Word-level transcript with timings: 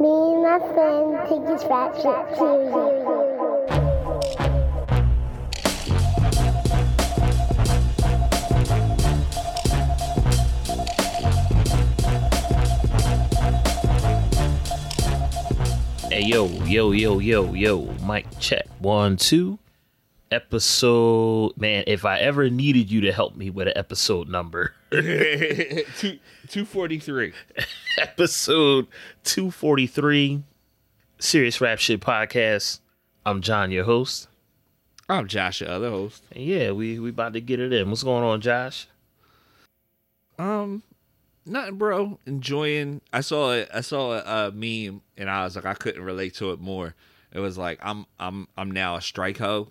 Me 0.00 0.08
and 0.08 0.42
my 0.42 0.58
friend 0.72 1.28
take 1.28 1.44
this 1.46 1.62
rap 1.68 1.94
shit 1.94 2.38
seriously. 2.38 2.80
Hey 16.08 16.22
yo, 16.22 16.46
yo, 16.64 16.92
yo, 16.92 17.18
yo, 17.18 17.52
yo, 17.52 17.82
mic 18.06 18.24
check. 18.38 18.66
One, 18.78 19.18
two. 19.18 19.58
Episode 20.30 21.58
man, 21.58 21.84
if 21.86 22.06
I 22.06 22.20
ever 22.20 22.48
needed 22.48 22.90
you 22.90 23.02
to 23.02 23.12
help 23.12 23.36
me 23.36 23.50
with 23.50 23.68
an 23.68 23.74
episode 23.76 24.30
number, 24.30 24.72
Two 25.98 26.18
two 26.48 26.64
forty 26.64 26.98
three. 26.98 27.32
episode 27.98 28.86
243, 29.24 30.42
Serious 31.18 31.60
Rap 31.60 31.78
Shit 31.78 32.00
Podcast. 32.00 32.80
I'm 33.24 33.40
John, 33.40 33.70
your 33.70 33.84
host. 33.84 34.26
I'm 35.08 35.28
Josh, 35.28 35.60
your 35.60 35.70
other 35.70 35.90
host. 35.90 36.24
And 36.32 36.42
yeah, 36.44 36.72
we 36.72 36.98
we 36.98 37.10
about 37.10 37.34
to 37.34 37.40
get 37.40 37.60
it 37.60 37.72
in. 37.72 37.88
What's 37.88 38.02
going 38.02 38.24
on, 38.24 38.40
Josh? 38.40 38.88
Um, 40.38 40.82
nothing, 41.46 41.76
bro. 41.76 42.18
Enjoying. 42.26 43.00
I 43.12 43.20
saw 43.20 43.52
it. 43.52 43.68
I 43.72 43.82
saw 43.82 44.14
a, 44.14 44.48
a 44.48 44.50
meme, 44.50 45.02
and 45.16 45.30
I 45.30 45.44
was 45.44 45.54
like, 45.54 45.66
I 45.66 45.74
couldn't 45.74 46.02
relate 46.02 46.34
to 46.34 46.50
it 46.50 46.58
more. 46.58 46.94
It 47.32 47.38
was 47.38 47.56
like, 47.56 47.78
I'm 47.82 48.06
I'm 48.18 48.48
I'm 48.56 48.70
now 48.70 48.96
a 48.96 49.00
strike 49.00 49.38
hoe. 49.38 49.70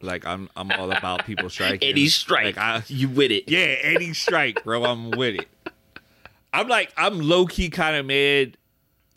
Like 0.00 0.26
I'm 0.26 0.48
I'm 0.56 0.70
all 0.72 0.90
about 0.92 1.24
people 1.26 1.50
striking. 1.50 1.88
Any 1.88 2.08
strike, 2.08 2.56
Like 2.56 2.58
I, 2.58 2.82
you 2.88 3.08
with 3.08 3.30
it? 3.32 3.44
yeah, 3.48 3.76
any 3.82 4.12
strike, 4.14 4.62
bro. 4.64 4.84
I'm 4.84 5.10
with 5.10 5.34
it. 5.36 5.48
I'm 6.52 6.68
like, 6.68 6.92
I'm 6.96 7.20
low 7.20 7.46
key 7.46 7.68
kind 7.68 7.96
of 7.96 8.06
mad 8.06 8.56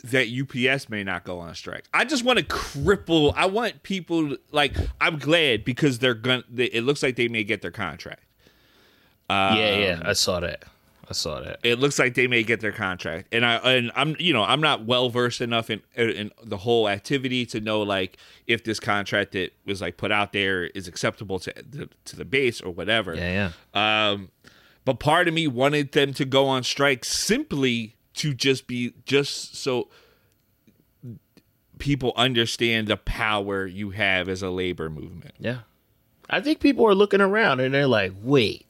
that 0.04 0.28
UPS 0.28 0.90
may 0.90 1.04
not 1.04 1.24
go 1.24 1.40
on 1.40 1.50
a 1.50 1.56
strike. 1.56 1.86
I 1.94 2.04
just 2.06 2.26
want 2.26 2.40
to 2.40 2.46
cripple. 2.46 3.34
I 3.36 3.46
want 3.46 3.84
people 3.84 4.36
like. 4.52 4.76
I'm 5.00 5.18
glad 5.20 5.64
because 5.64 6.00
they're 6.00 6.14
gonna. 6.16 6.44
They, 6.50 6.66
it 6.66 6.82
looks 6.84 7.04
like 7.04 7.16
they 7.16 7.28
may 7.28 7.44
get 7.44 7.62
their 7.62 7.72
contract. 7.72 8.24
yeah, 9.30 9.56
yeah. 9.78 9.92
Um, 9.94 10.02
I 10.08 10.14
saw 10.14 10.40
that. 10.40 10.64
I 11.12 11.14
saw 11.14 11.42
that. 11.42 11.60
It 11.62 11.78
looks 11.78 12.00
like 12.00 12.14
they 12.14 12.28
may 12.28 12.42
get 12.42 12.62
their 12.62 12.72
contract, 12.72 13.28
and 13.34 13.46
I 13.46 13.56
and 13.58 13.92
I'm 13.96 14.16
you 14.18 14.32
know 14.32 14.44
I'm 14.44 14.62
not 14.62 14.86
well 14.86 15.10
versed 15.10 15.42
enough 15.42 15.70
in 15.70 15.82
in 15.96 16.32
the 16.42 16.58
whole 16.58 16.88
activity 16.88 17.46
to 17.48 17.60
know 17.60 17.82
like 17.82 18.18
if 18.48 18.64
this 18.64 18.80
contract 18.80 19.34
that 19.34 19.52
was 19.66 19.82
like 19.82 19.98
put 19.98 20.12
out 20.12 20.32
there 20.32 20.66
is 20.68 20.88
acceptable 20.88 21.38
to 21.40 21.54
the, 21.70 21.90
to 22.06 22.16
the 22.16 22.24
base 22.24 22.62
or 22.62 22.72
whatever. 22.72 23.14
Yeah, 23.14 23.52
yeah. 23.74 24.12
Um, 24.12 24.30
but 24.86 25.00
part 25.00 25.28
of 25.28 25.34
me 25.34 25.48
wanted 25.48 25.92
them 25.92 26.14
to 26.14 26.24
go 26.24 26.48
on 26.48 26.64
strike 26.64 27.04
simply 27.04 27.98
to 28.14 28.34
just 28.34 28.68
be 28.68 28.94
just 29.06 29.56
so 29.56 29.90
people 31.78 32.14
understand 32.16 32.88
the 32.88 32.96
power 32.96 33.66
you 33.66 33.90
have 33.90 34.30
as 34.30 34.42
a 34.42 34.50
labor 34.50 34.90
movement. 34.90 35.36
Yeah. 35.40 35.60
I 36.30 36.40
think 36.40 36.62
people 36.62 36.88
are 36.88 36.96
looking 36.96 37.20
around 37.20 37.60
and 37.60 37.74
they're 37.74 37.88
like, 37.88 38.14
wait, 38.22 38.66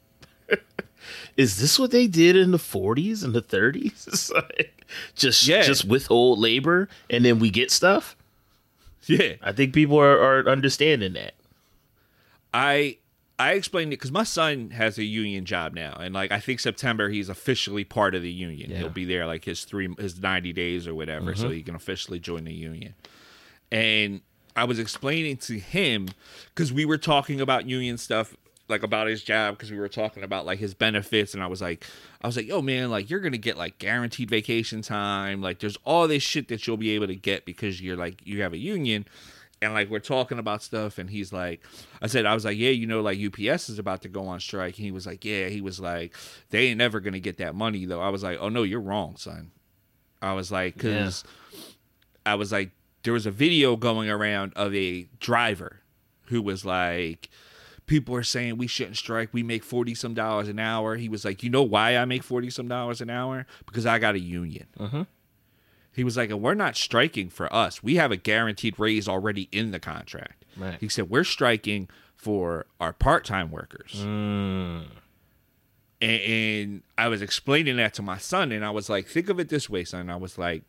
is 1.38 1.59
this 1.59 1.80
what 1.80 1.91
they 1.91 2.07
did 2.07 2.35
in 2.35 2.52
the 2.52 2.57
40s 2.57 3.23
and 3.23 3.33
the 3.33 3.41
30s? 3.41 4.07
It's 4.07 4.31
like, 4.31 4.85
just 5.16 5.47
Yeah. 5.47 5.61
just 5.61 5.85
withhold 5.85 6.39
labor 6.39 6.89
and 7.09 7.23
then 7.23 7.39
we 7.39 7.49
get 7.49 7.71
stuff? 7.71 8.16
Yeah, 9.05 9.33
I 9.41 9.52
think 9.52 9.73
people 9.73 9.99
are, 9.99 10.19
are 10.19 10.47
understanding 10.47 11.13
that. 11.13 11.33
I 12.53 12.97
I 13.39 13.53
explained 13.53 13.91
it 13.91 13.97
because 13.97 14.11
my 14.11 14.23
son 14.23 14.69
has 14.69 14.99
a 14.99 15.03
union 15.03 15.45
job 15.45 15.73
now, 15.73 15.97
and 15.99 16.13
like 16.13 16.31
I 16.31 16.39
think 16.39 16.59
September 16.59 17.09
he's 17.09 17.27
officially 17.27 17.83
part 17.83 18.13
of 18.13 18.22
the 18.22 18.31
union. 18.31 18.69
Yeah. 18.69 18.77
He'll 18.77 18.89
be 18.89 19.05
there 19.05 19.25
like 19.25 19.45
his 19.45 19.63
three 19.66 19.89
his 19.97 20.22
ninety 20.22 20.53
days 20.53 20.88
or 20.88 20.94
whatever, 20.94 21.33
so 21.33 21.45
mm-hmm. 21.45 21.53
he 21.53 21.63
can 21.63 21.73
officially 21.73 22.19
join 22.19 22.44
the 22.44 22.53
union. 22.53 22.94
And 23.72 24.22
I 24.55 24.66
was 24.66 24.77
explaining 24.77 25.38
to 25.38 25.57
him 25.57 26.09
because 26.53 26.72
we 26.72 26.85
were 26.85 27.00
talking 27.00 27.41
about 27.41 27.67
union 27.67 27.97
stuff, 27.97 28.35
like 28.72 28.84
about 28.84 29.08
his 29.08 29.24
job, 29.24 29.56
because 29.56 29.72
we 29.72 29.78
were 29.78 29.90
talking 29.90 30.24
about 30.24 30.46
like 30.46 30.59
his 30.59 30.74
benefits, 30.74 31.34
and 31.34 31.44
I 31.44 31.48
was 31.48 31.62
like, 31.62 31.86
I 32.22 32.28
was 32.28 32.36
like, 32.36 32.48
yo 32.48 32.62
man, 32.62 32.90
like 32.90 33.09
you're 33.09 33.20
gonna 33.20 33.38
get 33.38 33.58
like 33.58 33.78
guaranteed 33.78 34.30
vacation 34.30 34.82
time, 34.82 35.42
like 35.42 35.59
there's 35.59 35.78
all 35.86 36.08
this 36.08 36.24
shit 36.24 36.48
that 36.48 36.66
you'll 36.66 36.78
be 36.78 36.92
able 36.92 37.08
to 37.08 37.16
get 37.16 37.46
because 37.46 37.82
you're 37.82 37.98
like 37.98 38.26
you 38.26 38.42
have 38.42 38.54
a 38.54 38.58
union. 38.58 39.06
And 39.64 39.76
like 39.76 39.92
we're 39.92 40.00
talking 40.00 40.40
about 40.40 40.64
stuff 40.64 40.98
and 40.98 41.08
he's 41.08 41.32
like 41.32 41.64
i 42.02 42.08
said 42.08 42.26
i 42.26 42.34
was 42.34 42.44
like 42.44 42.58
yeah 42.58 42.72
you 42.72 42.88
know 42.88 43.00
like 43.02 43.20
ups 43.20 43.70
is 43.70 43.78
about 43.78 44.02
to 44.02 44.09
go 44.09 44.26
on 44.26 44.40
strike. 44.40 44.76
And 44.78 44.86
he 44.86 44.92
was 44.92 45.06
like 45.06 45.24
yeah 45.24 45.50
he 45.50 45.62
was 45.62 45.80
like 45.80 46.16
they 46.50 46.70
ain't 46.70 46.80
never 46.80 47.00
gonna 47.00 47.20
get 47.20 47.38
that 47.38 47.53
money 47.53 47.86
though. 47.86 48.02
I 48.02 48.09
was 48.09 48.24
like 48.24 48.40
oh 48.42 48.50
no 48.50 48.64
you're 48.64 48.82
wrong 48.82 49.18
son. 49.18 49.52
I 50.20 50.34
was 50.34 50.52
like 50.52 50.74
because 50.74 51.24
i 52.26 52.34
was 52.34 52.52
like 52.52 52.72
there 53.03 53.14
was 53.14 53.26
a 53.26 53.32
video 53.32 53.76
going 53.76 54.09
around 54.09 54.53
of 54.56 54.74
a 54.76 55.08
driver 55.20 55.82
who 56.26 56.42
was 56.42 56.66
like 56.66 57.30
people 57.88 58.16
are 58.16 58.24
saying 58.24 58.58
we 58.58 58.68
shouldn't 58.68 58.97
strike 58.97 59.30
we 59.34 59.44
make 59.44 59.64
40 59.64 59.96
some 59.96 60.14
dollars 60.14 60.47
an 60.47 60.59
hour 60.59 60.96
he 60.96 61.09
was 61.09 61.25
like 61.25 61.44
you 61.44 61.50
know 61.50 61.64
why 61.64 61.97
i 61.97 62.06
make 62.06 62.24
40 62.24 62.50
some 62.50 62.68
dollars 62.68 63.02
an 63.02 63.09
hour 63.09 63.46
because 63.66 63.86
i 63.86 64.00
got 64.00 64.16
a 64.16 64.19
union 64.19 64.68
he 65.94 66.03
was 66.03 66.16
like, 66.16 66.30
and 66.30 66.41
we're 66.41 66.53
not 66.53 66.78
striking 66.78 67.30
for 67.30 67.53
us. 67.53 67.84
We 67.84 67.96
have 67.96 68.12
a 68.12 68.18
guaranteed 68.18 68.80
raise 68.80 69.08
already 69.08 69.50
in 69.52 69.72
the 69.72 69.80
contract. 69.80 70.46
Right. 70.56 70.78
He 70.80 70.88
said, 70.88 71.09
we're 71.09 71.25
striking 71.25 71.90
for 72.16 72.66
our 72.80 72.94
part 72.94 73.25
time 73.25 73.52
workers. 73.52 73.96
Mm. 73.97 74.86
And, 76.02 76.22
and 76.22 76.84
I 76.97 77.09
was 77.09 77.22
explaining 77.22 77.78
that 77.78 77.94
to 77.96 78.02
my 78.02 78.18
son, 78.18 78.52
and 78.52 78.64
I 78.64 78.72
was 78.72 78.90
like, 78.90 79.08
think 79.08 79.30
of 79.30 79.40
it 79.40 79.50
this 79.50 79.70
way, 79.70 79.84
son. 79.84 80.09
I 80.09 80.16
was 80.16 80.38
like, 80.38 80.64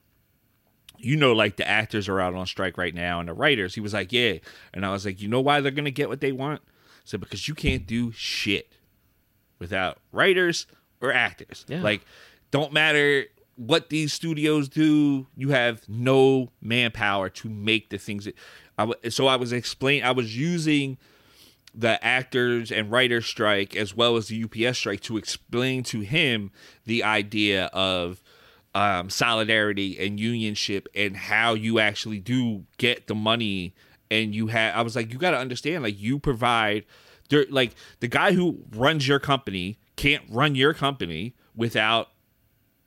you 0.98 1.16
know, 1.16 1.32
like 1.32 1.56
the 1.56 1.68
actors 1.68 2.08
are 2.08 2.20
out 2.20 2.34
on 2.34 2.46
strike 2.46 2.76
right 2.76 2.94
now 2.94 3.20
and 3.20 3.28
the 3.28 3.32
writers. 3.32 3.74
He 3.74 3.80
was 3.80 3.94
like, 3.94 4.12
yeah. 4.12 4.34
And 4.74 4.84
I 4.84 4.90
was 4.90 5.04
like, 5.06 5.20
you 5.20 5.28
know 5.28 5.40
why 5.40 5.60
they're 5.60 5.72
going 5.72 5.84
to 5.84 5.90
get 5.90 6.08
what 6.08 6.20
they 6.20 6.32
want? 6.32 6.62
Said, 7.04 7.20
because 7.20 7.48
you 7.48 7.54
can't 7.54 7.86
do 7.86 8.12
shit 8.12 8.72
without 9.58 9.98
writers 10.12 10.66
or 11.00 11.12
actors. 11.12 11.64
Yeah. 11.68 11.82
Like, 11.82 12.04
don't 12.50 12.72
matter 12.72 13.26
what 13.56 13.90
these 13.90 14.12
studios 14.12 14.68
do, 14.68 15.26
you 15.36 15.50
have 15.50 15.88
no 15.88 16.50
manpower 16.60 17.28
to 17.28 17.48
make 17.48 17.90
the 17.90 17.98
things 17.98 18.24
that. 18.24 18.34
I, 18.78 18.86
w- 18.86 19.10
so 19.10 19.26
I 19.26 19.36
was 19.36 19.52
explaining, 19.52 20.04
I 20.04 20.12
was 20.12 20.36
using 20.36 20.98
the 21.74 22.02
actors 22.04 22.70
and 22.70 22.90
writers 22.90 23.26
strike 23.26 23.74
as 23.76 23.94
well 23.94 24.16
as 24.16 24.28
the 24.28 24.44
UPS 24.44 24.78
strike 24.78 25.00
to 25.00 25.16
explain 25.16 25.82
to 25.84 26.00
him 26.00 26.50
the 26.84 27.02
idea 27.02 27.66
of 27.66 28.22
um, 28.74 29.10
solidarity 29.10 29.98
and 29.98 30.18
unionship 30.18 30.86
and 30.94 31.16
how 31.16 31.54
you 31.54 31.78
actually 31.78 32.18
do 32.18 32.64
get 32.78 33.06
the 33.06 33.14
money 33.14 33.74
and 34.12 34.34
you 34.34 34.46
have 34.48 34.76
I 34.76 34.82
was 34.82 34.94
like 34.94 35.12
you 35.12 35.18
got 35.18 35.30
to 35.32 35.38
understand 35.38 35.82
like 35.82 35.98
you 36.00 36.18
provide 36.18 36.84
there 37.30 37.46
like 37.50 37.74
the 38.00 38.08
guy 38.08 38.32
who 38.32 38.58
runs 38.76 39.08
your 39.08 39.18
company 39.18 39.78
can't 39.96 40.22
run 40.30 40.54
your 40.54 40.74
company 40.74 41.34
without 41.56 42.08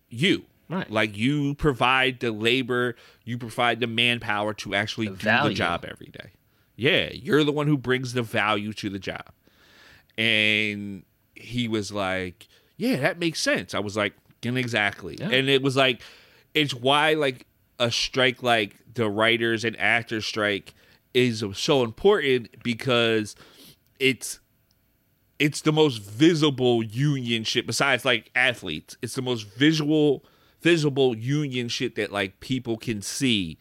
you 0.09 0.45
Right. 0.67 0.89
like 0.89 1.15
you 1.15 1.53
provide 1.53 2.19
the 2.21 2.31
labor 2.31 2.95
you 3.23 3.37
provide 3.37 3.79
the 3.79 3.87
manpower 3.87 4.51
to 4.55 4.73
actually 4.73 5.07
do 5.07 5.13
value. 5.15 5.49
the 5.49 5.55
job 5.55 5.85
every 5.87 6.07
day 6.07 6.31
yeah 6.75 7.09
you're 7.13 7.43
the 7.43 7.51
one 7.51 7.67
who 7.67 7.77
brings 7.77 8.13
the 8.13 8.23
value 8.23 8.73
to 8.73 8.89
the 8.89 8.97
job 8.97 9.29
and 10.17 11.03
he 11.35 11.67
was 11.67 11.91
like 11.91 12.47
yeah 12.77 12.97
that 12.97 13.19
makes 13.19 13.39
sense 13.41 13.73
i 13.75 13.79
was 13.79 13.95
like 13.95 14.13
"Yeah, 14.41 14.53
exactly 14.53 15.17
Yeah. 15.19 15.29
and 15.29 15.49
it 15.49 15.61
was 15.61 15.75
like 15.75 16.01
it's 16.53 16.73
why 16.73 17.13
like 17.13 17.45
a 17.79 17.91
strike 17.91 18.41
like 18.41 18.75
the 18.93 19.09
writers 19.09 19.63
and 19.65 19.77
actors 19.79 20.25
strike 20.25 20.73
is 21.15 21.43
so 21.53 21.83
important 21.83 22.61
because 22.61 23.35
it's 23.99 24.39
it's 25.39 25.61
the 25.61 25.71
most 25.71 25.97
visible 26.01 26.83
union 26.83 27.43
shit 27.43 27.65
besides 27.65 28.05
like 28.05 28.29
athletes. 28.35 28.97
It's 29.01 29.15
the 29.15 29.21
most 29.21 29.43
visual 29.43 30.23
visible 30.61 31.15
union 31.15 31.67
shit 31.67 31.95
that 31.95 32.11
like 32.11 32.39
people 32.39 32.77
can 32.77 33.01
see 33.01 33.57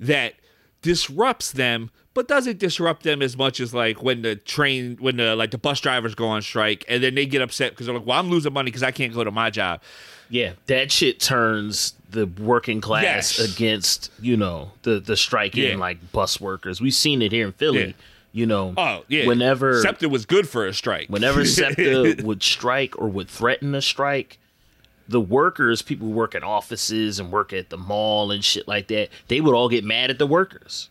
that 0.00 0.34
disrupts 0.82 1.52
them 1.52 1.90
but 2.14 2.26
doesn't 2.26 2.58
disrupt 2.58 3.04
them 3.04 3.22
as 3.22 3.36
much 3.36 3.60
as 3.60 3.72
like 3.72 4.02
when 4.02 4.22
the 4.22 4.34
train 4.34 4.96
when 5.00 5.16
the 5.16 5.36
like 5.36 5.52
the 5.52 5.58
bus 5.58 5.80
drivers 5.80 6.16
go 6.16 6.26
on 6.26 6.42
strike 6.42 6.84
and 6.88 7.02
then 7.02 7.14
they 7.14 7.26
get 7.26 7.40
upset 7.40 7.70
because 7.70 7.86
they're 7.86 7.94
like 7.94 8.06
well 8.06 8.18
i'm 8.18 8.28
losing 8.28 8.52
money 8.52 8.66
because 8.66 8.82
i 8.82 8.90
can't 8.90 9.14
go 9.14 9.22
to 9.22 9.30
my 9.30 9.50
job. 9.50 9.80
Yeah, 10.30 10.52
that 10.66 10.92
shit 10.92 11.20
turns 11.20 11.94
the 12.10 12.26
working 12.26 12.80
class 12.80 13.38
Yes. 13.38 13.54
against, 13.54 14.10
you 14.20 14.36
know, 14.36 14.72
the 14.82 14.98
the 15.00 15.16
striking 15.16 15.64
Yeah. 15.64 15.76
like 15.76 16.12
bus 16.12 16.40
workers. 16.40 16.80
We've 16.80 16.94
seen 16.94 17.20
it 17.22 17.32
here 17.32 17.46
in 17.46 17.52
Philly. 17.52 17.86
Yeah. 17.88 17.92
You 18.30 18.46
know, 18.46 18.74
oh 18.76 19.04
yeah 19.08 19.26
whenever 19.26 19.80
SEPTA 19.82 20.08
was 20.08 20.26
good 20.26 20.48
for 20.48 20.66
a 20.66 20.74
strike 20.74 21.08
whenever 21.08 21.44
SEPTA 21.46 22.22
would 22.22 22.42
strike 22.42 22.96
or 22.98 23.08
would 23.08 23.28
threaten 23.28 23.74
a 23.74 23.80
strike, 23.82 24.38
the 25.08 25.20
workers, 25.20 25.80
people 25.80 26.06
who 26.08 26.12
work 26.12 26.34
at 26.34 26.42
offices 26.44 27.18
and 27.18 27.32
work 27.32 27.52
at 27.54 27.70
the 27.70 27.78
mall 27.78 28.30
and 28.30 28.44
shit 28.44 28.68
like 28.68 28.88
that, 28.88 29.08
they 29.28 29.40
would 29.40 29.54
all 29.54 29.68
get 29.70 29.82
mad 29.82 30.10
at 30.10 30.18
the 30.18 30.26
workers. 30.26 30.90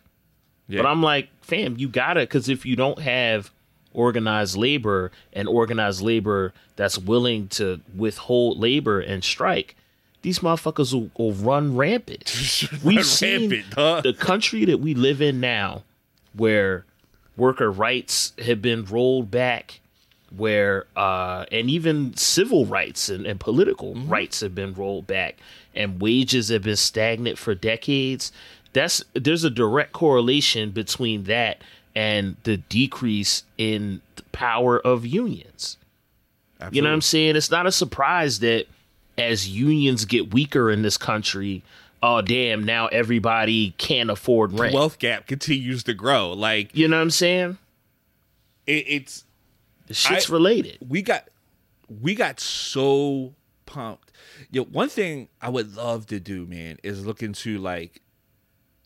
Yeah. 0.68 0.82
But 0.82 0.88
I'm 0.88 1.00
like, 1.02 1.28
fam, 1.40 1.76
you 1.78 1.88
gotta, 1.88 2.20
because 2.20 2.48
if 2.48 2.66
you 2.66 2.74
don't 2.76 2.98
have 3.00 3.50
organized 3.94 4.56
labor 4.56 5.10
and 5.32 5.48
organized 5.48 6.02
labor 6.02 6.52
that's 6.76 6.98
willing 6.98 7.48
to 7.48 7.80
withhold 7.96 8.58
labor 8.58 9.00
and 9.00 9.22
strike, 9.24 9.76
these 10.22 10.40
motherfuckers 10.40 10.92
will, 10.92 11.10
will 11.16 11.32
run 11.34 11.76
rampant. 11.76 12.68
We've 12.84 12.96
Run 12.98 13.04
seen 13.04 13.50
rampant, 13.50 13.74
huh? 13.74 14.00
the 14.02 14.12
country 14.14 14.64
that 14.66 14.78
we 14.78 14.94
live 14.94 15.20
in 15.22 15.40
now, 15.40 15.84
where 16.34 16.84
worker 17.36 17.70
rights 17.70 18.32
have 18.44 18.60
been 18.60 18.84
rolled 18.84 19.30
back, 19.30 19.80
where 20.36 20.86
uh, 20.96 21.44
and 21.52 21.70
even 21.70 22.16
civil 22.16 22.66
rights 22.66 23.08
and, 23.08 23.26
and 23.26 23.38
political 23.40 23.94
Mm-hmm. 23.94 24.08
rights 24.08 24.40
have 24.40 24.54
been 24.54 24.74
rolled 24.74 25.06
back, 25.06 25.36
and 25.74 26.00
wages 26.00 26.48
have 26.48 26.62
been 26.62 26.76
stagnant 26.76 27.38
for 27.38 27.54
decades. 27.54 28.32
That's 28.72 29.02
there's 29.14 29.44
a 29.44 29.50
direct 29.50 29.92
correlation 29.92 30.70
between 30.72 31.24
that 31.24 31.62
and 31.94 32.36
the 32.42 32.58
decrease 32.58 33.44
in 33.56 34.02
the 34.16 34.22
power 34.24 34.78
of 34.78 35.06
unions. 35.06 35.76
You 36.72 36.82
know 36.82 36.88
what 36.88 36.94
I'm 36.94 37.00
saying? 37.00 37.36
It's 37.36 37.50
not 37.52 37.66
a 37.66 37.72
surprise 37.72 38.40
that 38.40 38.66
as 39.18 39.48
unions 39.48 40.04
get 40.04 40.32
weaker 40.32 40.70
in 40.70 40.82
this 40.82 40.96
country, 40.96 41.62
oh 42.02 42.22
damn, 42.22 42.62
now 42.64 42.86
everybody 42.86 43.72
can't 43.78 44.10
afford 44.10 44.52
rent. 44.58 44.72
The 44.72 44.76
wealth 44.78 44.98
gap 44.98 45.26
continues 45.26 45.82
to 45.84 45.94
grow. 45.94 46.32
Like 46.32 46.74
you 46.74 46.88
know 46.88 46.96
what 46.96 47.02
I'm 47.02 47.10
saying? 47.10 47.58
it, 48.66 48.84
it's 48.86 49.24
The 49.86 49.94
shit's 49.94 50.30
I- 50.30 50.32
related. 50.32 50.78
we 50.86 51.02
got 51.02 51.28
we 52.02 52.14
got 52.14 52.38
so 52.40 53.34
pumped. 53.66 54.12
Yo, 54.50 54.64
one 54.64 54.88
thing 54.88 55.28
I 55.42 55.48
would 55.48 55.74
love 55.74 56.06
to 56.08 56.20
do, 56.20 56.46
man, 56.46 56.78
is 56.82 57.04
look 57.04 57.22
into 57.22 57.58
like 57.58 58.00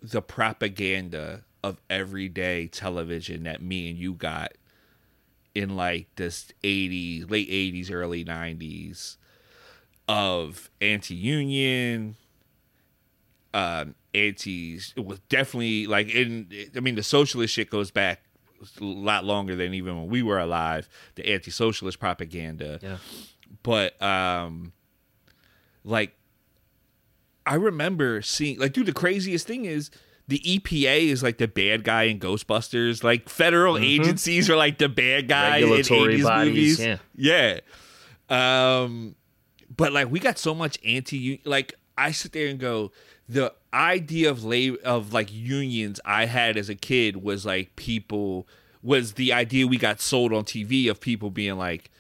the 0.00 0.22
propaganda 0.22 1.42
of 1.62 1.80
everyday 1.90 2.66
television 2.68 3.42
that 3.44 3.60
me 3.62 3.88
and 3.90 3.98
you 3.98 4.14
got 4.14 4.52
in 5.54 5.76
like 5.76 6.08
this 6.16 6.48
80s, 6.64 7.30
late 7.30 7.48
80s, 7.50 7.92
early 7.92 8.24
90s 8.24 9.16
of 10.08 10.70
anti-union, 10.80 12.16
um, 13.54 13.94
anti. 14.14 14.78
It 14.96 15.04
was 15.04 15.20
definitely 15.28 15.86
like 15.86 16.08
in. 16.08 16.48
I 16.76 16.80
mean, 16.80 16.94
the 16.94 17.02
socialist 17.02 17.54
shit 17.54 17.70
goes 17.70 17.90
back 17.90 18.22
a 18.80 18.84
lot 18.84 19.24
longer 19.24 19.56
than 19.56 19.74
even 19.74 19.96
when 19.98 20.08
we 20.08 20.22
were 20.22 20.38
alive. 20.38 20.88
The 21.16 21.26
anti-socialist 21.32 21.98
propaganda, 21.98 22.78
Yeah. 22.82 22.96
but 23.62 24.00
um, 24.02 24.72
like 25.84 26.14
I 27.46 27.54
remember 27.56 28.22
seeing 28.22 28.58
like, 28.58 28.72
dude, 28.72 28.86
the 28.86 28.92
craziest 28.92 29.46
thing 29.46 29.64
is. 29.64 29.90
The 30.28 30.38
EPA 30.38 31.08
is 31.08 31.22
like 31.24 31.38
the 31.38 31.48
bad 31.48 31.82
guy 31.82 32.04
in 32.04 32.20
Ghostbusters. 32.20 33.02
Like 33.02 33.28
federal 33.28 33.76
agencies 33.76 34.48
are 34.48 34.56
like 34.56 34.78
the 34.78 34.88
bad 34.88 35.26
guy 35.28 35.56
in 35.58 35.68
Mm-hmm. 35.68 35.94
80s 35.94 36.22
bodies, 36.22 36.78
movies. 36.78 36.80
yeah. 37.16 37.58
Yeah. 38.30 38.82
Um, 38.84 39.16
but 39.82 39.92
like 39.92 40.10
we 40.10 40.20
got 40.20 40.38
so 40.38 40.54
much 40.54 40.78
anti 40.84 41.40
like 41.44 41.74
I 41.98 42.12
sit 42.12 42.32
there 42.32 42.48
and 42.48 42.58
go, 42.58 42.92
the 43.28 43.52
idea 43.74 44.30
of 44.30 44.44
labor 44.44 44.78
of 44.84 45.12
like 45.12 45.32
unions 45.32 46.00
I 46.04 46.26
had 46.26 46.56
as 46.56 46.68
a 46.68 46.74
kid 46.74 47.22
was 47.22 47.44
like 47.44 47.74
people 47.76 48.46
was 48.82 49.12
the 49.14 49.32
idea 49.32 49.66
we 49.66 49.76
got 49.78 50.00
sold 50.00 50.32
on 50.32 50.44
TV 50.44 50.88
of 50.90 51.00
people 51.00 51.30
being 51.30 51.56
like, 51.56 51.90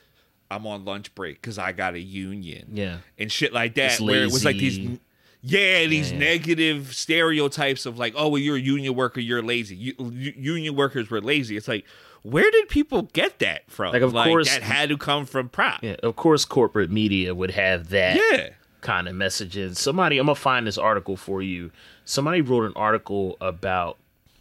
I'm 0.50 0.66
on 0.66 0.84
lunch 0.84 1.14
break 1.14 1.40
because 1.40 1.58
I 1.58 1.72
got 1.72 1.94
a 1.94 2.00
union. 2.00 2.68
Yeah. 2.72 2.98
And 3.18 3.30
shit 3.30 3.52
like 3.52 3.74
that. 3.74 3.92
It's 3.92 4.00
where 4.00 4.22
it 4.22 4.32
was 4.32 4.44
like 4.44 4.56
these 4.56 4.98
yeah, 5.44 5.86
these 5.86 6.12
Yeah. 6.12 6.18
negative 6.18 6.94
stereotypes 6.94 7.84
of 7.86 7.98
like, 7.98 8.14
oh, 8.16 8.28
well, 8.28 8.38
you're 8.38 8.56
a 8.56 8.60
union 8.60 8.94
worker, 8.94 9.20
you're 9.20 9.42
lazy. 9.42 9.74
U- 9.74 9.94
u- 9.98 10.34
union 10.36 10.76
workers 10.76 11.10
were 11.10 11.20
lazy. 11.20 11.56
It's 11.56 11.66
like, 11.68 11.84
where 12.22 12.50
did 12.50 12.68
people 12.68 13.02
get 13.12 13.38
that 13.40 13.62
from? 13.70 13.92
Like, 13.92 14.02
of 14.02 14.12
course- 14.12 14.48
that 14.52 14.62
had 14.62 14.88
to 14.90 14.96
come 14.96 15.26
from 15.26 15.48
prop. 15.48 15.82
Yeah. 15.82 15.96
Of 16.02 16.16
course 16.16 16.44
corporate 16.44 16.90
media 16.90 17.34
would 17.34 17.52
have 17.52 17.88
that 17.90 18.16
Yeah. 18.16 18.50
kind 18.80 19.08
of 19.08 19.14
messages. 19.14 19.78
Somebody 19.78 20.18
I'm 20.18 20.26
gonna 20.26 20.34
find 20.36 20.66
this 20.66 20.78
article 20.78 21.16
for 21.16 21.42
you. 21.42 21.70
Somebody 22.04 22.40
wrote 22.40 22.64
an 22.64 22.72
article 22.76 23.36
about 23.40 23.98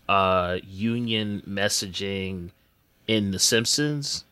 uh 0.10 0.58
union 0.68 1.42
messaging 1.48 2.50
in 3.08 3.32
The 3.32 3.40
Simpsons 3.40 4.26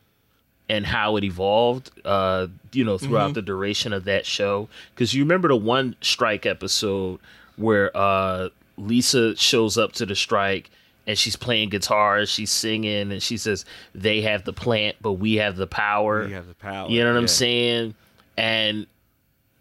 and 0.67 0.85
how 0.85 1.15
it 1.17 1.23
evolved 1.23 1.89
uh 2.05 2.47
you 2.73 2.83
know 2.83 2.97
throughout 2.97 3.33
the 3.33 3.41
duration 3.41 3.93
of 3.93 4.03
that 4.05 4.25
show 4.25 4.67
cuz 4.95 5.13
you 5.13 5.23
remember 5.23 5.47
the 5.47 5.55
one 5.55 5.95
strike 6.01 6.45
episode 6.45 7.19
where 7.55 7.95
uh 7.95 8.49
Lisa 8.77 9.35
shows 9.35 9.77
up 9.77 9.91
to 9.93 10.05
the 10.05 10.15
strike 10.15 10.69
and 11.09 11.17
she's 11.17 11.35
playing 11.35 11.69
guitar, 11.69 12.23
she's 12.27 12.51
singing 12.51 13.11
and 13.11 13.21
she 13.21 13.35
says 13.35 13.65
they 13.95 14.21
have 14.21 14.43
the 14.45 14.53
plant 14.53 14.95
but 15.01 15.13
we 15.13 15.35
have 15.35 15.55
the 15.57 15.65
power. 15.67 16.25
We 16.25 16.33
have 16.33 16.47
the 16.47 16.53
power. 16.53 16.87
You 16.87 17.03
know 17.03 17.11
what 17.11 17.17
I'm 17.17 17.27
saying? 17.27 17.95
And 18.37 18.85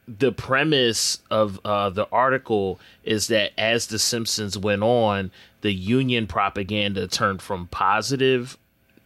the 0.06 0.30
premise 0.30 1.20
of 1.30 1.58
uh, 1.64 1.90
the 1.90 2.06
article 2.12 2.78
is 3.02 3.28
that 3.28 3.52
as 3.58 3.86
The 3.86 3.98
Simpsons 3.98 4.56
went 4.58 4.82
on, 4.82 5.30
the 5.62 5.72
union 5.72 6.26
propaganda 6.26 7.08
turned 7.08 7.42
from 7.42 7.66
positive, 7.68 8.56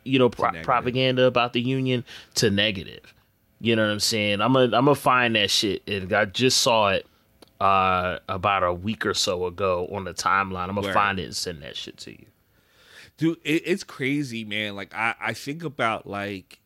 you 0.04 0.18
know, 0.18 0.28
pro- 0.28 0.50
propaganda 0.64 1.24
about 1.24 1.52
the 1.52 1.60
union 1.60 2.04
to 2.34 2.50
negative. 2.50 3.14
You 3.60 3.76
know 3.76 3.86
what 3.86 3.92
I'm 3.92 4.00
saying? 4.00 4.40
I'm 4.40 4.52
gonna 4.52 4.76
I'm 4.76 4.84
gonna 4.84 4.94
find 4.96 5.36
that 5.36 5.50
shit. 5.50 5.82
And 5.86 6.12
I 6.12 6.24
just 6.24 6.58
saw 6.58 6.88
it 6.88 7.06
uh, 7.60 8.18
about 8.28 8.64
a 8.64 8.72
week 8.72 9.06
or 9.06 9.14
so 9.14 9.46
ago 9.46 9.88
on 9.92 10.02
the 10.04 10.12
timeline. 10.12 10.68
I'm 10.68 10.74
gonna 10.74 10.88
find 10.92 11.20
it 11.20 11.24
and 11.24 11.36
send 11.36 11.62
that 11.62 11.76
shit 11.76 11.96
to 11.98 12.10
you. 12.10 12.26
Dude 13.16 13.38
it, 13.44 13.62
it's 13.66 13.84
crazy 13.84 14.44
man. 14.44 14.76
Like 14.76 14.94
i 14.94 15.14
i 15.20 15.32
think 15.32 15.64
about 15.64 16.06
like 16.06 16.60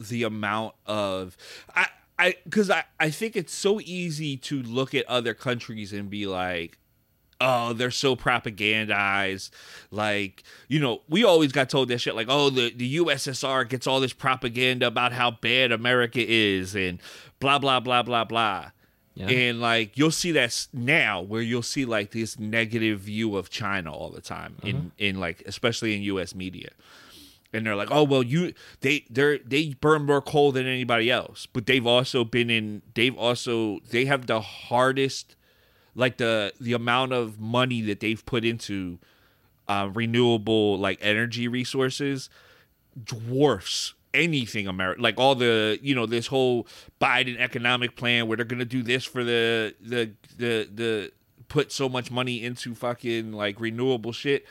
the 0.00 0.22
amount 0.22 0.74
of 0.86 1.36
i 1.74 1.86
i 2.18 2.34
because 2.44 2.70
i 2.70 2.84
i 2.98 3.10
think 3.10 3.36
it's 3.36 3.54
so 3.54 3.80
easy 3.80 4.36
to 4.36 4.62
look 4.62 4.94
at 4.94 5.04
other 5.06 5.34
countries 5.34 5.92
and 5.92 6.08
be 6.08 6.26
like 6.26 6.78
oh 7.40 7.72
they're 7.72 7.90
so 7.90 8.14
propagandized. 8.16 9.50
Like 9.90 10.42
you 10.68 10.80
know 10.80 11.02
we 11.08 11.24
always 11.24 11.52
got 11.52 11.68
told 11.70 11.88
that 11.88 11.98
shit 11.98 12.14
like 12.14 12.28
oh 12.30 12.50
the, 12.50 12.72
the 12.74 12.96
ussr 12.98 13.68
gets 13.68 13.86
all 13.86 14.00
this 14.00 14.12
propaganda 14.12 14.86
about 14.86 15.12
how 15.12 15.30
bad 15.30 15.72
america 15.72 16.20
is 16.22 16.74
and 16.74 17.00
blah 17.38 17.58
blah 17.58 17.80
blah 17.80 18.02
blah 18.02 18.24
blah 18.24 18.70
Yeah. 19.20 19.28
and 19.28 19.60
like 19.60 19.98
you'll 19.98 20.10
see 20.10 20.32
that 20.32 20.66
now 20.72 21.20
where 21.20 21.42
you'll 21.42 21.62
see 21.62 21.84
like 21.84 22.12
this 22.12 22.38
negative 22.38 23.00
view 23.00 23.36
of 23.36 23.50
China 23.50 23.92
all 23.92 24.08
the 24.10 24.22
time 24.22 24.56
in 24.62 24.92
in 24.96 25.20
like 25.20 25.42
especially 25.46 25.94
in 25.94 26.02
US 26.02 26.34
media. 26.34 26.70
And 27.52 27.66
they're 27.66 27.74
like, 27.74 27.90
"Oh, 27.90 28.04
well, 28.04 28.22
you 28.22 28.54
they 28.80 29.04
they 29.10 29.38
they 29.38 29.74
burn 29.74 30.06
more 30.06 30.22
coal 30.22 30.52
than 30.52 30.66
anybody 30.66 31.10
else, 31.10 31.46
but 31.52 31.66
they've 31.66 31.86
also 31.86 32.24
been 32.24 32.48
in 32.48 32.82
they've 32.94 33.16
also 33.16 33.80
they 33.90 34.04
have 34.04 34.26
the 34.26 34.40
hardest 34.40 35.34
like 35.94 36.16
the 36.18 36.52
the 36.60 36.72
amount 36.72 37.12
of 37.12 37.40
money 37.40 37.80
that 37.82 38.00
they've 38.00 38.24
put 38.24 38.44
into 38.44 38.98
uh, 39.68 39.90
renewable 39.92 40.78
like 40.78 40.98
energy 41.00 41.48
resources 41.48 42.30
dwarfs 43.04 43.94
anything 44.12 44.66
America 44.66 45.00
like 45.00 45.18
all 45.18 45.34
the 45.34 45.78
you 45.82 45.94
know 45.94 46.06
this 46.06 46.26
whole 46.26 46.66
Biden 47.00 47.38
economic 47.38 47.96
plan 47.96 48.26
where 48.26 48.36
they're 48.36 48.44
gonna 48.44 48.64
do 48.64 48.82
this 48.82 49.04
for 49.04 49.22
the 49.24 49.74
the 49.80 50.12
the 50.36 50.68
the 50.72 51.12
put 51.48 51.72
so 51.72 51.88
much 51.88 52.10
money 52.10 52.42
into 52.42 52.74
fucking 52.74 53.32
like 53.32 53.60
renewable 53.60 54.12
shit. 54.12 54.46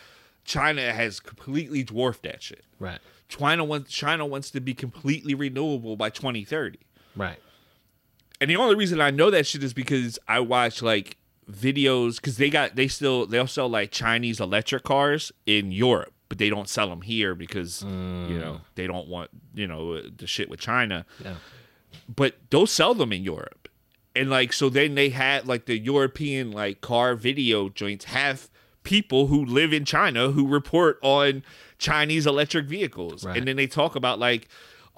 China 0.46 0.92
has 0.92 1.20
completely 1.20 1.84
dwarfed 1.84 2.24
that 2.24 2.42
shit. 2.42 2.63
Right. 2.80 3.00
China 3.28 3.63
wants 3.63 3.92
China 3.92 4.25
wants 4.25 4.51
to 4.51 4.60
be 4.60 4.74
completely 4.74 5.34
renewable 5.34 5.96
by 5.96 6.10
2030. 6.10 6.80
Right. 7.16 7.38
And 8.42 8.50
the 8.50 8.56
only 8.56 8.75
reason 8.75 9.01
I 9.01 9.12
know 9.12 9.30
that 9.30 9.46
shit 9.46 9.63
is 9.63 9.74
because 9.74 10.18
I 10.28 10.39
watch 10.39 10.82
like 10.82 11.18
videos 11.51 12.18
because 12.18 12.38
they 12.38 12.50
got 12.50 12.75
they 12.75 12.88
still 12.88 13.25
they'll 13.25 13.48
sell 13.48 13.68
like 13.68 13.92
Chinese 13.92 14.39
electric 14.39 14.84
cars 14.84 15.32
in 15.46 15.72
Europe, 15.72 16.13
but 16.29 16.38
they 16.38 16.50
don't 16.50 16.69
sell 16.69 16.89
them 16.89 17.01
here 17.01 17.36
because 17.36 17.81
you 17.83 17.89
know 18.39 18.53
mm. 18.53 18.62
they 18.75 18.88
don't 18.88 19.07
want 19.07 19.31
you 19.53 19.67
know 19.67 20.01
the 20.01 20.27
shit 20.27 20.50
with 20.50 20.59
China. 20.59 21.05
Yeah. 21.24 21.36
But 22.07 22.36
they'll 22.51 22.67
sell 22.67 22.93
them 22.93 23.12
in 23.12 23.24
Europe, 23.24 23.67
and 24.15 24.29
like 24.29 24.53
so 24.53 24.69
then 24.69 24.95
they 24.95 25.09
had 25.09 25.48
like 25.48 25.65
the 25.65 25.77
European 25.77 26.51
like 26.51 26.81
car 26.81 27.15
video 27.15 27.69
joints 27.69 28.05
have 28.05 28.50
people 28.83 29.27
who 29.27 29.43
live 29.43 29.74
in 29.74 29.86
China 29.86 30.31
who 30.31 30.48
report 30.48 31.00
on 31.01 31.43
Chinese 31.77 32.25
electric 32.25 32.67
vehicles, 32.67 33.25
Right. 33.25 33.38
and 33.38 33.48
then 33.48 33.55
they 33.55 33.67
talk 33.67 33.95
about 33.95 34.19
like 34.19 34.48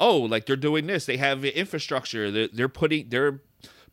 oh 0.01 0.17
like 0.17 0.45
they're 0.45 0.57
doing 0.57 0.87
this 0.87 1.05
they 1.05 1.17
have 1.17 1.45
infrastructure 1.45 2.29
they're, 2.31 2.49
they're 2.51 2.67
putting 2.67 3.07
they're 3.09 3.39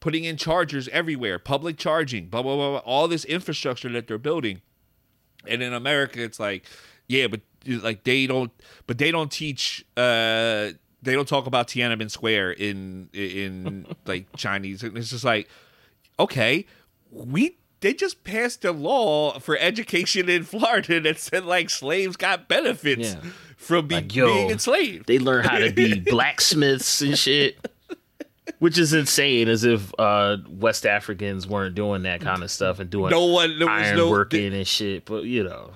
putting 0.00 0.24
in 0.24 0.36
chargers 0.36 0.88
everywhere 0.88 1.38
public 1.38 1.76
charging 1.76 2.26
blah 2.28 2.42
blah 2.42 2.56
blah 2.56 2.70
blah, 2.70 2.78
all 2.78 3.06
this 3.06 3.24
infrastructure 3.26 3.90
that 3.90 4.08
they're 4.08 4.18
building 4.18 4.60
and 5.46 5.62
in 5.62 5.72
america 5.72 6.22
it's 6.22 6.40
like 6.40 6.64
yeah 7.08 7.26
but 7.26 7.40
like 7.66 8.04
they 8.04 8.26
don't 8.26 8.50
but 8.86 8.98
they 8.98 9.10
don't 9.10 9.30
teach 9.32 9.84
uh 9.96 10.70
they 11.02 11.12
don't 11.14 11.28
talk 11.28 11.46
about 11.46 11.66
tiananmen 11.68 12.10
square 12.10 12.50
in 12.52 13.08
in 13.12 13.86
like 14.06 14.26
chinese 14.36 14.82
and 14.82 14.96
it's 14.96 15.10
just 15.10 15.24
like 15.24 15.48
okay 16.18 16.64
we 17.10 17.56
they 17.80 17.94
just 17.94 18.24
passed 18.24 18.64
a 18.64 18.72
law 18.72 19.38
for 19.38 19.56
education 19.56 20.28
in 20.28 20.42
Florida 20.42 20.98
that 21.02 21.18
said 21.18 21.44
like 21.44 21.70
slaves 21.70 22.16
got 22.16 22.48
benefits 22.48 23.14
Yeah. 23.14 23.30
from 23.56 23.86
be, 23.86 23.94
Like, 23.94 24.14
yo, 24.16 24.26
being 24.34 24.50
enslaved. 24.50 25.06
They 25.06 25.20
learn 25.20 25.44
how 25.44 25.58
to 25.58 25.72
be 25.72 26.00
blacksmiths 26.10 27.00
and 27.02 27.16
shit. 27.16 27.56
which 28.58 28.78
is 28.78 28.92
insane, 28.92 29.46
as 29.46 29.62
if 29.62 29.92
uh, 29.96 30.38
West 30.48 30.86
Africans 30.86 31.46
weren't 31.46 31.76
doing 31.76 32.02
that 32.02 32.20
kind 32.20 32.42
of 32.42 32.50
stuff 32.50 32.80
and 32.80 32.90
doing 32.90 33.10
No 33.10 33.26
one, 33.26 33.56
there 33.60 33.68
was 33.68 33.82
iron 33.86 33.96
no. 33.96 34.10
working 34.10 34.52
and 34.54 34.66
shit. 34.66 35.04
But 35.04 35.22
you 35.24 35.44
know, 35.44 35.70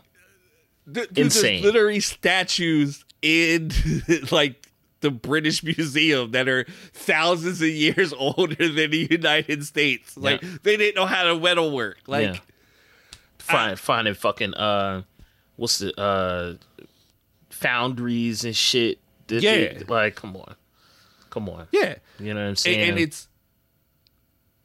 Dude, 0.90 1.16
Insane. 1.18 1.62
There's 1.62 1.74
literally 1.74 2.00
statues 2.00 3.04
in 3.22 3.70
like 4.30 4.66
the 5.00 5.10
British 5.10 5.62
Museum 5.62 6.30
that 6.32 6.48
are 6.48 6.64
thousands 6.92 7.60
of 7.62 7.68
years 7.68 8.12
older 8.18 8.54
than 8.68 8.90
the 8.90 9.08
United 9.10 9.64
States. 9.64 10.16
Like 10.16 10.42
Yeah. 10.42 10.48
they 10.62 10.76
didn't 10.76 10.96
know 10.96 11.06
how 11.06 11.24
to 11.24 11.38
metal 11.38 11.72
work. 11.74 11.98
Like 12.06 12.34
yeah. 12.34 12.40
find 13.38 13.78
finding 13.78 14.14
fucking 14.14 14.54
uh, 14.54 15.02
what's 15.56 15.78
the 15.78 15.98
uh, 16.00 16.54
foundries 17.50 18.44
and 18.44 18.54
shit. 18.56 18.98
They- 19.28 19.38
Yeah. 19.38 19.82
like 19.88 20.14
come 20.16 20.36
on, 20.36 20.54
come 21.30 21.48
on. 21.48 21.68
yeah. 21.72 21.96
You 22.18 22.34
know 22.34 22.40
what 22.40 22.42
I'm 22.42 22.48
And, 22.48 22.58
saying? 22.58 22.90
and 22.90 22.98
it's 22.98 23.28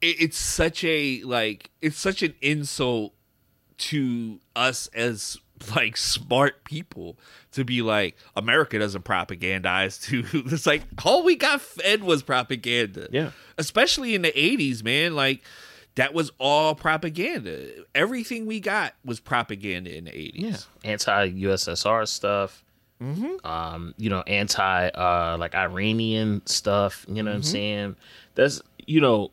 it, 0.01 0.21
it's 0.21 0.37
such 0.37 0.83
a 0.83 1.21
like 1.23 1.69
it's 1.81 1.97
such 1.97 2.21
an 2.23 2.33
insult 2.41 3.13
to 3.77 4.39
us 4.55 4.87
as 4.93 5.37
like 5.75 5.97
smart 5.97 6.63
people 6.63 7.17
to 7.51 7.63
be 7.63 7.81
like 7.81 8.15
America 8.35 8.77
doesn't 8.77 9.05
propagandize 9.05 10.01
to 10.03 10.23
it's 10.45 10.65
like 10.65 10.83
all 11.03 11.23
we 11.23 11.35
got 11.35 11.61
fed 11.61 12.03
was 12.03 12.23
propaganda. 12.23 13.07
Yeah. 13.11 13.31
Especially 13.57 14.13
in 14.15 14.21
the 14.21 14.31
80s, 14.31 14.83
man, 14.83 15.15
like 15.15 15.41
that 15.95 16.13
was 16.13 16.31
all 16.37 16.75
propaganda. 16.75 17.67
Everything 17.95 18.45
we 18.45 18.59
got 18.59 18.93
was 19.03 19.19
propaganda 19.19 19.95
in 19.95 20.05
the 20.05 20.11
80s. 20.11 20.31
Yeah, 20.35 20.57
anti 20.83 21.31
USSR 21.31 22.07
stuff. 22.07 22.63
Um, 23.43 23.93
you 23.97 24.09
know, 24.09 24.21
anti 24.25 24.89
uh 24.89 25.37
like 25.39 25.55
Iranian 25.55 26.41
stuff. 26.45 27.05
You 27.07 27.23
know 27.23 27.31
what 27.31 27.37
I'm 27.37 27.43
saying? 27.43 27.95
That's 28.35 28.61
you 28.85 29.01
know, 29.01 29.31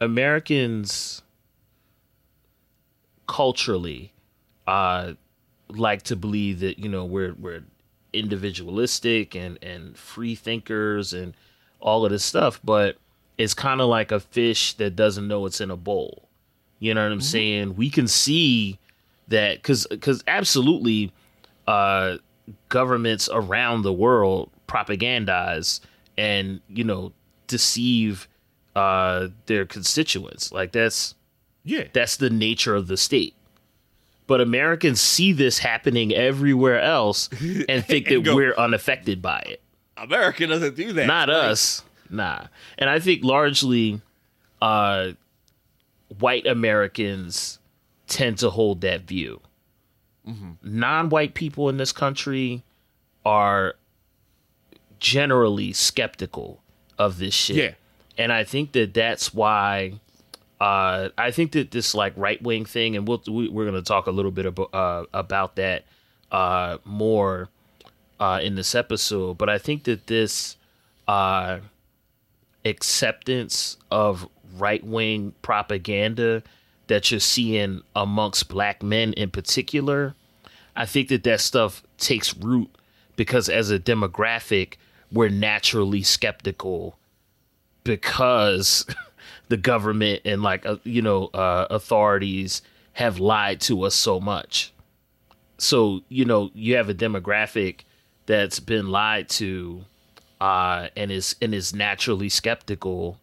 Americans 0.00 1.22
culturally 3.26 4.12
uh 4.66 5.14
like 5.78 6.02
to 6.04 6.16
believe 6.16 6.60
that 6.60 6.78
you 6.78 6.88
know 6.88 7.04
we're 7.04 7.34
we're 7.34 7.62
individualistic 8.12 9.34
and 9.34 9.58
and 9.62 9.96
free 9.96 10.34
thinkers 10.34 11.12
and 11.12 11.34
all 11.80 12.04
of 12.04 12.10
this 12.10 12.24
stuff, 12.24 12.60
but 12.64 12.96
it's 13.36 13.54
kind 13.54 13.80
of 13.80 13.88
like 13.88 14.10
a 14.12 14.20
fish 14.20 14.74
that 14.74 14.96
doesn't 14.96 15.28
know 15.28 15.44
it's 15.46 15.60
in 15.60 15.70
a 15.70 15.76
bowl. 15.76 16.28
You 16.78 16.94
know 16.94 17.02
what 17.02 17.12
I'm 17.12 17.20
saying? 17.20 17.76
We 17.76 17.90
can 17.90 18.08
see 18.08 18.78
that 19.28 19.56
because 19.56 19.86
because 19.86 20.22
absolutely 20.26 21.12
uh 21.66 22.18
governments 22.68 23.28
around 23.32 23.82
the 23.82 23.92
world 23.92 24.50
propagandize 24.68 25.80
and 26.18 26.60
you 26.68 26.84
know 26.84 27.12
deceive 27.46 28.28
uh 28.76 29.28
their 29.46 29.64
constituents 29.64 30.52
like 30.52 30.72
that's 30.72 31.14
Yeah. 31.64 31.84
that's 31.94 32.18
the 32.18 32.28
nature 32.28 32.74
of 32.74 32.86
the 32.86 32.98
state 32.98 33.34
but 34.26 34.40
americans 34.40 35.00
see 35.00 35.32
this 35.32 35.58
happening 35.58 36.12
everywhere 36.14 36.80
else 36.80 37.28
and 37.68 37.84
think 37.84 38.08
that 38.08 38.22
go- 38.24 38.34
we're 38.34 38.54
unaffected 38.56 39.20
by 39.22 39.40
it. 39.40 39.60
America 39.96 40.46
doesn't 40.46 40.74
do 40.76 40.92
that. 40.94 41.06
not 41.06 41.28
Like, 41.28 41.36
us. 41.36 41.82
Nah. 42.10 42.46
And 42.78 42.88
i 42.90 42.98
think 42.98 43.22
largely 43.24 44.00
uh 44.62 45.12
white 46.18 46.46
americans 46.46 47.58
tend 48.06 48.38
to 48.38 48.50
hold 48.50 48.80
that 48.82 49.02
view. 49.02 49.40
Non-white 50.62 51.34
people 51.34 51.68
in 51.68 51.76
this 51.76 51.92
country 51.92 52.62
are 53.26 53.74
generally 54.98 55.72
skeptical 55.72 56.62
of 56.98 57.18
this 57.18 57.34
shit. 57.34 57.56
Yeah. 57.56 57.70
and 58.16 58.32
i 58.32 58.44
think 58.44 58.72
that 58.72 58.94
that's 58.94 59.34
why 59.34 60.00
uh 60.60 61.08
i 61.18 61.30
think 61.30 61.52
that 61.52 61.70
this 61.70 61.94
like 61.94 62.12
right-wing 62.16 62.64
thing 62.64 62.96
and 62.96 63.08
we'll 63.08 63.22
we, 63.28 63.48
we're 63.48 63.64
gonna 63.64 63.82
talk 63.82 64.06
a 64.06 64.10
little 64.10 64.30
bit 64.30 64.46
about 64.46 64.72
uh 64.72 65.04
about 65.12 65.56
that 65.56 65.84
uh 66.30 66.78
more 66.84 67.48
uh 68.20 68.40
in 68.42 68.54
this 68.54 68.74
episode 68.74 69.36
but 69.36 69.48
i 69.48 69.58
think 69.58 69.84
that 69.84 70.06
this 70.06 70.56
uh 71.08 71.58
acceptance 72.64 73.76
of 73.90 74.28
right-wing 74.56 75.34
propaganda 75.42 76.42
that 76.86 77.10
you're 77.10 77.20
seeing 77.20 77.82
amongst 77.96 78.48
black 78.48 78.82
men 78.82 79.12
in 79.14 79.30
particular 79.30 80.14
i 80.76 80.86
think 80.86 81.08
that 81.08 81.24
that 81.24 81.40
stuff 81.40 81.82
takes 81.98 82.36
root 82.36 82.70
because 83.16 83.48
as 83.48 83.70
a 83.70 83.78
demographic 83.78 84.74
we're 85.12 85.28
naturally 85.28 86.02
skeptical 86.02 86.96
because 87.84 88.86
the 89.48 89.56
government 89.56 90.22
and 90.24 90.42
like 90.42 90.66
uh, 90.66 90.76
you 90.84 91.02
know 91.02 91.26
uh, 91.34 91.66
authorities 91.70 92.62
have 92.94 93.18
lied 93.18 93.60
to 93.62 93.82
us 93.82 93.94
so 93.94 94.20
much. 94.20 94.72
So 95.58 96.02
you 96.08 96.24
know 96.24 96.50
you 96.54 96.76
have 96.76 96.88
a 96.88 96.94
demographic 96.94 97.80
that's 98.26 98.60
been 98.60 98.88
lied 98.88 99.28
to 99.30 99.84
uh, 100.40 100.88
and 100.96 101.10
is 101.10 101.36
and 101.40 101.54
is 101.54 101.74
naturally 101.74 102.28
skeptical. 102.28 103.18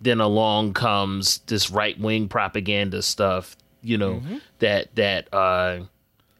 Then 0.00 0.20
along 0.20 0.72
comes 0.72 1.38
this 1.46 1.70
right 1.70 1.98
wing 2.00 2.28
propaganda 2.28 3.02
stuff 3.02 3.56
you 3.82 3.98
know 3.98 4.22
that 4.58 4.94
that 4.94 5.32
uh, 5.32 5.80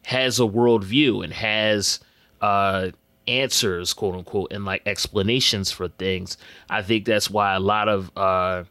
has 0.05 0.39
a 0.39 0.43
worldview 0.43 1.23
and 1.23 1.33
has 1.33 1.99
uh, 2.41 2.89
answers, 3.31 3.93
quote 3.93 4.15
unquote, 4.15 4.51
and 4.51 4.65
like 4.65 4.81
explanations 4.85 5.71
for 5.71 5.87
things. 5.87 6.37
I 6.69 6.81
think 6.81 7.05
that's 7.05 7.29
why 7.29 7.55
a 7.55 7.59
lot 7.59 7.87
of 7.87 8.11
uh, 8.17 8.63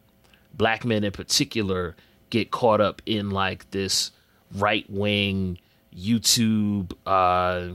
black 0.53 0.85
men 0.85 1.03
in 1.03 1.11
particular 1.11 1.95
get 2.29 2.51
caught 2.51 2.81
up 2.81 3.01
in 3.05 3.31
like 3.31 3.69
this 3.71 4.11
right 4.55 4.85
wing 4.89 5.57
YouTube 5.95 6.93
uh, 7.05 7.69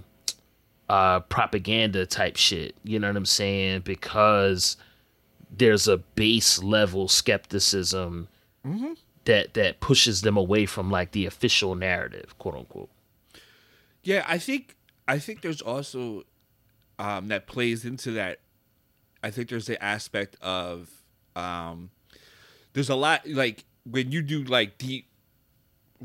uh, 0.88 1.20
propaganda 1.20 2.06
type 2.06 2.36
shit. 2.36 2.74
You 2.84 2.98
know 2.98 3.08
what 3.08 3.16
I'm 3.16 3.26
saying? 3.26 3.80
Because 3.80 4.76
there's 5.50 5.88
a 5.88 5.98
base 5.98 6.62
level 6.62 7.08
skepticism 7.08 8.28
that 9.24 9.54
that 9.54 9.80
pushes 9.80 10.22
them 10.22 10.36
away 10.36 10.66
from 10.66 10.90
like 10.90 11.12
the 11.12 11.26
official 11.26 11.74
narrative, 11.74 12.36
quote 12.38 12.54
unquote. 12.54 12.90
Yeah, 14.02 14.24
I 14.26 14.38
think 14.38 14.76
I 15.08 15.18
think 15.18 15.42
there's 15.42 15.60
also 15.60 16.24
um, 16.98 17.28
that 17.28 17.46
plays 17.46 17.84
into 17.84 18.10
that. 18.12 18.40
I 19.22 19.30
think 19.30 19.48
there's 19.48 19.66
the 19.66 19.82
aspect 19.82 20.36
of 20.40 20.90
um, 21.34 21.90
there's 22.72 22.90
a 22.90 22.94
lot 22.94 23.26
like 23.28 23.64
when 23.84 24.12
you 24.12 24.22
do 24.22 24.44
like 24.44 24.78
deep 24.78 25.06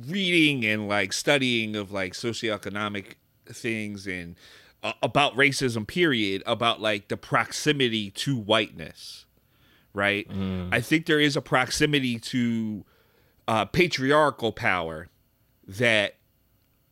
reading 0.08 0.66
and 0.66 0.88
like 0.88 1.14
studying 1.14 1.76
of 1.76 1.92
like 1.92 2.14
socioeconomic 2.14 3.16
things 3.48 4.08
and 4.08 4.36
uh, 4.84 4.94
about 5.04 5.36
racism 5.36 5.86
period 5.86 6.42
about 6.46 6.80
like 6.82 7.10
the 7.10 7.18
proximity 7.18 8.10
to 8.12 8.38
whiteness 8.38 9.26
right 9.94 10.28
i 10.72 10.80
think 10.80 11.06
there 11.08 11.20
is 11.20 11.36
a 11.36 11.42
proximity 11.42 12.18
to 12.18 12.86
uh, 13.50 13.66
patriarchal 13.66 14.54
power 14.54 15.10
that 15.68 16.16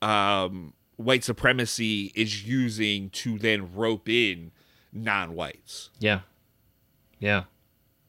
um, 0.01 0.73
white 0.99 1.23
supremacy 1.23 2.11
is 2.13 2.45
using 2.45 3.09
to 3.11 3.39
then 3.39 3.73
rope 3.73 4.09
in 4.09 4.51
non-whites 4.91 5.89
Yeah. 5.99 6.19
Yeah. 7.19 7.43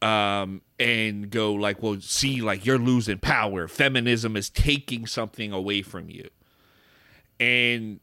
um, 0.03 0.63
and 0.79 1.31
go 1.31 1.53
like, 1.53 1.83
well, 1.83 2.01
see, 2.01 2.41
like 2.41 2.67
you're 2.67 2.79
losing 2.79 3.19
power. 3.19 3.69
Feminism 3.69 4.37
is 4.37 4.51
taking 4.51 5.07
something 5.07 5.53
away 5.53 5.83
from 5.83 6.09
you, 6.11 6.29
and 7.39 8.01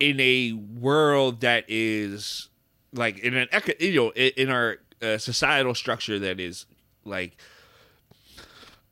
in 0.00 0.18
a 0.20 0.52
world 0.52 1.40
that 1.40 1.64
is 1.68 2.48
like 2.92 3.18
in 3.18 3.34
an 3.34 3.48
you 3.80 3.94
know 3.94 4.10
in, 4.10 4.32
in 4.36 4.50
our 4.50 4.78
uh, 5.02 5.18
societal 5.18 5.74
structure 5.74 6.18
that 6.18 6.38
is 6.40 6.66
like 7.04 7.36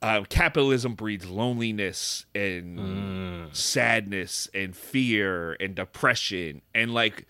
uh, 0.03 0.23
capitalism 0.29 0.95
breeds 0.95 1.29
loneliness 1.29 2.25
and 2.35 3.49
sadness 3.53 4.49
and 4.55 4.75
fear 4.77 5.53
and 5.61 5.75
depression 5.75 6.63
and 6.75 6.95
like 6.95 7.27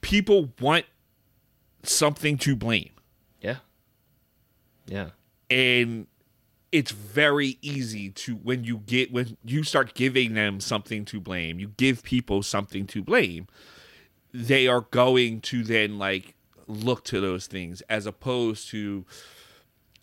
people 0.00 0.52
want 0.60 0.84
something 1.82 2.36
to 2.38 2.54
blame 2.56 2.90
Yeah. 3.40 3.56
Yeah. 4.86 5.10
and 5.50 6.06
it's 6.72 6.90
very 6.90 7.58
easy 7.62 8.10
to 8.10 8.34
when 8.36 8.64
you 8.64 8.78
get 8.78 9.12
when 9.12 9.36
you 9.44 9.62
start 9.62 9.94
giving 9.94 10.34
them 10.34 10.60
something 10.60 11.04
to 11.06 11.20
blame 11.20 11.58
you 11.58 11.68
give 11.76 12.02
people 12.02 12.42
something 12.42 12.86
to 12.88 13.02
blame 13.02 13.46
they 14.32 14.66
are 14.66 14.82
going 14.90 15.40
to 15.40 15.62
then 15.62 15.98
like 15.98 16.34
look 16.66 17.04
to 17.04 17.20
those 17.20 17.46
things 17.46 17.80
as 17.88 18.04
opposed 18.06 18.68
to 18.70 19.04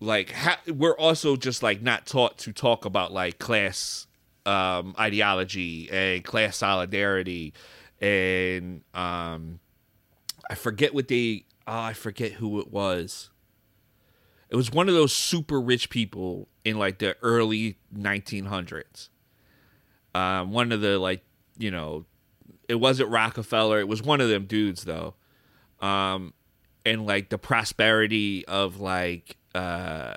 like 0.04 0.32
ha- 0.32 0.60
we're 0.68 0.98
also 0.98 1.36
just 1.36 1.64
like 1.64 1.82
not 1.82 2.06
taught 2.06 2.38
to 2.40 2.52
talk 2.52 2.86
about 2.86 3.12
like 3.12 3.40
class 3.40 4.08
um 4.46 4.94
ideology 5.00 5.90
and 5.92 6.24
class 6.24 6.58
solidarity 6.58 7.54
and 8.02 8.82
um 8.94 9.60
I 10.50 10.56
forget 10.56 10.94
what 10.94 11.08
they 11.08 11.46
oh, 11.68 11.80
I 11.80 11.94
forget 11.94 12.34
who 12.34 12.60
it 12.60 12.72
was. 12.72 13.30
It 14.50 14.56
was 14.56 14.72
one 14.72 14.88
of 14.88 14.94
those 14.94 15.14
super 15.14 15.60
rich 15.60 15.90
people 15.90 16.48
in 16.64 16.78
like 16.78 17.00
the 17.00 17.16
early 17.22 17.78
1900s. 17.96 19.10
Um, 20.14 20.52
one 20.52 20.72
of 20.72 20.82
the 20.82 21.00
like, 21.00 21.24
you 21.58 21.72
know, 21.72 22.06
it 22.68 22.76
wasn't 22.76 23.10
Rockefeller. 23.10 23.80
It 23.80 23.88
was 23.88 24.04
one 24.04 24.22
of 24.22 24.30
them 24.30 24.46
dudes 24.46 24.84
though. 24.84 25.16
Um, 25.82 26.34
and 26.86 27.06
like 27.06 27.30
the 27.30 27.38
prosperity 27.38 28.46
of 28.46 28.80
like 28.80 29.38
uh 29.56 30.16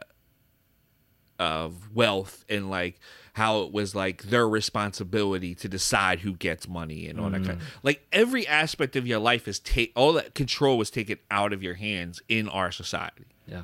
of 1.39 1.95
wealth 1.95 2.45
and 2.49 2.71
like 2.71 2.99
how 3.35 3.61
it 3.61 3.71
was 3.71 3.95
like 3.95 4.23
their 4.23 4.49
responsibility 4.49 5.55
to 5.55 5.69
decide 5.69 6.21
who 6.21 6.33
gets 6.33 6.67
money 6.67 7.07
and 7.07 7.21
all 7.21 7.29
that 7.29 7.45
kind 7.45 7.61
like 7.83 8.07
every 8.11 8.47
aspect 8.47 8.97
of 8.97 9.07
your 9.07 9.19
life 9.19 9.47
is 9.47 9.59
take 9.59 9.93
all 9.95 10.15
that 10.15 10.35
control 10.35 10.79
was 10.79 10.89
taken 10.91 11.19
out 11.31 11.53
of 11.53 11.63
your 11.63 11.75
hands 11.75 12.23
in 12.31 12.49
our 12.49 12.73
society. 12.73 13.27
Yeah. 13.47 13.63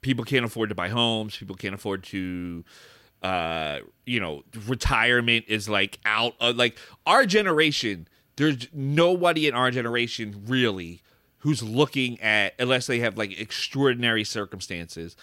people 0.00 0.24
can't 0.24 0.46
afford 0.46 0.70
to 0.70 0.74
buy 0.74 0.88
homes. 0.88 1.36
People 1.36 1.56
can't 1.56 1.74
afford 1.74 2.02
to 2.04 2.64
uh 3.22 3.80
you 4.06 4.18
know 4.20 4.42
retirement 4.66 5.44
is 5.48 5.68
like 5.68 5.98
out 6.06 6.34
of 6.40 6.56
like 6.56 6.78
our 7.06 7.26
generation 7.26 8.08
there's 8.36 8.68
nobody 8.72 9.46
in 9.48 9.54
our 9.54 9.70
generation 9.70 10.44
really 10.46 11.02
who's 11.46 11.62
looking 11.62 12.20
at 12.20 12.54
unless 12.58 12.88
they 12.88 12.98
have 12.98 13.16
like 13.16 13.38
extraordinary 13.40 14.24
circumstances 14.24 15.16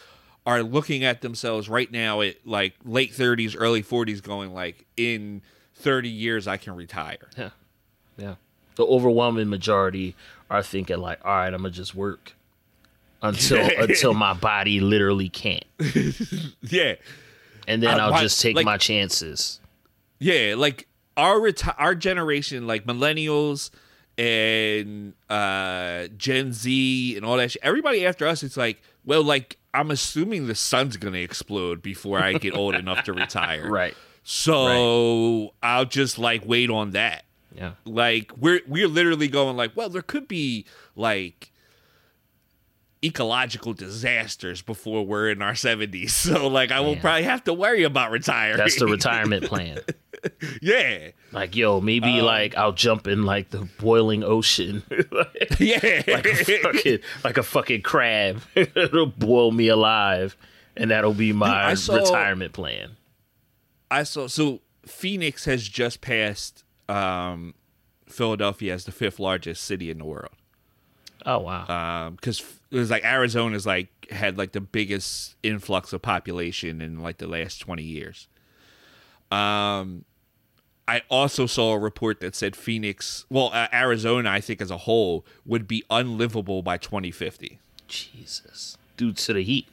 are 0.45 0.63
looking 0.63 1.03
at 1.03 1.19
themselves 1.21 1.67
right 1.67 1.91
now 1.91 2.21
at 2.21 2.35
like 2.45 2.73
late 2.85 3.11
30s 3.11 3.55
early 3.59 3.83
40s 3.83 4.23
going 4.23 4.53
like 4.53 4.85
in 4.95 5.41
30 5.75 6.07
years 6.07 6.47
i 6.47 6.55
can 6.55 6.75
retire 6.77 7.27
Yeah. 7.37 7.49
Yeah. 8.17 8.35
The 8.75 8.85
overwhelming 8.85 9.49
majority 9.49 10.15
are 10.49 10.63
thinking 10.63 10.97
like, 10.99 11.19
all 11.25 11.31
right, 11.31 11.53
I'm 11.53 11.57
gonna 11.61 11.71
just 11.71 11.93
work 11.93 12.33
until 13.21 13.69
until 13.79 14.13
my 14.13 14.33
body 14.33 14.79
literally 14.79 15.27
can't. 15.29 15.65
yeah 16.61 16.95
And 17.67 17.83
then 17.83 17.99
Uh, 17.99 18.03
I'll 18.05 18.11
why- 18.11 18.21
just 18.21 18.41
take 18.41 18.55
like- 18.55 18.65
my 18.65 18.77
chances. 18.77 19.59
Yeah, 20.19 20.55
like 20.57 20.87
our 21.17 21.35
reti- 21.35 21.75
our 21.77 21.95
generation, 21.95 22.65
like 22.65 22.85
millennials 22.85 23.69
and 24.17 25.13
uh 25.29 26.07
Gen 26.17 26.53
Z 26.53 27.15
and 27.15 27.25
all 27.25 27.37
that 27.37 27.51
shit. 27.51 27.61
Everybody 27.63 28.05
after 28.05 28.27
us, 28.27 28.43
it's 28.43 28.57
like, 28.57 28.81
well, 29.05 29.23
like 29.23 29.57
I'm 29.73 29.89
assuming 29.91 30.47
the 30.47 30.55
sun's 30.55 30.97
gonna 30.97 31.17
explode 31.19 31.81
before 31.81 32.19
I 32.19 32.33
get 32.33 32.55
old 32.55 32.75
enough 32.75 33.03
to 33.05 33.13
retire. 33.13 33.69
Right. 33.69 33.95
So 34.25 35.53
I'll 35.61 35.85
just 35.85 36.17
like 36.17 36.43
wait 36.45 36.69
on 36.69 36.91
that. 36.91 37.25
Yeah. 37.55 37.73
Like 37.85 38.31
we're 38.37 38.61
we're 38.67 38.87
literally 38.87 39.27
going 39.27 39.57
like, 39.57 39.75
well, 39.75 39.89
there 39.89 40.01
could 40.01 40.27
be 40.27 40.65
like 40.95 41.51
ecological 43.03 43.73
disasters 43.73 44.61
before 44.61 45.05
we're 45.05 45.29
in 45.29 45.41
our 45.41 45.53
70s. 45.53 46.09
So 46.23 46.47
like 46.47 46.71
I 46.71 46.79
will 46.79 46.93
Yeah. 46.95 47.01
probably 47.01 47.23
have 47.23 47.43
to 47.45 47.53
worry 47.53 47.83
about 47.83 48.11
retiring. 48.11 48.57
That's 48.57 48.79
the 48.79 48.85
retirement 48.97 49.45
plan. 49.45 49.79
yeah. 50.61 51.09
Like, 51.33 51.55
yo, 51.55 51.81
maybe 51.81 52.19
Um, 52.19 52.25
like 52.25 52.55
I'll 52.55 52.71
jump 52.71 53.07
in 53.07 53.23
like 53.25 53.49
the 53.49 53.67
boiling 53.79 54.23
ocean. 54.23 54.83
Yeah. 55.59 56.03
like 56.07 56.25
a 56.25 56.35
fucking 56.61 56.99
like 57.23 57.37
a 57.37 57.43
fucking 57.43 57.81
crab. 57.81 58.41
It'll 58.55 59.07
boil 59.07 59.51
me 59.51 59.67
alive. 59.67 60.37
And 60.77 60.89
that'll 60.91 61.13
be 61.13 61.33
my 61.33 61.67
I 61.71 61.73
saw- 61.75 61.95
retirement 61.95 62.53
plan. 62.53 62.97
I 63.91 64.03
saw 64.03 64.27
so 64.27 64.61
Phoenix 64.85 65.45
has 65.45 65.67
just 65.67 66.01
passed 66.01 66.63
um, 66.89 67.53
Philadelphia 68.07 68.73
as 68.73 68.85
the 68.85 68.91
fifth 68.91 69.19
largest 69.19 69.63
city 69.63 69.91
in 69.91 69.97
the 69.99 70.05
world. 70.05 70.31
Oh 71.25 71.39
wow. 71.39 72.09
because 72.15 72.43
it 72.73 72.77
was 72.77 72.89
like 72.89 73.05
Arizona's 73.05 73.65
like 73.65 73.87
had 74.11 74.37
like 74.37 74.51
the 74.51 74.59
biggest 74.61 75.35
influx 75.43 75.93
of 75.93 76.01
population 76.01 76.81
in 76.81 77.01
like 77.01 77.17
the 77.19 77.27
last 77.27 77.59
20 77.59 77.83
years. 77.83 78.27
Um 79.31 80.05
I 80.85 81.01
also 81.09 81.45
saw 81.45 81.73
a 81.73 81.79
report 81.79 82.19
that 82.19 82.35
said 82.35 82.57
Phoenix, 82.57 83.25
well, 83.29 83.51
uh, 83.53 83.67
Arizona, 83.71 84.29
I 84.29 84.41
think 84.41 84.59
as 84.59 84.69
a 84.69 84.79
whole, 84.79 85.25
would 85.45 85.65
be 85.65 85.81
unlivable 85.89 86.61
by 86.61 86.77
2050 86.77 87.59
Jesus. 87.87 88.77
Due 88.97 89.13
to 89.13 89.33
the 89.33 89.43
heat. 89.43 89.67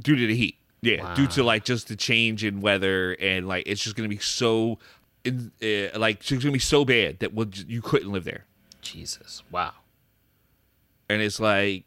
due 0.00 0.16
to 0.16 0.26
the 0.26 0.34
heat. 0.36 0.56
Yeah, 0.80 1.14
due 1.14 1.26
to 1.28 1.42
like 1.42 1.64
just 1.64 1.88
the 1.88 1.96
change 1.96 2.44
in 2.44 2.60
weather 2.60 3.12
and 3.18 3.48
like 3.48 3.64
it's 3.66 3.82
just 3.82 3.96
gonna 3.96 4.08
be 4.08 4.18
so, 4.18 4.78
in, 5.24 5.50
uh, 5.62 5.98
like 5.98 6.20
it's 6.20 6.42
gonna 6.42 6.52
be 6.52 6.58
so 6.58 6.84
bad 6.84 7.18
that 7.20 7.32
we'll, 7.34 7.48
you 7.66 7.80
couldn't 7.82 8.12
live 8.12 8.24
there. 8.24 8.44
Jesus. 8.82 9.42
Wow. 9.50 9.72
and 11.08 11.22
it's 11.22 11.40
like 11.40 11.84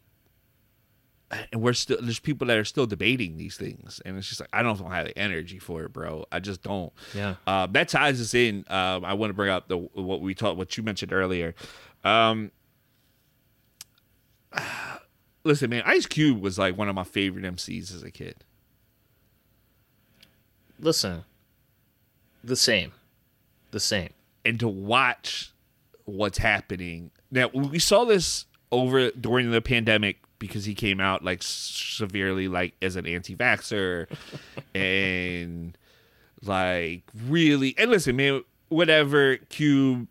and 1.52 1.60
we're 1.60 1.72
still 1.74 1.98
there's 2.00 2.18
people 2.18 2.46
that 2.46 2.56
are 2.56 2.64
still 2.64 2.86
debating 2.86 3.36
these 3.36 3.56
things 3.56 4.00
and 4.06 4.16
it's 4.16 4.26
just 4.28 4.40
like 4.40 4.48
i 4.52 4.62
don't 4.62 4.78
have 4.90 5.04
the 5.06 5.18
energy 5.18 5.58
for 5.58 5.84
it 5.84 5.92
bro 5.92 6.24
i 6.32 6.38
just 6.38 6.62
don't 6.62 6.92
Yeah. 7.14 7.34
uh, 7.46 7.66
that 7.66 7.88
ties 7.88 8.20
us 8.20 8.32
in 8.34 8.64
um, 8.68 9.04
i 9.04 9.12
want 9.12 9.30
to 9.30 9.34
bring 9.34 9.50
up 9.50 9.68
the 9.68 9.76
what 9.76 10.20
we 10.22 10.34
talked 10.34 10.56
what 10.56 10.76
you 10.76 10.82
mentioned 10.82 11.12
earlier 11.12 11.54
um 12.04 12.50
listen 15.44 15.70
man 15.70 15.82
ice 15.84 16.06
cube 16.06 16.40
was 16.40 16.58
like 16.58 16.76
one 16.76 16.88
of 16.88 16.94
my 16.94 17.04
favorite 17.04 17.44
mcs 17.44 17.94
as 17.94 18.02
a 18.02 18.10
kid 18.10 18.44
Listen. 20.80 21.24
The 22.44 22.54
same. 22.54 22.92
The 23.72 23.80
same. 23.80 24.10
and 24.44 24.60
to 24.60 24.68
watch 24.68 25.52
what's 26.04 26.38
happening 26.38 27.10
now 27.32 27.48
we 27.52 27.78
saw 27.80 28.04
this 28.04 28.46
over 28.70 29.10
during 29.10 29.50
the 29.50 29.60
pandemic 29.60 30.18
because 30.38 30.64
he 30.64 30.74
came 30.74 31.00
out 31.00 31.24
like 31.24 31.42
severely 31.42 32.48
like 32.48 32.74
as 32.82 32.96
an 32.96 33.06
anti-vaxer 33.06 34.06
and 34.74 35.76
like 36.42 37.02
really 37.26 37.74
and 37.78 37.90
listen 37.90 38.16
man 38.16 38.42
whatever 38.68 39.36
cube 39.48 40.06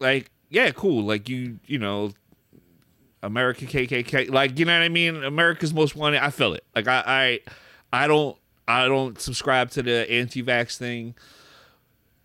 like 0.00 0.30
yeah 0.48 0.70
cool 0.70 1.02
like 1.04 1.28
you 1.28 1.58
you 1.66 1.78
know 1.78 2.12
america 3.22 3.64
kkk 3.66 4.30
like 4.30 4.58
you 4.58 4.64
know 4.64 4.76
what 4.76 4.84
i 4.84 4.88
mean? 4.88 5.22
America's 5.22 5.74
most 5.74 5.96
wanted 5.96 6.22
i 6.22 6.30
feel 6.30 6.54
it. 6.54 6.64
Like 6.74 6.88
i 6.88 7.40
i 7.92 8.04
i 8.04 8.06
don't 8.06 8.36
i 8.66 8.86
don't 8.86 9.20
subscribe 9.20 9.70
to 9.70 9.82
the 9.82 10.10
anti-vax 10.10 10.78
thing 10.78 11.14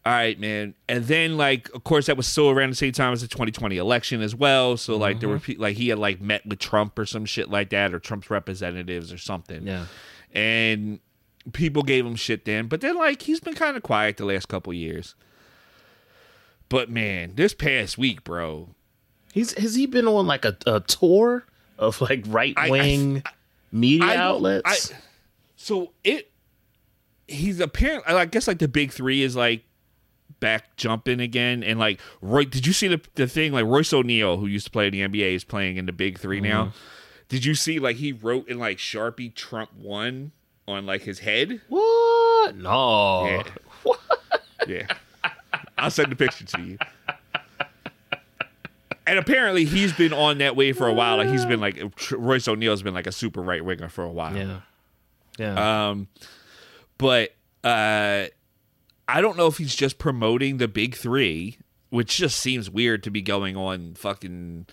all 0.09 0.15
right, 0.15 0.39
man. 0.39 0.73
And 0.87 1.05
then, 1.05 1.37
like, 1.37 1.69
of 1.75 1.83
course, 1.83 2.07
that 2.07 2.17
was 2.17 2.25
still 2.25 2.49
around 2.49 2.71
the 2.71 2.75
same 2.75 2.93
time 2.93 3.13
as 3.13 3.21
the 3.21 3.27
2020 3.27 3.77
election 3.77 4.21
as 4.21 4.33
well. 4.33 4.75
So, 4.75 4.97
like, 4.97 5.19
there 5.19 5.29
were 5.29 5.37
mm-hmm. 5.37 5.53
pe- 5.53 5.57
like 5.57 5.77
he 5.77 5.89
had 5.89 5.99
like 5.99 6.19
met 6.19 6.45
with 6.47 6.57
Trump 6.57 6.97
or 6.97 7.05
some 7.05 7.25
shit 7.25 7.49
like 7.49 7.69
that, 7.69 7.93
or 7.93 7.99
Trump's 7.99 8.31
representatives 8.31 9.13
or 9.13 9.19
something. 9.19 9.67
Yeah. 9.67 9.85
And 10.33 10.99
people 11.53 11.83
gave 11.83 12.07
him 12.07 12.15
shit 12.15 12.45
then, 12.45 12.65
but 12.67 12.81
then 12.81 12.95
like 12.95 13.21
he's 13.21 13.39
been 13.39 13.53
kind 13.53 13.77
of 13.77 13.83
quiet 13.83 14.17
the 14.17 14.25
last 14.25 14.47
couple 14.47 14.73
years. 14.73 15.13
But 16.69 16.89
man, 16.89 17.33
this 17.35 17.53
past 17.53 17.97
week, 17.97 18.23
bro, 18.23 18.69
He's 19.31 19.53
has 19.59 19.75
he 19.75 19.85
been 19.85 20.07
on 20.07 20.25
like 20.25 20.43
a, 20.43 20.57
a 20.65 20.79
tour 20.79 21.45
of 21.77 22.01
like 22.01 22.23
right 22.27 22.55
wing 22.67 23.23
media 23.71 24.07
I 24.07 24.15
outlets? 24.17 24.91
I- 24.91 24.95
so 25.55 25.91
it, 26.03 26.31
he's 27.27 27.59
apparently, 27.59 28.13
I 28.13 28.25
guess, 28.25 28.47
like 28.47 28.59
the 28.59 28.67
big 28.67 28.91
three 28.91 29.21
is 29.21 29.35
like 29.35 29.63
back 30.39 30.75
jumping 30.77 31.19
again, 31.19 31.63
and 31.63 31.79
like 31.79 31.99
Roy. 32.21 32.45
Did 32.45 32.65
you 32.65 32.73
see 32.73 32.87
the 32.87 33.01
the 33.15 33.27
thing 33.27 33.51
like 33.51 33.65
Royce 33.65 33.93
O'Neal, 33.93 34.37
who 34.37 34.47
used 34.47 34.65
to 34.65 34.71
play 34.71 34.87
in 34.87 34.93
the 34.93 35.01
NBA, 35.01 35.35
is 35.35 35.43
playing 35.43 35.77
in 35.77 35.85
the 35.85 35.91
big 35.91 36.17
3 36.19 36.41
now? 36.41 36.65
Mm-hmm. 36.65 36.77
Did 37.29 37.45
you 37.45 37.55
see 37.55 37.79
like 37.79 37.97
he 37.97 38.11
wrote 38.11 38.47
in 38.47 38.57
like 38.57 38.77
Sharpie 38.77 39.33
Trump 39.33 39.71
won 39.75 40.31
on 40.67 40.85
like 40.85 41.03
his 41.03 41.19
head? 41.19 41.61
what? 41.69 42.55
No. 42.55 43.25
Yeah. 43.25 43.43
Yeah. 44.67 44.87
I'll 45.77 45.89
send 45.89 46.11
the 46.11 46.15
picture 46.17 46.43
to 46.43 46.61
you. 46.61 46.77
And 49.07 49.17
apparently 49.17 49.65
he's 49.65 49.93
been 49.93 50.13
on 50.13 50.37
that 50.39 50.55
way 50.55 50.73
for 50.73 50.87
a 50.87 50.93
while. 50.93 51.17
Like 51.17 51.29
he's 51.29 51.45
been 51.45 51.61
like 51.61 51.81
Royce 52.11 52.47
O'Neal's 52.47 52.83
been 52.83 52.93
like 52.93 53.07
a 53.07 53.11
super 53.11 53.41
right 53.41 53.63
winger 53.63 53.89
for 53.89 54.03
a 54.03 54.11
while. 54.11 54.35
Yeah. 54.35 54.59
Yeah. 55.39 55.89
Um, 55.89 56.07
but 56.99 57.33
uh, 57.63 58.25
I 59.09 59.21
don't 59.21 59.37
know 59.37 59.47
if 59.47 59.57
he's 59.57 59.75
just 59.75 59.97
promoting 59.97 60.57
the 60.57 60.67
big 60.67 60.95
three, 60.95 61.57
which 61.89 62.15
just 62.17 62.39
seems 62.39 62.69
weird 62.69 63.01
to 63.03 63.11
be 63.11 63.21
going 63.21 63.57
on 63.57 63.95
fucking 63.95 64.67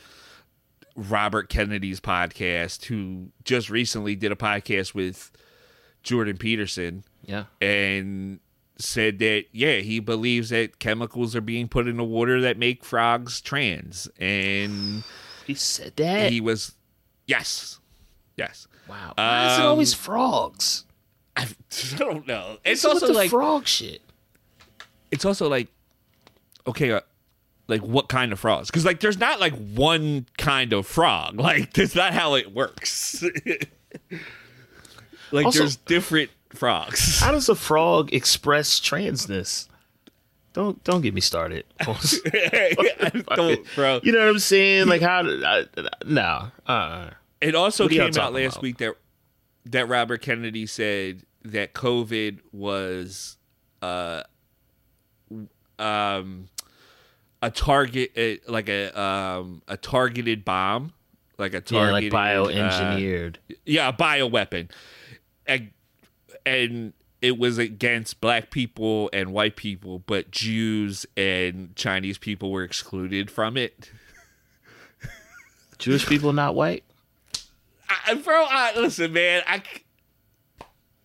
Robert 0.95 1.49
Kennedy's 1.49 2.01
podcast, 2.01 2.85
who 2.87 3.29
just 3.45 3.71
recently 3.71 4.15
did 4.15 4.33
a 4.33 4.37
podcast 4.37 4.95
with 4.95 5.31
Jordan 6.03 6.37
Peterson 6.37 7.05
yeah. 7.25 7.45
and 7.61 8.41
said 8.79 9.19
that 9.21 9.45
yeah 9.53 9.77
he 9.79 10.01
believes 10.01 10.51
that 10.51 10.79
chemicals 10.79 11.35
are 11.35 11.41
being 11.41 11.67
put 11.67 11.89
in 11.89 11.97
the 11.97 12.05
water 12.05 12.43
that 12.43 12.59
make 12.59 12.85
frogs 12.85 13.41
trans 13.41 14.07
and 14.19 15.03
He 15.47 15.55
said 15.55 15.97
that. 15.97 16.31
he 16.31 16.43
was 16.43 16.75
yes 17.27 17.81
yes 18.37 18.69
wow. 18.87 19.15
Why 19.17 19.53
is 19.55 19.59
it 19.59 19.65
always 19.65 19.95
Um, 19.95 19.99
frogs? 19.99 20.85
I, 21.35 21.49
don't 21.97 22.27
know 22.27 22.59
it's 22.67 22.85
What's 22.85 23.03
also 23.03 23.15
like 23.15 23.31
frog 23.31 23.67
shit. 23.67 24.03
It's 25.11 25.25
also 25.25 25.49
like 25.49 25.69
okay 26.67 26.93
uh, 26.93 27.01
like 27.69 27.83
what 27.83 28.09
kind 28.09 28.33
of 28.33 28.41
frogs? 28.41 28.71
Because 28.71 28.85
like 28.85 29.01
there's 29.01 29.19
not 29.19 29.41
like 29.41 29.55
one 29.75 30.27
kind 30.39 30.73
of 30.73 30.87
frog. 30.87 31.39
Like 31.47 31.73
that's 31.73 31.95
not 31.95 32.13
how 32.13 32.35
it 32.35 32.53
works. 32.55 33.23
like 35.33 35.47
Also- 35.47 35.61
there's 35.61 35.77
different 35.77 36.31
frogs. 36.51 37.21
How 37.21 37.33
does 37.33 37.49
a 37.49 37.55
frog 37.55 38.13
express 38.15 38.81
transness? 38.81 39.69
Don't 40.53 40.83
don't 40.85 41.03
get 41.03 41.13
me 41.13 41.21
started. 41.21 41.65
Don't, 41.85 43.75
bro. 43.75 44.01
You 44.03 44.13
know 44.13 44.21
what 44.21 44.29
I'm 44.29 44.39
saying? 44.39 44.87
Like 44.89 45.03
how? 45.03 45.23
I, 45.27 45.67
no. 46.07 46.49
Uh. 46.67 47.11
It 47.43 47.55
also 47.55 47.85
What 47.85 47.93
came 47.93 48.01
out 48.19 48.33
last 48.33 48.55
about? 48.55 48.63
week 48.63 48.79
that 48.79 48.95
that 49.67 49.89
Robert 49.89 50.23
Kennedy 50.23 50.65
said 50.67 51.25
that 51.45 51.75
COVID 51.75 52.39
was 52.53 53.37
uh 53.83 54.23
um 55.79 56.49
a 57.43 57.51
target 57.51 58.13
uh, 58.17 58.51
like 58.51 58.69
a 58.69 58.99
um 58.99 59.63
a 59.69 59.77
targeted 59.77 60.45
bomb 60.45 60.93
like 61.39 61.53
a 61.53 61.57
Yeah, 61.69 61.91
targeted 61.91 62.13
like 62.13 62.23
uh, 62.23 62.47
bioengineered. 62.49 63.37
yeah, 63.67 63.89
a 63.89 63.93
bioweapon. 63.93 64.71
And, 65.47 65.71
and 66.47 66.93
it 67.21 67.39
was 67.39 67.59
against 67.59 68.21
black 68.23 68.51
people 68.51 69.11
and 69.13 69.33
white 69.33 69.55
people, 69.57 69.99
but 70.07 70.31
Jews 70.31 71.05
and 71.17 71.77
Chinese 71.77 72.17
people 72.19 72.51
were 72.51 72.63
excluded 72.63 73.31
from 73.31 73.57
it. 73.59 73.91
Jewish 75.79 76.07
people 76.07 76.33
not 76.33 76.55
white. 76.55 76.85
I, 77.89 78.15
bro, 78.15 78.47
I, 78.49 78.73
listen, 78.77 79.13
man, 79.13 79.43
I, 79.47 79.63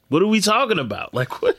What 0.07 0.21
are 0.21 0.27
we 0.27 0.39
talking 0.39 0.79
about? 0.79 1.13
Like 1.13 1.41
what? 1.41 1.57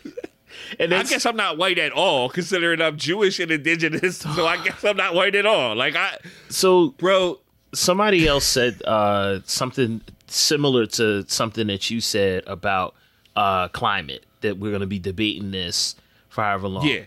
And 0.78 0.94
I 0.94 1.02
guess 1.02 1.26
I'm 1.26 1.36
not 1.36 1.58
white 1.58 1.78
at 1.78 1.92
all, 1.92 2.28
considering 2.28 2.80
I'm 2.80 2.96
Jewish 2.96 3.38
and 3.38 3.50
indigenous. 3.50 4.24
So 4.32 4.46
I 4.46 4.62
guess 4.62 4.82
I'm 4.84 4.96
not 4.96 5.14
white 5.14 5.34
at 5.34 5.46
all. 5.46 5.76
Like 5.76 5.94
I, 5.94 6.16
so 6.48 6.90
bro, 6.90 7.38
somebody 7.74 8.26
else 8.26 8.44
said 8.44 8.82
uh, 8.84 9.40
something 9.44 10.00
similar 10.26 10.86
to 10.86 11.24
something 11.28 11.66
that 11.66 11.90
you 11.90 12.00
said 12.00 12.44
about 12.46 12.94
uh, 13.36 13.68
climate 13.68 14.24
that 14.40 14.58
we're 14.58 14.70
going 14.70 14.80
to 14.80 14.86
be 14.86 14.98
debating 14.98 15.50
this 15.50 15.96
for 16.28 16.42
however 16.42 16.68
long. 16.68 16.86
yeah, 16.86 17.02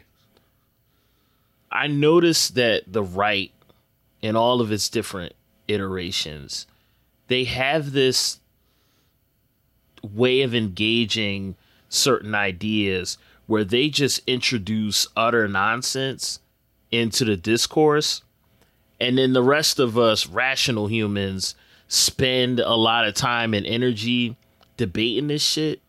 I 1.72 1.88
noticed 1.88 2.56
that 2.56 2.84
the 2.88 3.04
right, 3.04 3.52
in 4.22 4.36
all 4.36 4.62
of 4.62 4.72
its 4.72 4.88
different 4.88 5.34
iterations, 5.68 6.68
they 7.28 7.44
have 7.46 7.92
this 7.92 8.40
way 10.14 10.42
of 10.42 10.54
engaging 10.54 11.56
certain 11.90 12.36
ideas 12.36 13.18
where 13.48 13.64
they 13.64 13.90
just 13.90 14.22
introduce 14.28 15.08
utter 15.16 15.48
nonsense 15.48 16.40
into 16.92 17.26
the 17.26 17.38
discourse. 17.38 18.22
And 19.00 19.18
then 19.18 19.34
the 19.34 19.44
rest 19.44 19.80
of 19.80 19.98
us, 19.98 20.28
rational 20.28 20.88
humans, 20.88 21.56
spend 21.88 22.60
a 22.60 22.76
lot 22.76 23.06
of 23.08 23.14
time 23.14 23.54
and 23.54 23.66
energy 23.66 24.36
debating 24.78 25.28
this 25.28 25.44
shit 25.44 25.82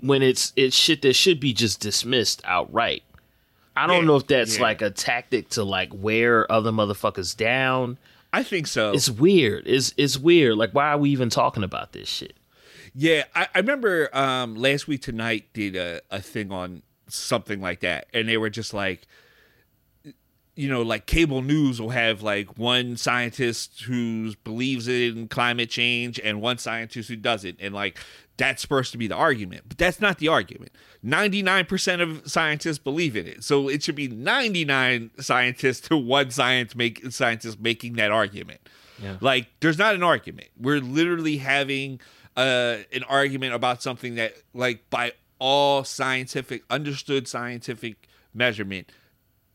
when 0.00 0.22
it's 0.22 0.52
it's 0.56 0.76
shit 0.76 1.02
that 1.02 1.14
should 1.14 1.40
be 1.40 1.52
just 1.52 1.80
dismissed 1.80 2.42
outright. 2.44 3.02
I 3.74 3.86
don't 3.86 4.02
Yeah, 4.02 4.06
know 4.08 4.16
if 4.16 4.26
that's 4.26 4.56
yeah. 4.56 4.62
like 4.62 4.82
a 4.82 4.90
tactic 4.90 5.48
to 5.50 5.64
like 5.64 5.90
wear 5.94 6.50
other 6.52 6.70
motherfuckers 6.70 7.36
down. 7.36 7.96
I 8.32 8.42
think 8.42 8.66
so. 8.66 8.92
It's 8.92 9.08
weird. 9.10 9.66
It's 9.66 9.94
it's 9.96 10.18
weird. 10.18 10.56
Like 10.56 10.72
why 10.72 10.88
are 10.88 10.98
we 10.98 11.10
even 11.10 11.30
talking 11.30 11.64
about 11.64 11.92
this 11.92 12.08
shit? 12.08 12.34
Yeah, 12.94 13.24
I, 13.34 13.48
I 13.54 13.58
remember 13.58 14.14
um, 14.14 14.54
last 14.54 14.86
week 14.86 15.02
tonight 15.02 15.46
did 15.54 15.76
a, 15.76 16.02
a 16.10 16.20
thing 16.20 16.52
on 16.52 16.82
something 17.08 17.60
like 17.60 17.80
that, 17.80 18.06
and 18.12 18.28
they 18.28 18.36
were 18.36 18.50
just 18.50 18.74
like, 18.74 19.06
you 20.54 20.68
know, 20.68 20.82
like 20.82 21.06
cable 21.06 21.40
news 21.40 21.80
will 21.80 21.90
have 21.90 22.22
like 22.22 22.58
one 22.58 22.96
scientist 22.98 23.82
who 23.82 24.34
believes 24.44 24.86
in 24.86 25.28
climate 25.28 25.70
change 25.70 26.20
and 26.22 26.42
one 26.42 26.58
scientist 26.58 27.08
who 27.08 27.16
doesn't, 27.16 27.56
and 27.60 27.74
like 27.74 27.98
that's 28.36 28.60
supposed 28.60 28.92
to 28.92 28.98
be 28.98 29.06
the 29.06 29.14
argument, 29.14 29.64
but 29.66 29.78
that's 29.78 30.00
not 30.00 30.18
the 30.18 30.28
argument. 30.28 30.72
Ninety 31.02 31.42
nine 31.42 31.64
percent 31.64 32.02
of 32.02 32.30
scientists 32.30 32.78
believe 32.78 33.16
in 33.16 33.26
it, 33.26 33.42
so 33.42 33.68
it 33.68 33.82
should 33.82 33.94
be 33.94 34.08
ninety 34.08 34.66
nine 34.66 35.10
scientists 35.18 35.80
to 35.88 35.96
one 35.96 36.30
science 36.30 36.74
make 36.74 37.10
scientist 37.10 37.58
making 37.58 37.94
that 37.94 38.10
argument. 38.10 38.60
Yeah. 39.02 39.16
Like, 39.20 39.48
there's 39.60 39.78
not 39.78 39.94
an 39.94 40.02
argument. 40.02 40.48
We're 40.60 40.80
literally 40.80 41.38
having 41.38 41.98
uh, 42.36 42.78
an 42.92 43.02
argument 43.04 43.54
about 43.54 43.82
something 43.82 44.14
that, 44.16 44.34
like, 44.54 44.88
by 44.90 45.12
all 45.38 45.84
scientific, 45.84 46.62
understood 46.70 47.26
scientific 47.28 48.08
measurement, 48.32 48.90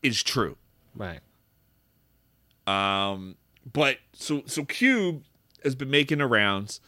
is 0.02 0.22
true. 0.22 0.56
Right. 0.94 1.20
Um, 2.66 3.36
but 3.70 3.98
so 4.12 4.42
so 4.46 4.64
Cube 4.64 5.22
has 5.64 5.74
been 5.74 5.90
making 5.90 6.18
the 6.18 6.26
rounds. 6.26 6.80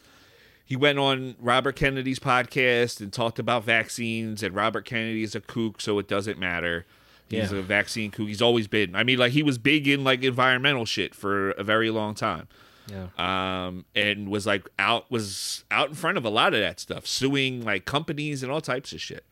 He 0.65 0.77
went 0.77 0.99
on 0.99 1.35
Robert 1.41 1.75
Kennedy's 1.75 2.21
podcast 2.21 3.01
and 3.01 3.13
talked 3.13 3.39
about 3.39 3.65
vaccines, 3.65 4.43
and 4.43 4.55
Robert 4.55 4.85
Kennedy 4.85 5.23
is 5.25 5.35
a 5.35 5.41
kook, 5.41 5.81
so 5.81 5.99
it 5.99 6.07
doesn't 6.07 6.39
matter. 6.39 6.87
He's 7.29 7.51
Yeah. 7.53 7.59
a 7.59 7.63
vaccine 7.63 8.11
kook. 8.11 8.29
He's 8.29 8.43
always 8.43 8.69
been. 8.69 8.95
I 8.95 9.03
mean, 9.03 9.19
like 9.19 9.33
he 9.33 9.43
was 9.43 9.59
big 9.59 9.89
in 9.89 10.05
like 10.05 10.23
environmental 10.23 10.85
shit 10.85 11.15
for 11.15 11.53
a 11.53 11.65
very 11.65 11.91
long 11.91 12.15
time. 12.15 12.47
Yeah. 12.91 13.67
um, 13.67 13.85
and 13.95 14.29
was 14.29 14.47
like 14.47 14.69
out 14.79 15.11
was 15.11 15.65
out 15.71 15.89
in 15.91 15.95
front 15.95 16.19
of 16.19 16.25
a 16.25 16.29
lot 16.31 16.55
of 16.55 16.61
that 16.61 16.81
stuff, 16.81 17.07
suing 17.07 17.63
like 17.65 17.85
companies 17.85 18.43
and 18.43 18.51
all 18.51 18.61
types 18.61 18.93
of 18.93 19.01
shit. 19.01 19.25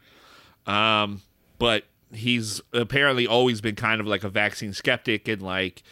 Um, 0.67 1.23
but 1.59 1.85
he's 2.13 2.61
apparently 2.73 3.27
always 3.27 3.61
been 3.61 3.75
kind 3.75 4.01
of 4.01 4.07
like 4.07 4.23
a 4.25 4.29
vaccine 4.29 4.73
skeptic 4.73 5.27
and 5.29 5.43
like 5.43 5.83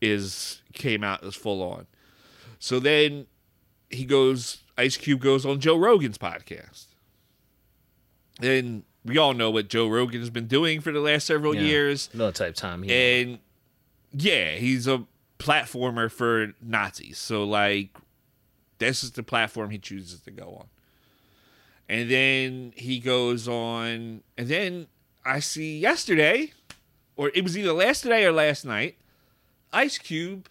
is 0.00 0.62
came 0.72 1.04
out 1.04 1.22
as 1.24 1.34
full 1.34 1.62
on. 1.62 1.86
So 2.58 2.78
then 2.80 3.26
he 3.90 4.04
goes, 4.04 4.62
Ice 4.78 4.96
Cube 4.96 5.20
goes 5.20 5.44
on 5.44 5.60
Joe 5.60 5.76
Rogan's 5.76 6.16
podcast, 6.18 6.86
and 8.40 8.84
we 9.04 9.18
all 9.18 9.34
know 9.34 9.50
what 9.50 9.68
Joe 9.68 9.88
Rogan 9.88 10.20
has 10.20 10.30
been 10.30 10.46
doing 10.46 10.80
for 10.80 10.92
the 10.92 11.00
last 11.00 11.26
several 11.26 11.54
Yeah. 11.54 11.62
years. 11.62 12.08
No 12.14 12.30
type 12.30 12.54
time 12.54 12.82
here. 12.84 13.22
And 13.26 13.38
yeah, 14.12 14.52
he's 14.56 14.86
a 14.86 15.04
platformer 15.42 16.10
for 16.10 16.52
Nazis. 16.62 17.18
So 17.18 17.44
like 17.44 17.90
this 18.78 19.04
is 19.04 19.12
the 19.12 19.22
platform 19.22 19.70
he 19.70 19.78
chooses 19.78 20.20
to 20.22 20.30
go 20.30 20.56
on. 20.60 20.66
And 21.88 22.10
then 22.10 22.72
he 22.76 22.98
goes 22.98 23.46
on 23.48 24.22
and 24.38 24.48
then 24.48 24.86
I 25.24 25.40
see 25.40 25.78
yesterday 25.78 26.52
or 27.16 27.30
it 27.34 27.42
was 27.44 27.56
either 27.56 27.72
last 27.72 28.02
today 28.02 28.24
or 28.24 28.32
last 28.32 28.64
night, 28.64 28.96
Ice 29.72 29.98
Cube 29.98 30.48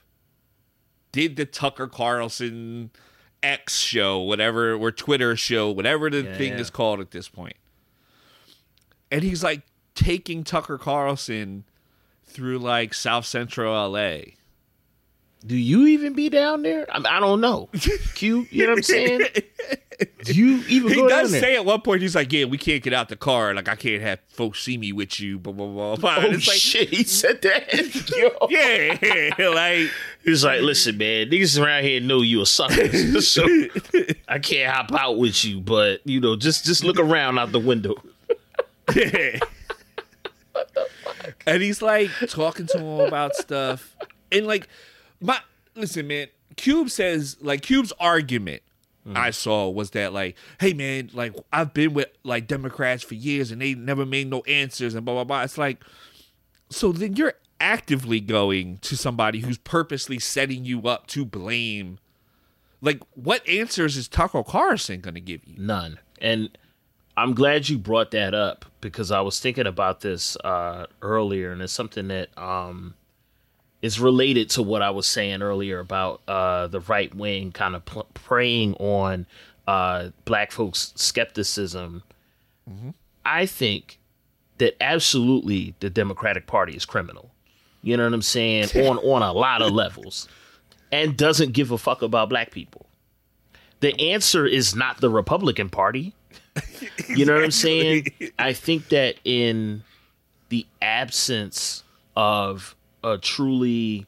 did 1.11 1.35
the 1.35 1.45
Tucker 1.45 1.87
Carlson 1.87 2.91
X 3.43 3.77
show, 3.79 4.19
whatever, 4.19 4.73
or 4.75 4.91
Twitter 4.91 5.35
show, 5.35 5.69
whatever 5.71 6.09
the 6.09 6.21
Yeah, 6.21 6.37
thing 6.37 6.53
yeah. 6.53 6.59
is 6.59 6.69
called 6.69 6.99
at 7.01 7.11
this 7.11 7.27
point. 7.27 7.55
And 9.11 9.23
he's 9.23 9.43
like 9.43 9.63
taking 9.95 10.43
Tucker 10.43 10.77
Carlson 10.77 11.65
through 12.23 12.59
like 12.59 12.93
South 12.93 13.25
Central 13.25 13.73
LA. 13.91 14.19
Do 15.45 15.57
you 15.57 15.87
even 15.87 16.13
be 16.13 16.29
down 16.29 16.61
there? 16.61 16.85
I, 16.91 17.17
I 17.17 17.19
don't 17.19 17.41
know. 17.41 17.69
Q, 18.15 18.47
you 18.51 18.63
know 18.65 18.71
what 18.71 18.77
I'm 18.79 18.83
saying? 18.83 19.21
Do 20.23 20.33
you 20.33 20.63
even 20.67 20.93
He 20.93 21.07
does 21.07 21.31
say 21.31 21.55
at 21.55 21.65
one 21.65 21.81
point, 21.81 22.01
he's 22.01 22.15
like, 22.15 22.31
Yeah, 22.31 22.45
we 22.45 22.57
can't 22.57 22.81
get 22.81 22.93
out 22.93 23.09
the 23.09 23.15
car. 23.15 23.53
Like, 23.53 23.67
I 23.67 23.75
can't 23.75 24.01
have 24.01 24.19
folks 24.29 24.63
see 24.63 24.77
me 24.77 24.91
with 24.91 25.19
you, 25.19 25.37
blah, 25.39 25.53
blah, 25.53 25.67
blah. 25.67 25.95
blah. 25.95 26.15
oh 26.19 26.31
it's 26.31 26.47
like, 26.47 26.57
shit, 26.57 26.89
he 26.89 27.03
said 27.03 27.41
that. 27.41 27.67
Yeah, 28.49 29.49
like, 29.49 29.89
He's 30.23 30.43
like, 30.43 30.61
listen, 30.61 30.97
man, 30.97 31.29
niggas 31.29 31.61
around 31.61 31.83
here 31.83 31.99
know 31.99 32.21
you 32.21 32.41
a 32.41 32.45
sucker, 32.45 33.21
so 33.21 33.43
I 34.27 34.39
can't 34.39 34.71
hop 34.71 34.91
out 34.93 35.17
with 35.17 35.43
you. 35.43 35.59
But 35.59 36.01
you 36.05 36.19
know, 36.19 36.35
just 36.35 36.65
just 36.65 36.83
look 36.83 36.99
around 36.99 37.39
out 37.39 37.51
the 37.51 37.59
window. 37.59 37.95
and 41.47 41.61
he's 41.61 41.81
like 41.81 42.09
talking 42.27 42.67
to 42.67 42.77
him 42.77 42.99
about 43.07 43.35
stuff. 43.35 43.95
And 44.31 44.45
like, 44.47 44.67
my 45.21 45.39
listen, 45.75 46.07
man, 46.07 46.27
Cube 46.57 46.89
says, 46.89 47.37
like, 47.41 47.61
Cube's 47.61 47.93
argument 47.99 48.63
I 49.15 49.31
saw 49.31 49.69
was 49.69 49.91
that, 49.91 50.13
like, 50.13 50.35
hey, 50.59 50.73
man, 50.73 51.09
like, 51.13 51.35
I've 51.51 51.73
been 51.73 51.93
with 51.93 52.09
like 52.23 52.47
Democrats 52.47 53.03
for 53.03 53.15
years 53.15 53.51
and 53.51 53.61
they 53.61 53.73
never 53.73 54.05
made 54.05 54.29
no 54.29 54.41
answers 54.41 54.93
and 54.93 55.03
blah, 55.03 55.15
blah, 55.15 55.23
blah. 55.23 55.43
It's 55.43 55.57
like, 55.57 55.83
so 56.69 56.91
then 56.91 57.15
you're 57.15 57.33
actively 57.59 58.19
going 58.19 58.77
to 58.79 58.95
somebody 58.95 59.39
who's 59.39 59.57
purposely 59.57 60.19
setting 60.19 60.65
you 60.65 60.87
up 60.87 61.07
to 61.07 61.25
blame. 61.25 61.99
Like, 62.79 63.01
what 63.15 63.47
answers 63.47 63.97
is 63.97 64.07
Tucker 64.07 64.43
Carlson 64.43 65.01
going 65.01 65.15
to 65.15 65.21
give 65.21 65.45
you? 65.45 65.55
None. 65.57 65.99
And 66.19 66.55
I'm 67.17 67.33
glad 67.33 67.69
you 67.69 67.77
brought 67.77 68.11
that 68.11 68.33
up 68.33 68.65
because 68.81 69.11
I 69.11 69.21
was 69.21 69.39
thinking 69.39 69.67
about 69.67 70.01
this 70.01 70.37
uh, 70.43 70.85
earlier, 71.01 71.51
and 71.51 71.61
it's 71.61 71.73
something 71.73 72.07
that 72.07 72.35
um, 72.37 72.95
is 73.81 73.99
related 73.99 74.49
to 74.51 74.61
what 74.61 74.81
I 74.81 74.91
was 74.91 75.07
saying 75.07 75.41
earlier 75.41 75.79
about 75.79 76.21
uh, 76.27 76.67
the 76.67 76.79
right 76.81 77.13
wing 77.13 77.51
kind 77.51 77.75
of 77.75 77.83
pl- 77.85 78.07
preying 78.13 78.75
on 78.75 79.25
uh, 79.67 80.09
black 80.25 80.51
folks' 80.51 80.93
skepticism. 80.95 82.03
I 83.25 83.45
think 83.45 83.99
that 84.59 84.81
absolutely 84.81 85.75
the 85.79 85.89
Democratic 85.89 86.47
Party 86.47 86.73
is 86.73 86.85
criminal. 86.85 87.31
You 87.81 87.97
know 87.97 88.03
what 88.05 88.13
I'm 88.13 88.21
saying? 88.21 88.69
on 88.75 88.97
on 88.99 89.21
a 89.23 89.33
lot 89.33 89.61
of 89.61 89.71
levels. 89.71 90.27
And 90.91 91.17
doesn't 91.17 91.53
give 91.53 91.71
a 91.71 91.77
fuck 91.77 92.01
about 92.01 92.29
black 92.29 92.51
people. 92.51 92.85
The 93.79 93.99
answer 94.11 94.45
is 94.45 94.75
not 94.75 95.01
the 95.01 95.09
Republican 95.09 95.69
Party. 95.69 96.13
You 97.09 97.25
know 97.25 97.33
what 97.33 97.43
I'm 97.43 97.51
saying? 97.51 98.07
I 98.39 98.53
think 98.53 98.87
that 98.89 99.15
in 99.25 99.83
the 100.47 100.65
absence 100.81 101.83
of 102.15 102.73
a 103.03 103.17
truly 103.17 104.05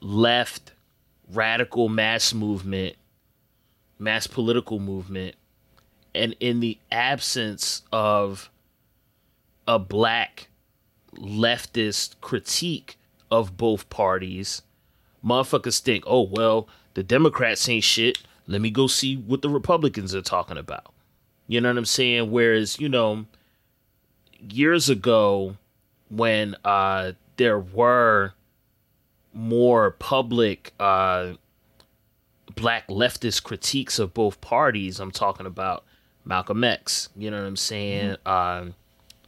left 0.00 0.72
radical 1.32 1.88
mass 1.88 2.34
movement, 2.34 2.96
mass 3.98 4.26
political 4.26 4.78
movement, 4.78 5.36
and 6.14 6.34
in 6.40 6.60
the 6.60 6.78
absence 6.90 7.82
of 7.92 8.50
a 9.68 9.78
black 9.78 10.48
leftist 11.16 12.14
critique 12.20 12.96
of 13.30 13.56
both 13.56 13.88
parties, 13.90 14.62
motherfuckers 15.24 15.80
think, 15.80 16.04
oh, 16.06 16.22
well, 16.22 16.68
the 16.94 17.02
Democrats 17.02 17.68
ain't 17.68 17.84
shit. 17.84 18.18
Let 18.46 18.60
me 18.60 18.70
go 18.70 18.86
see 18.86 19.16
what 19.16 19.42
the 19.42 19.48
Republicans 19.48 20.14
are 20.14 20.22
talking 20.22 20.58
about. 20.58 20.92
You 21.46 21.60
know 21.60 21.68
what 21.68 21.78
I'm 21.78 21.84
saying? 21.84 22.30
Whereas, 22.30 22.80
you 22.80 22.88
know, 22.88 23.26
years 24.40 24.88
ago, 24.88 25.56
when 26.10 26.56
uh, 26.64 27.12
there 27.40 27.58
were 27.58 28.34
more 29.32 29.92
public 29.92 30.74
uh, 30.78 31.32
black 32.54 32.86
leftist 32.88 33.42
critiques 33.44 33.98
of 33.98 34.12
both 34.12 34.42
parties, 34.42 35.00
I'm 35.00 35.10
talking 35.10 35.46
about 35.46 35.86
Malcolm 36.26 36.62
X, 36.62 37.08
you 37.16 37.30
know 37.30 37.38
what 37.38 37.46
I'm 37.46 37.56
saying? 37.56 38.16
Um, 38.26 38.74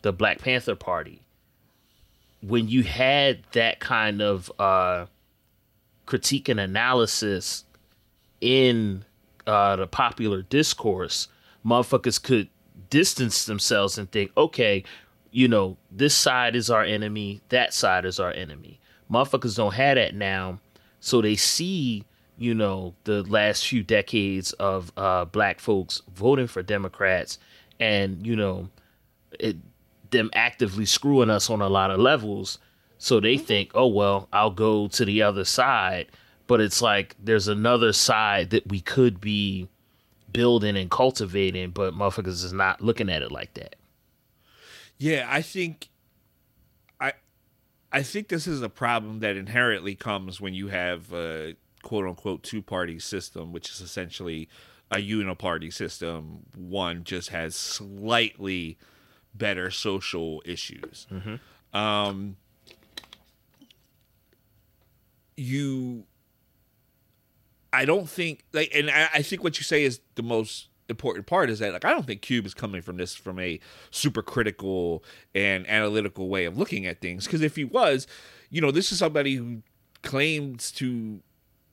the 0.03 0.13
Black 0.13 0.41
Panther 0.41 0.75
Party. 0.75 1.23
When 2.43 2.69
you 2.69 2.83
had 2.83 3.45
that 3.53 3.81
kind 3.81 4.21
of 4.21 4.53
uh, 4.59 5.07
critique 6.05 6.51
and 6.51 6.61
analysis 6.61 7.65
in 8.43 9.07
uh, 9.47 9.77
the 9.77 9.87
popular 9.87 10.43
discourse, 10.43 11.29
motherfuckers 11.65 12.23
could 12.23 12.51
distance 12.91 13.47
themselves 13.47 13.97
and 13.97 14.13
think, 14.13 14.33
okay, 14.37 14.85
you 15.33 15.49
know, 15.49 15.77
this 15.91 16.15
side 16.15 16.55
is 16.55 16.71
our 16.71 16.85
enemy, 16.85 17.41
that 17.49 17.75
side 17.75 18.05
is 18.05 18.21
our 18.21 18.33
enemy. 18.33 18.79
Motherfuckers 19.11 19.57
don't 19.57 19.75
have 19.75 19.97
that 19.97 20.15
now, 20.15 20.61
so 21.01 21.21
they 21.21 21.35
see, 21.35 22.05
you 22.39 22.55
know, 22.55 22.95
the 23.05 23.23
last 23.25 23.67
few 23.67 23.83
decades 23.83 24.53
of 24.55 24.93
uh, 24.97 25.25
black 25.25 25.59
folks 25.59 26.03
voting 26.15 26.47
for 26.47 26.63
Democrats 26.63 27.39
and, 27.81 28.25
you 28.27 28.37
know, 28.37 28.69
it, 29.41 29.57
them 30.11 30.31
actively 30.35 30.85
screwing 30.85 31.31
us 31.31 31.51
on 31.51 31.61
a 31.61 31.69
lot 31.69 31.91
of 31.91 31.99
levels. 31.99 32.59
So 32.99 33.19
they 33.19 33.37
think, 33.37 33.73
oh, 33.75 33.89
well, 33.89 34.29
I'll 34.33 34.51
go 34.51 34.87
to 34.89 35.05
the 35.05 35.23
other 35.23 35.45
side. 35.45 36.07
But 36.47 36.61
it's 36.61 36.83
like 36.83 37.17
there's 37.23 37.49
another 37.49 37.93
side 37.93 38.51
that 38.51 38.69
we 38.69 38.81
could 38.81 39.21
be 39.21 39.69
building 40.33 40.77
and 40.77 40.91
cultivating, 40.91 41.71
but 41.71 41.95
motherfuckers 41.95 42.45
is 42.45 42.53
not 42.53 42.81
looking 42.81 43.09
at 43.09 43.23
it 43.23 43.33
like 43.33 43.55
that. 43.55 43.77
Yeah, 44.99 45.27
I 45.29 45.43
think 45.43 45.89
I 47.01 47.13
I 47.91 48.03
think 48.03 48.29
this 48.29 48.47
is 48.47 48.63
a 48.63 48.69
problem 48.69 49.21
that 49.21 49.37
inherently 49.37 49.95
comes 49.95 50.41
when 50.41 50.55
you 50.55 50.69
have 50.69 51.13
a 51.13 51.55
quote 51.83 52.07
unquote 52.07 52.43
two 52.43 52.63
party 52.63 52.99
system, 52.99 53.53
which 53.53 53.71
is 53.71 53.81
essentially 53.81 54.49
a 54.91 54.97
uniparty 54.97 55.73
system. 55.73 56.41
One 56.57 57.03
just 57.05 57.31
has 57.31 57.55
slightly 57.57 58.79
better 59.35 59.71
social 59.71 60.43
issues. 60.45 61.07
Um, 61.73 62.37
you, 65.37 66.05
I 67.73 67.85
don't 67.87 68.09
think 68.09 68.45
like, 68.53 68.71
and 68.75 68.91
I, 68.91 69.09
I 69.15 69.23
think 69.23 69.43
what 69.43 69.59
you 69.59 69.65
say 69.65 69.83
is 69.85 70.01
the 70.15 70.23
most 70.23 70.69
important 70.93 71.27
part 71.27 71.51
is 71.51 71.59
that 71.59 71.73
like 71.73 71.85
I 71.85 71.91
don't 71.91 72.07
think 72.07 72.23
Cube 72.23 72.47
is 72.47 72.55
coming 72.55 72.81
from 72.83 72.97
this 72.97 73.15
from 73.17 73.41
a 73.41 73.59
super 73.91 74.23
critical 74.23 75.03
and 75.35 75.69
analytical 75.69 76.29
way 76.29 76.45
of 76.45 76.57
looking 76.57 76.87
at 76.87 77.01
things. 77.01 77.25
Because 77.25 77.43
if 77.43 77.57
he 77.57 77.65
was, 77.65 78.07
you 78.51 78.61
know, 78.61 78.71
this 78.71 78.93
is 78.93 78.99
somebody 78.99 79.35
who 79.35 79.63
claims 80.03 80.71
to, 80.73 81.21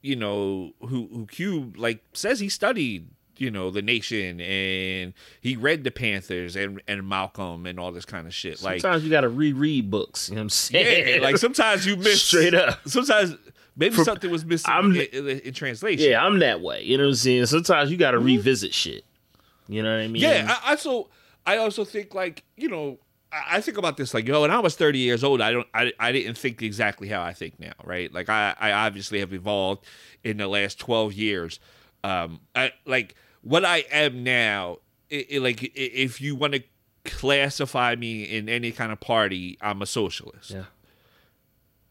you 0.01 0.15
know, 0.15 0.71
who 0.81 1.07
who 1.13 1.27
Cube 1.27 1.77
like 1.77 2.03
says 2.13 2.39
he 2.39 2.49
studied 2.49 3.09
you 3.39 3.49
know 3.49 3.71
the 3.71 3.81
nation 3.81 4.41
and 4.41 5.13
he 5.41 5.55
read 5.55 5.83
the 5.83 5.91
panthers 5.91 6.55
and 6.55 6.81
and 6.87 7.07
malcolm 7.07 7.65
and 7.65 7.79
all 7.79 7.91
this 7.91 8.05
kind 8.05 8.27
of 8.27 8.33
shit 8.33 8.61
like 8.61 8.81
Sometimes 8.81 9.03
you 9.03 9.09
gotta 9.09 9.29
reread 9.29 9.89
books. 9.89 10.29
You 10.29 10.35
know 10.35 10.39
what 10.39 10.43
I'm 10.43 10.49
saying? 10.49 11.07
yeah 11.15 11.21
like 11.23 11.37
sometimes 11.37 11.85
you 11.85 11.95
miss 11.97 12.21
Straight 12.21 12.53
up. 12.53 12.79
sometimes 12.85 13.35
maybe 13.75 13.95
For- 13.95 14.03
something 14.03 14.29
was 14.29 14.45
missing 14.45 14.71
I'm- 14.71 14.93
in, 14.93 15.07
in, 15.13 15.27
in 15.39 15.53
translation 15.53 16.09
Yeah, 16.09 16.23
I'm 16.23 16.39
that 16.39 16.61
way. 16.61 16.83
You 16.83 16.97
know 16.97 17.05
what 17.05 17.09
I'm 17.11 17.15
saying? 17.15 17.45
Sometimes 17.47 17.89
you 17.91 17.97
gotta 17.97 18.17
mm-hmm. 18.17 18.25
revisit 18.27 18.73
shit. 18.73 19.05
You 19.69 19.83
know 19.83 19.95
what 19.95 20.03
I 20.03 20.07
mean? 20.07 20.21
Yeah, 20.21 20.57
I, 20.63 20.71
also 20.71 21.09
I 21.45 21.57
also 21.57 21.85
think 21.85 22.13
like 22.13 22.43
you 22.57 22.67
know 22.69 22.99
I, 23.31 23.61
think 23.61 23.77
about 23.77 23.97
this 23.97 24.13
like 24.13 24.27
yo 24.27 24.41
when 24.41 24.51
I 24.51 24.59
was 24.59 24.75
thirty 24.75 24.99
years 24.99 25.23
old 25.23 25.41
I 25.41 25.51
don't 25.51 25.67
I, 25.73 25.93
I 25.99 26.11
didn't 26.11 26.37
think 26.37 26.61
exactly 26.61 27.07
how 27.07 27.21
I 27.21 27.33
think 27.33 27.59
now 27.59 27.73
right 27.83 28.11
like 28.13 28.29
I 28.29 28.55
I 28.59 28.71
obviously 28.71 29.19
have 29.19 29.31
evolved 29.31 29.85
in 30.23 30.37
the 30.37 30.47
last 30.47 30.79
twelve 30.79 31.13
years 31.13 31.59
um 32.03 32.41
I 32.55 32.73
like 32.85 33.15
what 33.41 33.63
I 33.63 33.85
am 33.91 34.23
now 34.23 34.79
it, 35.09 35.27
it, 35.29 35.41
like 35.41 35.71
if 35.75 36.19
you 36.19 36.35
want 36.35 36.53
to 36.53 36.63
classify 37.05 37.95
me 37.95 38.23
in 38.23 38.49
any 38.49 38.71
kind 38.71 38.91
of 38.91 38.99
party 38.99 39.57
I'm 39.61 39.81
a 39.81 39.85
socialist 39.85 40.51
yeah. 40.51 40.63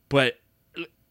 but 0.08 0.38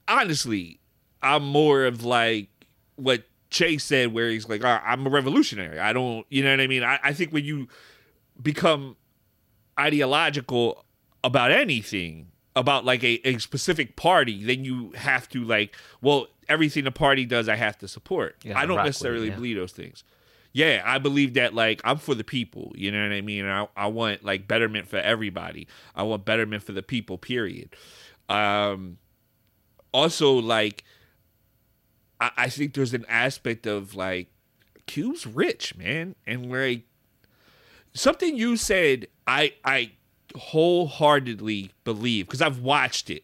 honestly, 0.07 0.79
I'm 1.21 1.45
more 1.45 1.85
of 1.85 2.03
like 2.03 2.49
what 2.95 3.23
Chase 3.49 3.83
said, 3.83 4.13
where 4.13 4.29
he's 4.29 4.47
like, 4.49 4.63
"Ah, 4.63 4.81
I'm 4.85 5.05
a 5.07 5.09
revolutionary. 5.09 5.79
I 5.79 5.93
don't, 5.93 6.25
you 6.29 6.43
know 6.43 6.51
what 6.51 6.59
I 6.59 6.67
mean? 6.67 6.83
I, 6.83 6.99
I 7.03 7.13
think 7.13 7.31
when 7.31 7.45
you 7.45 7.67
become 8.41 8.97
ideological 9.79 10.85
about 11.23 11.51
anything, 11.51 12.31
about 12.55 12.85
like 12.85 13.03
a, 13.03 13.21
a 13.27 13.37
specific 13.37 13.95
party, 13.95 14.43
then 14.43 14.65
you 14.65 14.91
have 14.95 15.29
to 15.29 15.43
like, 15.43 15.75
well, 16.01 16.27
everything 16.49 16.83
the 16.83 16.91
party 16.91 17.25
does, 17.25 17.47
I 17.47 17.55
have 17.55 17.77
to 17.79 17.87
support. 17.87 18.35
Yeah, 18.43 18.57
I 18.57 18.65
don't 18.65 18.77
with 18.77 18.85
necessarily 18.85 19.29
yeah. 19.29 19.35
believe 19.35 19.57
those 19.57 19.71
things. 19.71 20.03
Yeah, 20.53 20.81
I 20.83 20.97
believe 20.97 21.35
that 21.35 21.53
like 21.53 21.81
I'm 21.83 21.97
for 21.97 22.15
the 22.15 22.23
people. 22.23 22.71
You 22.75 22.91
know 22.91 23.03
what 23.03 23.11
I 23.11 23.21
mean? 23.21 23.45
I, 23.45 23.67
I 23.75 23.87
want 23.87 24.23
like 24.25 24.47
betterment 24.47 24.87
for 24.87 24.97
everybody. 24.97 25.67
I 25.95 26.03
want 26.03 26.25
betterment 26.25 26.63
for 26.63 26.71
the 26.71 26.81
people. 26.81 27.17
Period. 27.17 27.75
Um, 28.27 28.97
also 29.93 30.33
like 30.33 30.83
I, 32.19 32.31
I 32.37 32.49
think 32.49 32.73
there's 32.73 32.93
an 32.93 33.05
aspect 33.07 33.65
of 33.67 33.95
like 33.95 34.27
Cube's 34.85 35.25
rich, 35.27 35.75
man, 35.75 36.15
and 36.25 36.51
like 36.51 36.83
something 37.93 38.35
you 38.35 38.57
said, 38.57 39.07
I 39.27 39.53
I 39.63 39.91
wholeheartedly 40.35 41.71
believe 41.83 42.25
because 42.27 42.41
I've 42.41 42.59
watched 42.59 43.09
it 43.09 43.23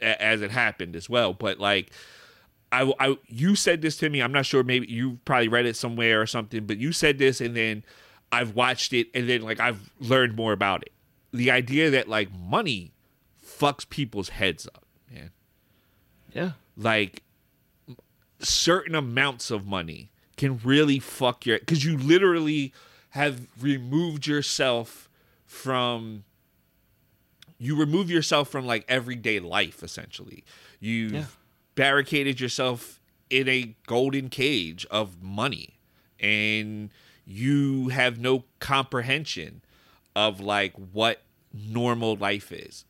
a- 0.00 0.20
as 0.22 0.40
it 0.42 0.50
happened 0.50 0.96
as 0.96 1.08
well. 1.08 1.32
But 1.32 1.58
like, 1.58 1.90
I, 2.70 2.92
I 2.98 3.16
you 3.26 3.54
said 3.54 3.82
this 3.82 3.96
to 3.98 4.08
me. 4.08 4.20
I'm 4.22 4.32
not 4.32 4.46
sure. 4.46 4.62
Maybe 4.62 4.86
you 4.90 5.18
probably 5.24 5.48
read 5.48 5.66
it 5.66 5.76
somewhere 5.76 6.20
or 6.20 6.26
something. 6.26 6.66
But 6.66 6.78
you 6.78 6.92
said 6.92 7.18
this, 7.18 7.40
and 7.40 7.56
then 7.56 7.84
I've 8.30 8.54
watched 8.54 8.92
it, 8.92 9.08
and 9.14 9.28
then 9.28 9.42
like 9.42 9.60
I've 9.60 9.90
learned 10.00 10.36
more 10.36 10.52
about 10.52 10.82
it. 10.82 10.92
The 11.32 11.50
idea 11.50 11.90
that 11.90 12.08
like 12.08 12.30
money 12.32 12.92
fucks 13.44 13.88
people's 13.88 14.30
heads 14.30 14.66
up, 14.66 14.84
man 15.10 15.30
Yeah. 16.34 16.52
like 16.76 17.22
certain 18.42 18.94
amounts 18.94 19.50
of 19.50 19.66
money 19.66 20.10
can 20.36 20.58
really 20.64 20.98
fuck 20.98 21.46
your 21.46 21.58
because 21.58 21.84
you 21.84 21.96
literally 21.96 22.72
have 23.10 23.46
removed 23.60 24.26
yourself 24.26 25.08
from 25.46 26.24
you 27.58 27.76
remove 27.78 28.10
yourself 28.10 28.48
from 28.48 28.66
like 28.66 28.84
everyday 28.88 29.38
life 29.38 29.82
essentially 29.82 30.44
you've 30.80 31.12
Yeah. 31.12 31.24
barricaded 31.74 32.40
yourself 32.40 33.00
in 33.30 33.48
a 33.48 33.74
golden 33.86 34.28
cage 34.28 34.86
of 34.90 35.22
money 35.22 35.74
and 36.18 36.90
you 37.26 37.88
have 37.88 38.18
no 38.18 38.44
comprehension 38.58 39.62
of 40.16 40.40
like 40.40 40.74
what 40.74 41.22
normal 41.54 42.16
life 42.16 42.50
is 42.50 42.84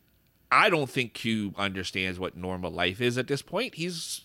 I 0.51 0.69
don't 0.69 0.89
think 0.89 1.13
Cube 1.15 1.55
understands 1.57 2.19
what 2.19 2.37
normal 2.37 2.69
life 2.69 3.01
is 3.01 3.17
at 3.17 3.25
this 3.27 3.41
point. 3.41 3.73
He's 3.73 4.21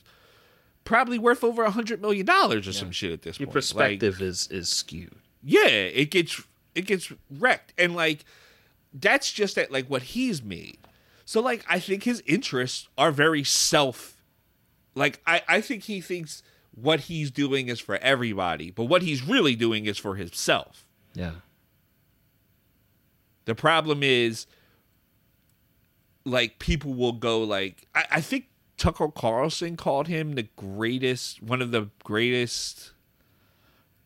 probably 0.88 1.18
worth 1.18 1.44
over 1.44 1.64
a 1.64 1.70
hundred 1.70 2.00
million 2.00 2.24
dollars 2.24 2.66
or 2.66 2.72
some 2.72 2.90
shit 2.90 3.12
at 3.12 3.20
this 3.20 3.38
Your 3.38 3.46
point. 3.46 3.54
Your 3.54 3.60
perspective 3.60 4.22
is 4.22 4.48
is 4.50 4.70
skewed. 4.70 5.14
yeah, 5.44 5.66
it 5.66 6.10
gets 6.10 6.42
it 6.74 6.86
gets 6.86 7.12
wrecked, 7.30 7.74
and 7.76 7.94
like 7.94 8.24
that's 8.94 9.30
just 9.30 9.58
at 9.58 9.70
like 9.70 9.86
what 9.88 10.02
he's 10.02 10.42
made. 10.42 10.78
So 11.26 11.42
like 11.42 11.62
I 11.68 11.78
think 11.78 12.04
his 12.04 12.22
interests 12.26 12.88
are 12.96 13.12
very 13.12 13.44
self. 13.44 14.16
Like 14.94 15.20
I 15.26 15.42
I 15.46 15.60
think 15.60 15.84
he 15.84 16.00
thinks 16.00 16.42
what 16.74 17.00
he's 17.00 17.30
doing 17.30 17.68
is 17.68 17.80
for 17.80 17.96
everybody, 17.96 18.70
but 18.70 18.84
what 18.84 19.02
he's 19.02 19.22
really 19.22 19.54
doing 19.54 19.84
is 19.84 19.98
for 19.98 20.16
himself. 20.16 20.86
Yeah. 21.12 21.32
The 23.44 23.54
problem 23.54 24.02
is 24.02 24.46
like 26.24 26.58
people 26.58 26.94
will 26.94 27.12
go 27.12 27.42
like 27.42 27.86
I, 27.94 28.04
I 28.12 28.20
think 28.22 28.46
Tucker 28.78 29.08
Carlson 29.08 29.76
called 29.76 30.06
him 30.08 30.34
the 30.34 30.48
greatest, 30.56 31.42
one 31.42 31.60
of 31.60 31.72
the 31.72 31.90
greatest, 32.04 32.92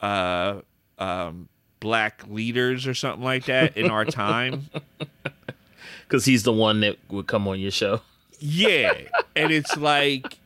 uh, 0.00 0.62
um, 0.98 1.48
black 1.78 2.24
leaders 2.28 2.86
or 2.86 2.94
something 2.94 3.22
like 3.22 3.44
that 3.44 3.76
in 3.76 3.90
our 3.90 4.04
time. 4.04 4.68
Because 6.08 6.26
he's 6.26 6.42
the 6.42 6.52
one 6.52 6.80
that 6.80 6.98
would 7.08 7.26
come 7.26 7.48
on 7.48 7.58
your 7.58 7.70
show. 7.70 8.02
Yeah, 8.38 8.92
and 9.34 9.50
it's 9.50 9.78
like, 9.78 10.38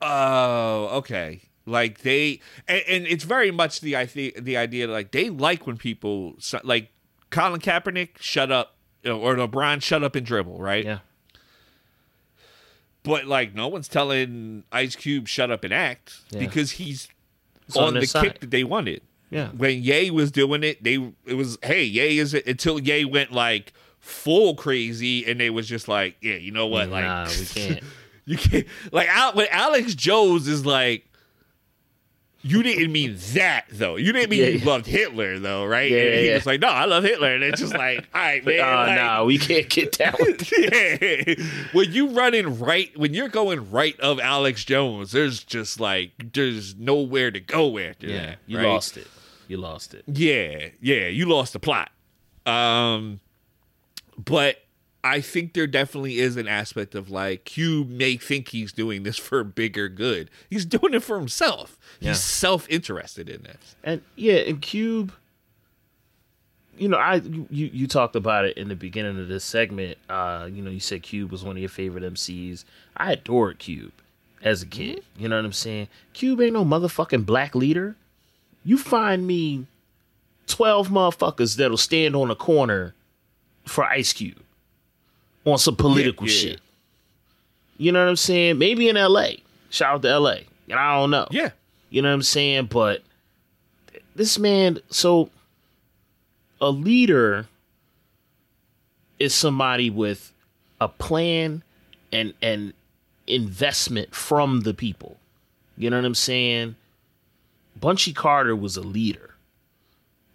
oh, 0.00 0.86
okay. 0.98 1.42
Like 1.66 2.00
they, 2.00 2.40
and, 2.66 2.82
and 2.88 3.06
it's 3.06 3.24
very 3.24 3.50
much 3.50 3.82
the 3.82 3.94
idea, 3.94 4.40
the 4.40 4.56
idea 4.56 4.88
like 4.88 5.10
they 5.10 5.28
like 5.28 5.66
when 5.66 5.76
people 5.76 6.34
like 6.64 6.90
Colin 7.28 7.60
Kaepernick 7.60 8.18
shut 8.20 8.50
up 8.50 8.76
or 9.04 9.36
LeBron 9.36 9.82
shut 9.82 10.02
up 10.02 10.16
and 10.16 10.24
dribble, 10.24 10.58
right? 10.58 10.84
Yeah. 10.84 10.98
But 13.02 13.26
like 13.26 13.54
no 13.54 13.68
one's 13.68 13.88
telling 13.88 14.64
Ice 14.72 14.94
Cube 14.96 15.26
shut 15.28 15.50
up 15.50 15.64
and 15.64 15.72
act 15.72 16.16
Yeah. 16.30 16.40
because 16.40 16.72
he's 16.72 17.08
It's 17.66 17.76
on 17.76 17.88
on, 17.88 17.94
the 17.94 18.06
side. 18.06 18.24
kick 18.24 18.40
that 18.40 18.50
they 18.50 18.64
wanted. 18.64 19.02
Yeah. 19.30 19.48
When 19.48 19.82
Ye 19.82 20.10
was 20.10 20.30
doing 20.30 20.62
it, 20.64 20.82
they 20.82 20.94
it 21.26 21.34
was 21.34 21.56
hey 21.62 21.84
Ye 21.84 22.18
is 22.18 22.34
it 22.34 22.46
until 22.46 22.78
Ye 22.80 23.04
went 23.04 23.32
like 23.32 23.72
full 23.98 24.54
crazy 24.54 25.24
and 25.30 25.38
they 25.40 25.50
was 25.50 25.68
just 25.68 25.86
like 25.86 26.16
yeah 26.22 26.34
you 26.36 26.50
know 26.50 26.66
what 26.66 26.88
like 26.88 27.04
nah, 27.04 27.26
we 27.28 27.44
can't. 27.46 27.80
you 28.26 28.36
can't 28.36 28.66
like 28.92 29.08
Al, 29.08 29.32
when 29.34 29.46
Alex 29.50 29.94
Jones 29.94 30.46
is 30.48 30.66
like 30.66 31.06
you 32.42 32.62
didn't 32.62 32.90
mean 32.90 33.16
that 33.34 33.66
though 33.70 33.96
you 33.96 34.12
didn't 34.12 34.30
mean 34.30 34.40
Yeah, 34.40 34.46
you 34.48 34.58
yeah. 34.60 34.64
loved 34.64 34.86
Hitler 34.86 35.38
though 35.38 35.64
right 35.66 35.90
Yeah, 35.90 35.98
and 35.98 36.14
he 36.20 36.28
yeah. 36.28 36.34
was 36.36 36.46
like 36.46 36.60
no 36.60 36.68
I 36.68 36.86
love 36.86 37.04
Hitler 37.04 37.34
and 37.34 37.44
it's 37.44 37.60
just 37.60 37.74
like 37.74 37.98
all 38.14 38.20
right 38.20 38.44
man 38.44 38.60
Oh, 38.60 38.86
like, 38.86 38.96
nah, 38.96 39.24
we 39.24 39.36
can't 39.38 39.68
get 39.68 39.92
down 39.98 40.14
with 40.20 40.50
yeah. 40.58 41.34
When 41.72 41.92
you 41.92 42.08
running 42.08 42.58
right, 42.58 42.96
when 42.98 43.12
you're 43.14 43.28
going 43.28 43.70
right 43.70 43.98
of 44.00 44.18
Alex 44.20 44.64
Jones, 44.64 45.12
there's 45.12 45.44
just 45.44 45.80
like 45.80 46.12
there's 46.32 46.74
nowhere 46.76 47.30
to 47.30 47.40
go 47.40 47.78
after 47.78 48.06
Yeah, 48.06 48.26
that. 48.26 48.38
you 48.46 48.56
right? 48.58 48.66
lost 48.66 48.96
it. 48.96 49.06
You 49.48 49.56
lost 49.58 49.92
it. 49.94 50.04
Yeah, 50.06 50.68
yeah, 50.80 51.08
you 51.08 51.26
lost 51.26 51.52
the 51.52 51.58
plot. 51.60 51.90
Um, 52.46 53.20
but 54.16 54.56
I 55.02 55.20
think 55.20 55.54
there 55.54 55.66
definitely 55.66 56.18
is 56.18 56.36
an 56.36 56.46
aspect 56.46 56.94
of 56.94 57.10
like 57.10 57.44
Cube 57.44 57.88
may 57.88 58.16
think 58.16 58.48
he's 58.48 58.72
doing 58.72 59.02
this 59.02 59.16
for 59.16 59.42
bigger 59.42 59.88
good. 59.88 60.30
He's 60.50 60.66
doing 60.66 60.94
it 60.94 61.02
for 61.02 61.18
himself. 61.18 61.78
Yeah. 62.00 62.10
He's 62.10 62.20
self-interested 62.20 63.28
in 63.28 63.42
this. 63.42 63.76
And 63.82 64.02
yeah, 64.16 64.36
and 64.36 64.60
Cube, 64.60 65.12
you 66.76 66.88
know, 66.88 66.98
I 66.98 67.16
you 67.16 67.46
you 67.72 67.86
talked 67.86 68.14
about 68.14 68.44
it 68.44 68.58
in 68.58 68.68
the 68.68 68.76
beginning 68.76 69.18
of 69.18 69.28
this 69.28 69.44
segment. 69.44 69.96
Uh, 70.08 70.48
you 70.52 70.62
know, 70.62 70.70
you 70.70 70.80
said 70.80 71.02
Cube 71.02 71.32
was 71.32 71.44
one 71.44 71.56
of 71.56 71.60
your 71.60 71.70
favorite 71.70 72.04
MCs. 72.04 72.64
I 72.96 73.12
adored 73.12 73.58
Cube 73.58 73.92
as 74.42 74.62
a 74.62 74.66
kid. 74.66 75.02
You 75.16 75.28
know 75.28 75.36
what 75.36 75.46
I'm 75.46 75.52
saying? 75.52 75.88
Cube 76.12 76.40
ain't 76.42 76.52
no 76.52 76.64
motherfucking 76.64 77.24
black 77.24 77.54
leader. 77.54 77.96
You 78.64 78.76
find 78.76 79.26
me 79.26 79.66
twelve 80.46 80.88
motherfuckers 80.88 81.56
that'll 81.56 81.78
stand 81.78 82.14
on 82.14 82.30
a 82.30 82.36
corner 82.36 82.94
for 83.64 83.84
Ice 83.84 84.12
Cube 84.12 84.42
on 85.44 85.58
some 85.58 85.76
political 85.76 86.26
yeah. 86.26 86.32
shit. 86.32 86.60
You 87.76 87.92
know 87.92 88.02
what 88.02 88.10
I'm 88.10 88.16
saying? 88.16 88.58
Maybe 88.58 88.88
in 88.88 88.96
L.A. 88.96 89.42
Shout 89.70 89.94
out 89.94 90.02
to 90.02 90.08
L.A. 90.08 90.46
And 90.68 90.78
I 90.78 90.98
don't 90.98 91.10
know. 91.10 91.26
Yeah, 91.30 91.50
You 91.88 92.02
know 92.02 92.08
what 92.08 92.14
I'm 92.14 92.22
saying? 92.22 92.66
But 92.66 93.02
this 94.14 94.38
man, 94.38 94.78
so 94.90 95.30
a 96.60 96.70
leader 96.70 97.46
is 99.18 99.34
somebody 99.34 99.90
with 99.90 100.32
a 100.80 100.88
plan 100.88 101.62
and 102.12 102.34
and 102.42 102.72
investment 103.26 104.14
from 104.14 104.62
the 104.62 104.74
people. 104.74 105.16
You 105.76 105.90
know 105.90 105.96
what 105.96 106.04
I'm 106.04 106.14
saying? 106.14 106.76
Bunchy 107.80 108.12
Carter 108.12 108.54
was 108.54 108.76
a 108.76 108.82
leader. 108.82 109.34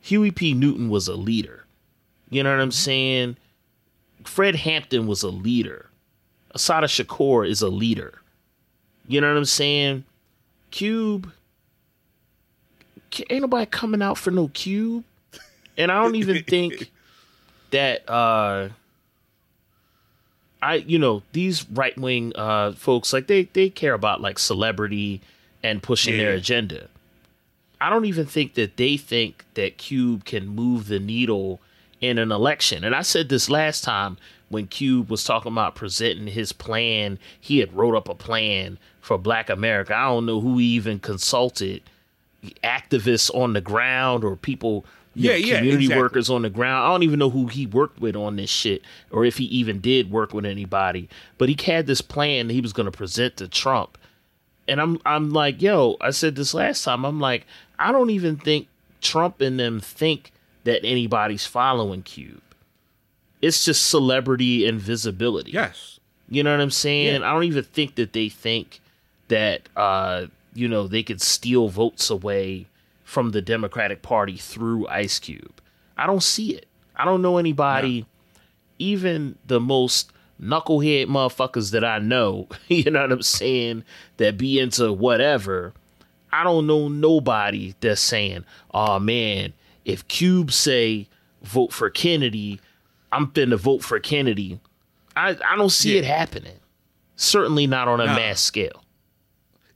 Huey 0.01 0.31
P. 0.31 0.53
Newton 0.53 0.89
was 0.89 1.07
a 1.07 1.15
leader. 1.15 1.65
You 2.29 2.43
know 2.43 2.51
what 2.51 2.61
I'm 2.61 2.69
mm-hmm. 2.69 2.73
saying? 2.73 3.37
Fred 4.27 4.55
Hampton 4.55 5.07
was 5.07 5.23
a 5.23 5.29
leader. 5.29 5.89
Assata 6.51 6.87
Shakur 6.87 7.47
is 7.47 7.61
a 7.61 7.69
leader. 7.69 8.21
You 9.07 9.21
know 9.21 9.29
what 9.29 9.37
I'm 9.37 9.45
saying? 9.45 10.05
Cube. 10.71 11.31
Ain't 13.29 13.41
nobody 13.41 13.65
coming 13.65 14.01
out 14.01 14.17
for 14.17 14.31
no 14.31 14.49
Cube. 14.49 15.03
And 15.77 15.91
I 15.91 16.01
don't 16.01 16.15
even 16.15 16.43
think 16.43 16.91
that 17.71 18.09
uh 18.09 18.69
I 20.61 20.75
you 20.75 20.97
know, 20.97 21.23
these 21.33 21.69
right 21.69 21.97
wing 21.97 22.33
uh 22.35 22.73
folks 22.73 23.13
like 23.13 23.27
they 23.27 23.43
they 23.53 23.69
care 23.69 23.93
about 23.93 24.21
like 24.21 24.39
celebrity 24.39 25.21
and 25.63 25.81
pushing 25.83 26.17
their 26.17 26.33
agenda. 26.33 26.87
I 27.79 27.89
don't 27.89 28.05
even 28.05 28.25
think 28.25 28.53
that 28.55 28.77
they 28.77 28.97
think 28.97 29.45
that 29.55 29.77
Cube 29.77 30.25
can 30.25 30.47
move 30.47 30.87
the 30.87 30.99
needle 30.99 31.59
in 32.01 32.17
an 32.17 32.31
election. 32.31 32.83
And 32.83 32.95
I 32.95 33.01
said 33.01 33.29
this 33.29 33.49
last 33.49 33.83
time 33.83 34.17
when 34.49 34.67
Cube 34.67 35.09
was 35.09 35.23
talking 35.23 35.51
about 35.51 35.75
presenting 35.75 36.27
his 36.27 36.51
plan. 36.51 37.19
He 37.39 37.59
had 37.59 37.73
wrote 37.75 37.95
up 37.95 38.09
a 38.09 38.15
plan 38.15 38.77
for 39.01 39.17
Black 39.17 39.49
America. 39.49 39.95
I 39.95 40.05
don't 40.05 40.25
know 40.25 40.39
who 40.39 40.57
he 40.57 40.65
even 40.67 40.99
consulted, 40.99 41.81
activists 42.63 43.33
on 43.33 43.53
the 43.53 43.61
ground 43.61 44.23
or 44.23 44.35
people, 44.35 44.85
Yeah, 45.13 45.31
know, 45.31 45.37
yeah, 45.37 45.57
community 45.57 45.85
exactly. 45.85 46.01
workers 46.03 46.29
on 46.29 46.43
the 46.43 46.49
ground. 46.49 46.85
I 46.85 46.89
don't 46.89 47.03
even 47.03 47.19
know 47.19 47.29
who 47.31 47.47
he 47.47 47.65
worked 47.65 47.99
with 47.99 48.15
on 48.15 48.35
this 48.35 48.49
shit 48.49 48.83
or 49.11 49.25
if 49.25 49.37
he 49.37 49.45
even 49.45 49.79
did 49.79 50.11
work 50.11 50.33
with 50.33 50.45
anybody. 50.45 51.09
But 51.37 51.49
he 51.49 51.57
had 51.63 51.87
this 51.87 52.01
plan 52.01 52.47
that 52.47 52.53
he 52.53 52.61
was 52.61 52.73
going 52.73 52.85
to 52.85 52.91
present 52.91 53.37
to 53.37 53.47
Trump 53.47 53.97
and 54.67 54.81
I'm 54.81 54.99
I'm 55.05 55.31
like, 55.31 55.61
yo, 55.61 55.97
I 56.01 56.11
said 56.11 56.35
this 56.35 56.53
last 56.53 56.83
time. 56.83 57.05
I'm 57.05 57.19
like, 57.19 57.45
I 57.77 57.91
don't 57.91 58.09
even 58.09 58.37
think 58.37 58.67
Trump 59.01 59.41
and 59.41 59.59
them 59.59 59.79
think 59.79 60.31
that 60.65 60.85
anybody's 60.85 61.45
following 61.45 62.03
Cube. 62.03 62.41
It's 63.41 63.65
just 63.65 63.87
celebrity 63.89 64.67
and 64.67 64.79
visibility. 64.79 65.51
yes, 65.51 65.99
You 66.29 66.43
know 66.43 66.51
what 66.51 66.61
I'm 66.61 66.71
saying? 66.71 67.23
I 67.23 67.31
don't 67.31 67.43
even 67.43 67.63
think 67.63 67.95
that 67.95 68.13
they 68.13 68.29
think 68.29 68.81
that 69.29 69.69
uh, 69.75 70.27
you 70.55 70.67
know, 70.67 70.87
they 70.87 71.03
could 71.03 71.21
steal 71.21 71.67
votes 71.69 72.09
away 72.09 72.65
from 73.03 73.31
the 73.31 73.41
Democratic 73.41 74.01
Party 74.01 74.37
through 74.37 74.87
Ice 74.87 75.19
Cube. 75.19 75.61
I 75.97 76.07
don't 76.07 76.23
see 76.23 76.55
it. 76.55 76.65
I 76.95 77.05
don't 77.05 77.21
know 77.21 77.37
anybody, 77.37 78.05
even 78.79 79.37
the 79.45 79.59
most 79.59 80.11
knucklehead 80.41 81.07
motherfuckers 81.07 81.71
that 81.71 81.83
I 81.83 81.99
know, 81.99 82.47
you 82.67 82.89
know 82.89 83.01
what 83.01 83.11
I'm 83.11 83.21
saying, 83.21 83.83
that 84.17 84.37
be 84.37 84.59
into 84.59 84.91
whatever. 84.91 85.73
I 86.31 86.43
don't 86.43 86.67
know 86.67 86.87
nobody 86.87 87.75
that's 87.79 88.01
saying, 88.01 88.43
oh 88.73 88.99
man, 88.99 89.53
if 89.85 90.07
Cube 90.07 90.51
say 90.51 91.07
vote 91.43 91.71
for 91.71 91.89
Kennedy, 91.89 92.59
I'm 93.11 93.27
finna 93.27 93.57
vote 93.57 93.83
for 93.83 93.99
Kennedy. 93.99 94.59
I, 95.15 95.37
I 95.47 95.55
don't 95.55 95.69
see 95.69 95.93
Yeah. 95.93 95.99
it 95.99 96.05
happening. 96.05 96.57
Certainly 97.15 97.67
not 97.67 97.87
on 97.87 98.01
a 98.01 98.05
No. 98.07 98.15
mass 98.15 98.41
scale. 98.41 98.83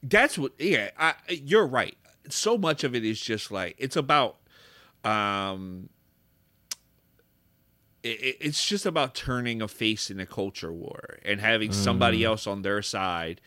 that's 0.03 0.37
what 0.37 0.53
yeah 0.57 0.89
I, 0.97 1.13
you're 1.29 1.67
right 1.67 1.97
so 2.29 2.57
much 2.57 2.83
of 2.85 2.95
it 2.95 3.03
is 3.03 3.19
just 3.19 3.51
like 3.51 3.75
it's 3.77 3.97
about 3.97 4.37
um 5.03 5.89
it, 8.03 8.21
it- 8.21 8.37
it's 8.39 8.65
just 8.65 8.85
about 8.85 9.13
turning 9.13 9.61
a 9.61 9.67
face 9.67 10.09
in 10.09 10.19
a 10.19 10.25
culture 10.25 10.71
war 10.71 11.19
and 11.25 11.41
having 11.41 11.71
somebody 11.73 12.23
else 12.23 12.47
on 12.47 12.61
their 12.61 12.81
side 12.81 13.41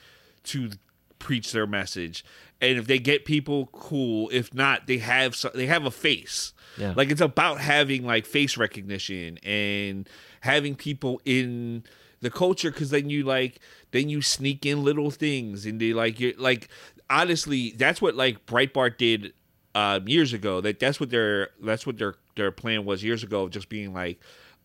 to 0.45 0.71
preach 1.19 1.53
their 1.53 1.67
message 1.67 2.23
and 2.63 2.79
if 2.79 2.87
they 2.87 2.99
get 2.99 3.27
people 3.27 3.67
cool. 3.73 4.31
If 4.33 4.55
not 4.55 4.87
they 4.87 4.99
have 4.99 5.37
so, 5.37 5.51
they 5.55 5.67
have 5.67 5.85
a 5.85 5.91
face. 5.91 6.55
Yeah. 6.79 6.95
like 6.97 7.11
it's 7.11 7.21
about 7.21 7.61
having 7.61 8.07
like 8.07 8.25
face 8.25 8.57
recognition 8.57 9.37
and 9.43 10.09
having 10.41 10.75
people 10.75 11.21
in 11.27 11.85
the 12.21 12.31
culture 12.31 12.71
because 12.71 12.89
then 12.89 13.11
you 13.11 13.25
like 13.25 13.59
then 13.91 14.09
you 14.09 14.23
sneak 14.23 14.65
in 14.65 14.83
little 14.83 15.11
things 15.11 15.67
and 15.67 15.79
they 15.79 15.93
like 15.93 16.19
you 16.19 16.35
like 16.39 16.69
honestly 17.11 17.75
that's 17.77 18.01
what 18.01 18.15
like 18.15 18.47
breitbart 18.47 18.97
did 18.97 19.35
um 19.75 20.09
years 20.09 20.33
ago. 20.33 20.63
That 20.63 20.79
that's 20.79 20.99
what 20.99 21.11
their 21.11 21.51
that's 21.63 21.87
what 21.87 21.99
their 21.99 22.15
their 22.37 22.53
plan 22.53 22.87
was 22.87 23.05
years 23.05 23.23
ago 23.23 23.49
just 23.51 23.69
being 23.69 23.93
like 23.93 24.19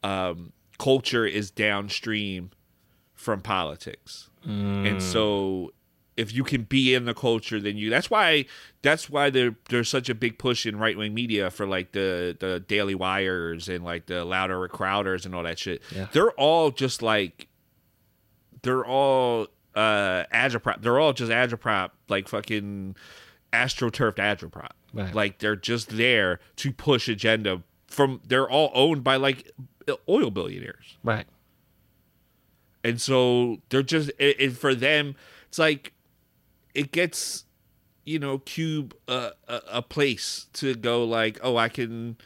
um 0.03 0.53
culture 0.78 1.26
is 1.26 1.51
downstream 1.51 2.51
from 3.15 3.41
politics. 3.41 4.30
And 4.45 5.03
so 5.03 5.74
if 6.18 6.34
you 6.34 6.43
can 6.43 6.63
be 6.63 6.93
in 6.95 7.05
the 7.05 7.13
culture 7.13 7.59
then 7.61 7.78
you 7.78 7.89
that's 7.89 8.09
why 8.09 8.43
that's 8.82 9.09
why 9.09 9.30
there 9.30 9.55
there's 9.70 9.88
such 9.88 10.09
a 10.09 10.15
big 10.15 10.38
push 10.39 10.65
in 10.65 10.76
right 10.78 10.97
wing 10.97 11.13
media 11.13 11.49
for 11.51 11.65
like 11.68 11.91
the 11.91 12.36
the 12.39 12.59
daily 12.68 12.95
wires 12.95 13.70
and 13.70 13.84
like 13.86 14.07
the 14.07 14.26
louder 14.26 14.68
crowders 14.68 15.26
and 15.26 15.34
all 15.36 15.43
that 15.43 15.59
shit 15.59 15.82
Yeah. 15.95 16.07
they're 16.11 16.32
all 16.32 16.72
just 16.72 17.01
like 17.01 17.47
they're 18.63 18.84
all 18.86 19.47
uh 19.76 20.24
agitprop 20.34 20.82
they're 20.82 20.99
all 20.99 21.13
just 21.13 21.32
agitprop 21.32 21.91
like 22.09 22.28
fucking 22.28 22.95
astroturfed 23.53 24.15
agitprop 24.15 24.72
Right. 24.93 25.13
like 25.13 25.38
they're 25.39 25.55
just 25.55 25.89
there 25.97 26.39
to 26.55 26.72
push 26.72 27.07
agenda 27.07 27.61
from 27.86 28.22
they're 28.28 28.49
all 28.49 28.72
owned 28.74 29.03
by 29.03 29.18
like 29.18 29.51
oil 30.09 30.32
billionaires 30.32 30.97
Right. 31.03 31.28
and 32.84 32.99
so 32.99 33.57
they're 33.70 33.84
just 33.84 34.09
it, 34.18 34.53
for 34.53 34.74
them. 34.74 35.15
It's 35.49 35.59
like 35.59 35.93
it 36.78 36.91
gets 36.93 37.43
you 38.05 38.19
know 38.19 38.38
Cube 38.38 38.95
a, 39.07 39.32
a, 39.47 39.61
a 39.73 39.82
place 39.82 40.45
to 40.53 40.75
go 40.75 41.03
like 41.03 41.39
oh 41.43 41.57
I 41.57 41.67
can. 41.67 42.17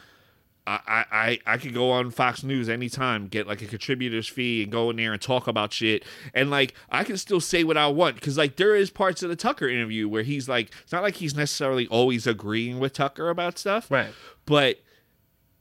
I, 0.67 1.05
I, 1.11 1.39
I 1.47 1.57
could 1.57 1.73
go 1.73 1.89
on 1.89 2.11
Fox 2.11 2.43
News 2.43 2.69
anytime, 2.69 3.27
get 3.27 3.47
like 3.47 3.63
a 3.63 3.65
contributor's 3.65 4.27
fee 4.27 4.61
and 4.61 4.71
go 4.71 4.91
in 4.91 4.97
there 4.97 5.11
and 5.11 5.19
talk 5.19 5.47
about 5.47 5.73
shit. 5.73 6.05
And 6.35 6.51
like, 6.51 6.75
I 6.91 7.03
can 7.03 7.17
still 7.17 7.41
say 7.41 7.63
what 7.63 7.77
I 7.77 7.87
want 7.87 8.15
because 8.15 8.37
like 8.37 8.57
there 8.57 8.75
is 8.75 8.91
parts 8.91 9.23
of 9.23 9.29
the 9.29 9.35
Tucker 9.35 9.67
interview 9.67 10.07
where 10.07 10.21
he's 10.21 10.47
like, 10.47 10.71
it's 10.83 10.91
not 10.91 11.01
like 11.01 11.15
he's 11.15 11.35
necessarily 11.35 11.87
always 11.87 12.27
agreeing 12.27 12.79
with 12.79 12.93
Tucker 12.93 13.29
about 13.29 13.57
stuff. 13.57 13.89
Right. 13.89 14.13
But 14.45 14.79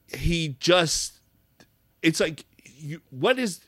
he 0.07 0.57
just, 0.61 1.21
it's 2.03 2.21
like, 2.21 2.45
you, 2.63 3.01
what 3.09 3.39
is, 3.39 3.61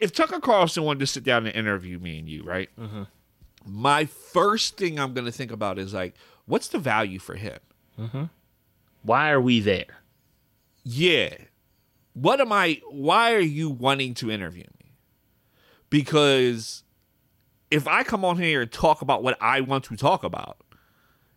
if 0.00 0.12
Tucker 0.12 0.40
Carlson 0.40 0.82
wanted 0.82 1.00
to 1.00 1.06
sit 1.06 1.22
down 1.22 1.46
and 1.46 1.54
interview 1.54 2.00
me 2.00 2.18
and 2.18 2.28
you, 2.28 2.42
right? 2.42 2.68
Mm-hmm. 2.78 3.04
My 3.64 4.04
first 4.06 4.76
thing 4.76 4.98
I'm 4.98 5.14
going 5.14 5.26
to 5.26 5.32
think 5.32 5.52
about 5.52 5.78
is 5.78 5.94
like, 5.94 6.14
what's 6.46 6.68
the 6.68 6.78
value 6.78 7.18
for 7.18 7.34
him? 7.34 7.58
Mm-hmm. 7.98 8.24
Why 9.02 9.30
are 9.30 9.40
we 9.40 9.60
there? 9.60 10.00
yeah 10.84 11.34
what 12.14 12.40
am 12.40 12.52
i 12.52 12.80
why 12.90 13.32
are 13.34 13.40
you 13.40 13.68
wanting 13.68 14.14
to 14.14 14.30
interview 14.30 14.64
me 14.82 14.92
because 15.88 16.82
if 17.70 17.86
i 17.86 18.02
come 18.02 18.24
on 18.24 18.38
here 18.38 18.62
and 18.62 18.72
talk 18.72 19.02
about 19.02 19.22
what 19.22 19.36
i 19.40 19.60
want 19.60 19.84
to 19.84 19.96
talk 19.96 20.24
about 20.24 20.56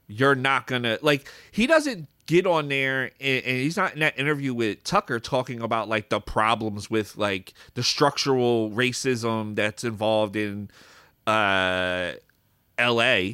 you're 0.07 0.35
not 0.35 0.67
gonna 0.67 0.97
like 1.01 1.29
he 1.51 1.67
doesn't 1.67 2.07
get 2.25 2.47
on 2.47 2.69
there 2.69 3.11
and, 3.19 3.43
and 3.43 3.57
he's 3.57 3.75
not 3.75 3.93
in 3.93 3.99
that 3.99 4.17
interview 4.17 4.53
with 4.53 4.83
tucker 4.83 5.19
talking 5.19 5.61
about 5.61 5.89
like 5.89 6.09
the 6.09 6.21
problems 6.21 6.89
with 6.89 7.17
like 7.17 7.53
the 7.73 7.83
structural 7.83 8.71
racism 8.71 9.55
that's 9.55 9.83
involved 9.83 10.35
in 10.35 10.69
uh 11.27 12.13
la 12.79 13.29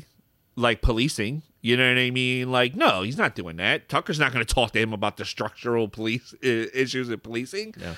like 0.55 0.81
policing 0.81 1.43
you 1.61 1.75
know 1.75 1.89
what 1.89 1.97
I 1.99 2.09
mean? 2.09 2.51
Like, 2.51 2.75
no, 2.75 3.01
he's 3.01 3.17
not 3.17 3.35
doing 3.35 3.57
that. 3.57 3.89
Tucker's 3.89 4.17
not 4.19 4.31
going 4.31 4.45
to 4.45 4.53
talk 4.53 4.71
to 4.71 4.79
him 4.79 4.93
about 4.93 5.17
the 5.17 5.25
structural 5.25 5.89
police 5.89 6.33
uh, 6.41 6.47
issues 6.73 7.09
in 7.09 7.19
policing. 7.19 7.75
Yeah. 7.77 7.95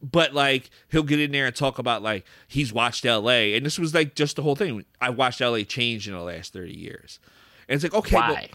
But 0.00 0.32
like, 0.32 0.70
he'll 0.90 1.02
get 1.02 1.20
in 1.20 1.32
there 1.32 1.44
and 1.46 1.54
talk 1.54 1.78
about 1.78 2.02
like 2.02 2.24
he's 2.46 2.72
watched 2.72 3.04
L.A. 3.04 3.54
and 3.56 3.66
this 3.66 3.78
was 3.78 3.92
like 3.94 4.14
just 4.14 4.36
the 4.36 4.42
whole 4.42 4.54
thing. 4.56 4.84
I 5.00 5.10
watched 5.10 5.40
L.A. 5.40 5.64
change 5.64 6.08
in 6.08 6.14
the 6.14 6.20
last 6.22 6.52
thirty 6.52 6.74
years, 6.76 7.18
and 7.68 7.74
it's 7.74 7.82
like, 7.84 7.94
okay, 7.94 8.16
Why? 8.16 8.48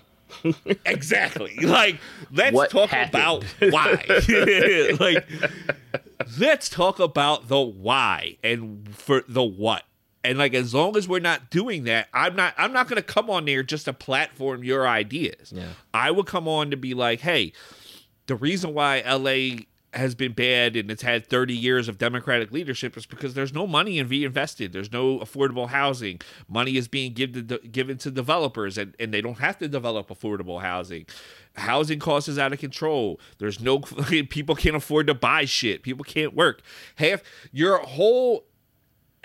well, 0.43 0.53
exactly. 0.85 1.55
Like, 1.57 1.99
let's 2.31 2.55
What 2.55 2.69
talk 2.71 2.89
happened? 2.89 3.13
about 3.13 3.71
why. 3.71 4.03
like, 4.99 5.27
let's 6.39 6.69
talk 6.69 6.99
about 6.99 7.49
the 7.49 7.59
why 7.59 8.37
and 8.43 8.89
for 8.95 9.23
the 9.27 9.43
what. 9.43 9.83
And 10.23 10.37
like, 10.37 10.53
as 10.53 10.73
long 10.73 10.95
as 10.95 11.07
we're 11.07 11.19
not 11.19 11.49
doing 11.49 11.83
that, 11.83 12.07
I'm 12.13 12.35
not. 12.35 12.53
I'm 12.57 12.71
not 12.71 12.87
going 12.87 12.97
to 12.97 13.03
come 13.03 13.29
on 13.29 13.45
there 13.45 13.63
just 13.63 13.85
to 13.85 13.93
platform 13.93 14.63
your 14.63 14.87
ideas. 14.87 15.51
Yeah. 15.53 15.69
I 15.93 16.11
would 16.11 16.25
come 16.27 16.47
on 16.47 16.71
to 16.71 16.77
be 16.77 16.93
like, 16.93 17.19
hey, 17.19 17.53
the 18.27 18.35
reason 18.35 18.73
why 18.73 19.01
LA 19.01 19.65
has 19.93 20.15
been 20.15 20.33
bad 20.33 20.75
and 20.75 20.89
it's 20.89 21.03
had 21.03 21.27
30 21.27 21.55
years 21.55 21.87
of 21.87 21.97
democratic 21.97 22.51
leadership 22.51 22.97
is 22.97 23.05
because 23.05 23.33
there's 23.33 23.53
no 23.53 23.67
money 23.67 23.99
in 23.99 24.07
reinvested. 24.07 24.73
There's 24.73 24.91
no 24.91 25.19
affordable 25.19 25.69
housing. 25.69 26.19
Money 26.47 26.77
is 26.77 26.87
being 26.87 27.13
given 27.13 27.47
to, 27.47 27.59
given 27.59 27.97
to 27.99 28.11
developers 28.11 28.77
and, 28.77 28.95
and 28.99 29.13
they 29.13 29.21
don't 29.21 29.39
have 29.39 29.57
to 29.59 29.67
develop 29.67 30.09
affordable 30.09 30.61
housing. 30.61 31.05
Housing 31.55 31.99
costs 31.99 32.27
is 32.27 32.39
out 32.39 32.53
of 32.53 32.59
control. 32.59 33.19
There's 33.37 33.59
no 33.59 33.79
people 34.29 34.55
can't 34.55 34.75
afford 34.75 35.07
to 35.07 35.13
buy 35.13 35.45
shit. 35.45 35.83
People 35.83 36.03
can't 36.03 36.33
work. 36.33 36.61
Half 36.95 37.21
your 37.51 37.77
whole 37.77 38.45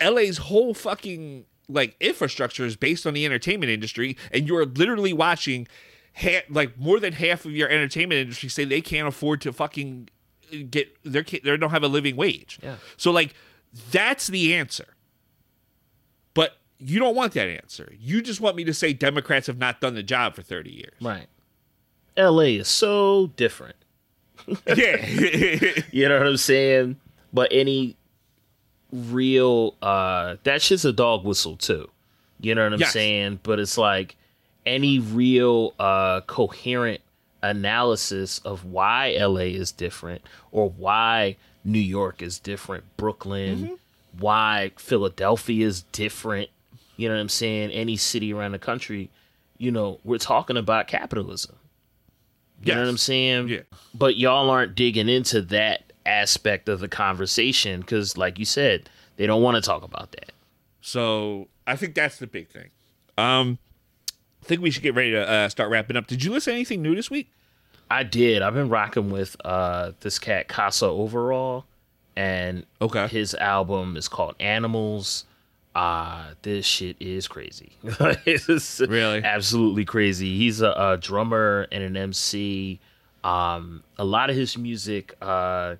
LA's 0.01 0.37
whole 0.37 0.73
fucking 0.73 1.45
like 1.67 1.95
infrastructure 1.99 2.65
is 2.65 2.75
based 2.75 3.05
on 3.05 3.13
the 3.13 3.25
entertainment 3.25 3.71
industry, 3.71 4.17
and 4.31 4.47
you're 4.47 4.65
literally 4.65 5.13
watching 5.13 5.67
ha- 6.15 6.43
like 6.49 6.77
more 6.77 6.99
than 6.99 7.13
half 7.13 7.45
of 7.45 7.51
your 7.51 7.69
entertainment 7.69 8.19
industry 8.19 8.49
say 8.49 8.65
they 8.65 8.81
can't 8.81 9.07
afford 9.07 9.41
to 9.41 9.53
fucking 9.53 10.09
get 10.69 10.95
their 11.03 11.23
they 11.23 11.57
don't 11.57 11.69
have 11.71 11.83
a 11.83 11.87
living 11.87 12.15
wage. 12.15 12.59
Yeah. 12.63 12.75
So 12.97 13.11
like 13.11 13.33
that's 13.91 14.27
the 14.27 14.55
answer. 14.55 14.95
But 16.33 16.57
you 16.79 16.99
don't 16.99 17.15
want 17.15 17.33
that 17.33 17.47
answer. 17.47 17.93
You 17.99 18.21
just 18.21 18.41
want 18.41 18.55
me 18.55 18.63
to 18.63 18.73
say 18.73 18.93
Democrats 18.93 19.47
have 19.47 19.57
not 19.57 19.81
done 19.81 19.95
the 19.95 20.03
job 20.03 20.35
for 20.35 20.41
30 20.41 20.71
years. 20.71 20.95
Right. 21.01 21.27
LA 22.17 22.57
is 22.59 22.67
so 22.67 23.27
different. 23.35 23.75
yeah. 24.75 25.05
You 25.91 26.07
know 26.07 26.17
what 26.17 26.27
I'm 26.27 26.37
saying? 26.37 26.97
But 27.33 27.49
any 27.51 27.97
real 28.91 29.75
uh 29.81 30.35
that 30.43 30.61
shit's 30.61 30.85
a 30.85 30.93
dog 30.93 31.23
whistle 31.23 31.55
too. 31.57 31.89
You 32.41 32.55
know 32.55 32.63
what 32.63 32.73
I'm 32.73 32.79
Yes. 32.79 32.93
saying? 32.93 33.39
But 33.43 33.59
it's 33.59 33.77
like 33.77 34.15
any 34.65 34.99
real 34.99 35.73
uh 35.79 36.21
coherent 36.21 37.01
analysis 37.41 38.39
of 38.39 38.65
why 38.65 39.15
LA 39.19 39.51
is 39.55 39.71
different 39.71 40.21
or 40.51 40.69
why 40.69 41.35
New 41.63 41.79
York 41.79 42.21
is 42.21 42.39
different, 42.39 42.83
Brooklyn, 42.97 43.77
why 44.17 44.71
Philadelphia 44.77 45.65
is 45.67 45.83
different. 45.91 46.49
You 46.97 47.07
know 47.09 47.15
what 47.15 47.21
I'm 47.21 47.29
saying? 47.29 47.71
Any 47.71 47.95
city 47.95 48.33
around 48.33 48.51
the 48.53 48.59
country, 48.59 49.09
you 49.57 49.71
know, 49.71 49.99
we're 50.03 50.17
talking 50.17 50.57
about 50.57 50.87
capitalism. 50.87 51.55
You 52.63 52.73
know 52.75 52.81
what 52.81 52.89
I'm 52.89 52.97
saying? 52.97 53.47
Yeah. 53.47 53.59
But 53.93 54.17
y'all 54.17 54.49
aren't 54.49 54.75
digging 54.75 55.07
into 55.07 55.41
that 55.43 55.88
aspect 56.05 56.69
of 56.69 56.79
the 56.79 56.87
conversation 56.87 57.81
because, 57.81 58.17
like 58.17 58.39
you 58.39 58.45
said, 58.45 58.89
they 59.17 59.27
don't 59.27 59.41
want 59.41 59.55
to 59.55 59.61
talk 59.61 59.83
about 59.83 60.11
that. 60.13 60.31
So 60.81 61.47
I 61.67 61.75
think 61.75 61.95
that's 61.95 62.17
the 62.17 62.27
big 62.27 62.47
thing. 62.49 62.69
Um, 63.17 63.57
I 64.41 64.45
think 64.45 64.61
we 64.61 64.71
should 64.71 64.83
get 64.83 64.95
ready 64.95 65.11
to 65.11 65.29
uh, 65.29 65.49
start 65.49 65.69
wrapping 65.69 65.97
up. 65.97 66.07
Did 66.07 66.23
you 66.23 66.31
listen 66.31 66.51
to 66.51 66.55
anything 66.55 66.81
new 66.81 66.95
this 66.95 67.11
week? 67.11 67.29
I 67.91 68.03
did. 68.03 68.41
I've 68.41 68.53
been 68.53 68.69
rocking 68.69 69.09
with 69.09 69.35
uh, 69.43 69.91
this 69.99 70.19
cat 70.19 70.47
Kassa 70.47 70.83
Overall, 70.83 71.65
and 72.15 72.65
Okay. 72.81 73.07
his 73.07 73.33
album 73.35 73.97
is 73.97 74.07
called 74.07 74.35
Animals. 74.39 75.25
Uh, 75.75 76.25
this 76.41 76.65
shit 76.65 76.95
is 76.99 77.27
crazy. 77.27 77.71
it's 77.83 78.79
Really? 78.79 79.23
absolutely 79.23 79.85
crazy. 79.85 80.37
He's 80.37 80.61
a, 80.61 80.71
a 80.71 80.97
drummer 80.99 81.67
and 81.71 81.83
an 81.83 81.95
MC. 81.97 82.79
Um, 83.23 83.83
a 83.97 84.05
lot 84.05 84.29
of 84.29 84.35
his 84.35 84.57
music 84.57 85.13
uh, 85.21 85.75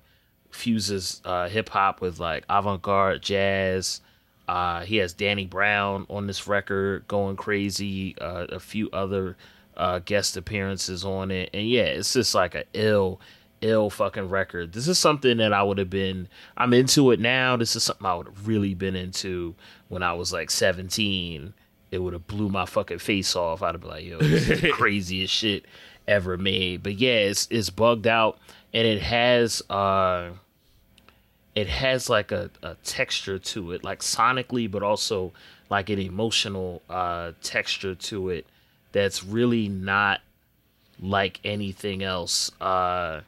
fuses 0.50 1.20
uh, 1.24 1.48
hip 1.48 1.68
hop 1.68 2.00
with 2.00 2.20
like 2.20 2.44
avant 2.48 2.82
garde 2.82 3.22
jazz. 3.22 4.00
Uh, 4.48 4.80
he 4.80 4.96
has 4.96 5.12
Danny 5.12 5.46
Brown 5.46 6.06
on 6.10 6.26
this 6.26 6.48
record 6.48 7.06
going 7.06 7.36
crazy. 7.36 8.16
Uh, 8.20 8.46
a 8.48 8.60
few 8.60 8.90
other 8.92 9.36
uh, 9.76 10.00
guest 10.00 10.36
appearances 10.36 11.04
on 11.04 11.30
it, 11.30 11.50
and 11.54 11.68
yeah, 11.68 11.84
it's 11.84 12.12
just 12.12 12.34
like 12.34 12.54
a 12.54 12.64
ill, 12.72 13.20
ill 13.60 13.90
fucking 13.90 14.28
record. 14.28 14.72
This 14.72 14.88
is 14.88 14.98
something 14.98 15.36
that 15.38 15.52
I 15.52 15.62
would 15.62 15.78
have 15.78 15.90
been. 15.90 16.28
I'm 16.56 16.74
into 16.74 17.12
it 17.12 17.20
now. 17.20 17.56
This 17.56 17.76
is 17.76 17.84
something 17.84 18.06
I 18.06 18.14
would 18.14 18.26
have 18.26 18.48
really 18.48 18.74
been 18.74 18.96
into 18.96 19.54
when 19.88 20.02
I 20.02 20.14
was 20.14 20.32
like 20.32 20.50
17. 20.50 21.54
It 21.92 21.98
would 21.98 22.12
have 22.12 22.26
blew 22.26 22.48
my 22.48 22.66
fucking 22.66 22.98
face 22.98 23.34
off. 23.36 23.62
I'd 23.62 23.74
have 23.74 23.80
been 23.80 23.90
like, 23.90 24.04
yo, 24.04 24.18
this 24.18 24.48
is 24.48 24.60
the 24.62 24.70
craziest 24.72 25.32
shit 25.32 25.64
ever 26.06 26.36
made. 26.36 26.82
But 26.82 26.96
yeah, 26.96 27.18
it's 27.18 27.46
it's 27.50 27.70
bugged 27.70 28.06
out, 28.06 28.38
and 28.72 28.86
it 28.86 29.02
has 29.02 29.62
uh 29.70 30.30
it 31.54 31.68
has 31.68 32.08
like 32.08 32.32
a, 32.32 32.50
a 32.62 32.74
texture 32.84 33.38
to 33.38 33.72
it, 33.72 33.82
like 33.82 34.00
sonically, 34.00 34.70
but 34.70 34.82
also 34.82 35.32
like 35.68 35.90
an 35.90 35.98
emotional 35.98 36.82
uh, 36.88 37.32
texture 37.42 37.94
to 37.94 38.28
it 38.30 38.46
that's 38.92 39.24
really 39.24 39.68
not 39.68 40.20
like 41.00 41.40
anything 41.44 42.02
else 42.02 42.50
uh, 42.60 43.20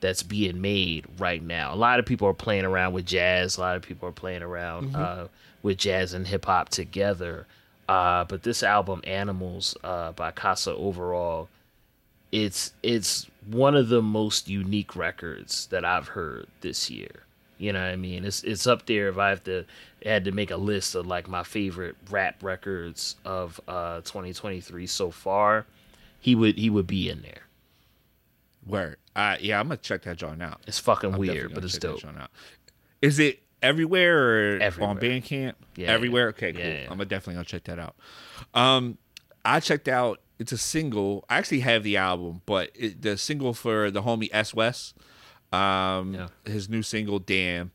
that's 0.00 0.22
being 0.22 0.60
made 0.60 1.06
right 1.18 1.42
now. 1.42 1.74
A 1.74 1.76
lot 1.76 1.98
of 1.98 2.06
people 2.06 2.28
are 2.28 2.34
playing 2.34 2.64
around 2.64 2.92
with 2.92 3.06
jazz. 3.06 3.56
A 3.56 3.60
lot 3.60 3.76
of 3.76 3.82
people 3.82 4.08
are 4.08 4.12
playing 4.12 4.42
around 4.42 4.94
uh, 4.96 5.28
with 5.62 5.78
jazz 5.78 6.12
and 6.14 6.26
hip 6.26 6.44
hop 6.44 6.68
together. 6.68 7.46
Uh, 7.88 8.24
but 8.24 8.42
this 8.42 8.62
album, 8.62 9.00
Animals, 9.04 9.76
uh, 9.82 10.12
by 10.12 10.30
Kassa 10.30 10.74
Overall, 10.76 11.48
it's 12.30 12.72
it's 12.82 13.26
one 13.46 13.74
of 13.74 13.88
the 13.88 14.02
most 14.02 14.48
unique 14.48 14.94
records 14.96 15.66
that 15.66 15.84
I've 15.84 16.08
heard 16.08 16.46
this 16.60 16.90
year. 16.90 17.24
You 17.58 17.72
know 17.72 17.80
what 17.80 17.92
I 17.92 17.96
mean? 17.96 18.24
It's 18.24 18.42
it's 18.42 18.66
up 18.66 18.86
there 18.86 19.08
if 19.08 19.18
I 19.18 19.28
have 19.30 19.44
to 19.44 19.64
had 20.04 20.24
to 20.24 20.32
make 20.32 20.50
a 20.50 20.56
list 20.56 20.94
of 20.96 21.06
like 21.06 21.28
my 21.28 21.44
favorite 21.44 21.96
rap 22.10 22.42
records 22.42 23.16
of 23.24 23.60
uh 23.68 24.00
2023 24.00 24.86
so 24.86 25.10
far. 25.10 25.66
He 26.18 26.34
would 26.34 26.58
he 26.58 26.70
would 26.70 26.86
be 26.88 27.08
in 27.08 27.22
there. 27.22 27.42
Where? 28.66 28.96
Uh, 29.14 29.36
yeah, 29.40 29.60
I'm 29.60 29.68
gonna 29.68 29.76
check 29.76 30.02
that 30.02 30.16
John 30.16 30.40
out. 30.40 30.60
It's 30.66 30.78
fucking 30.78 31.14
I'm 31.14 31.18
weird, 31.20 31.54
but 31.54 31.64
it's 31.64 31.78
dope. 31.78 32.00
Is 33.00 33.18
it 33.18 33.40
everywhere 33.62 34.54
or 34.56 34.58
Everywhere. 34.58 34.90
on 34.90 34.98
Bandcamp? 34.98 35.54
Yeah, 35.76 35.88
everywhere. 35.88 36.28
Okay, 36.28 36.52
cool. 36.52 36.62
Yeah, 36.62 36.68
yeah. 36.68 36.82
I'm 36.84 36.90
gonna 36.90 37.04
definitely 37.04 37.34
gonna 37.34 37.44
check 37.44 37.64
that 37.64 37.78
out. 37.78 37.94
Um, 38.54 38.98
I 39.44 39.60
checked 39.60 39.88
out. 39.88 40.20
It's 40.42 40.52
a 40.52 40.58
single. 40.58 41.24
I 41.30 41.38
actually 41.38 41.60
have 41.60 41.82
the 41.82 41.96
album, 41.96 42.42
but 42.46 42.70
it, 42.74 43.00
the 43.02 43.16
single 43.16 43.54
for 43.54 43.90
the 43.90 44.02
homie 44.02 44.28
Ess 44.32 44.52
West, 44.54 44.94
um, 45.52 46.14
Yeah. 46.14 46.28
his 46.44 46.68
new 46.68 46.82
single, 46.82 47.18
"Damn." 47.18 47.70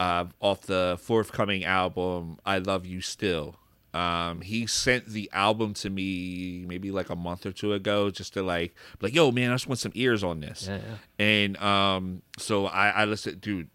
uh, 0.00 0.26
off 0.40 0.60
the 0.62 0.96
forthcoming 1.02 1.64
album, 1.64 2.38
I 2.46 2.58
Love 2.58 2.86
You 2.86 3.00
Still. 3.00 3.56
Um, 3.92 4.42
he 4.42 4.64
sent 4.68 5.06
the 5.06 5.28
album 5.32 5.74
to 5.74 5.90
me 5.90 6.64
maybe 6.68 6.92
like 6.92 7.10
a 7.10 7.16
month 7.16 7.44
or 7.44 7.50
two 7.50 7.72
ago, 7.72 8.08
just 8.08 8.34
to 8.34 8.42
like, 8.44 8.76
like, 9.00 9.12
yo, 9.12 9.32
man, 9.32 9.50
I 9.50 9.54
just 9.54 9.66
want 9.66 9.80
some 9.80 9.90
ears 9.96 10.22
on 10.22 10.38
this. 10.38 10.68
Yeah, 10.68 10.76
yeah. 10.78 11.24
And 11.24 11.56
um, 11.56 12.22
so 12.38 12.66
I, 12.66 12.90
I 12.90 13.04
listened, 13.06 13.40
dude. 13.40 13.70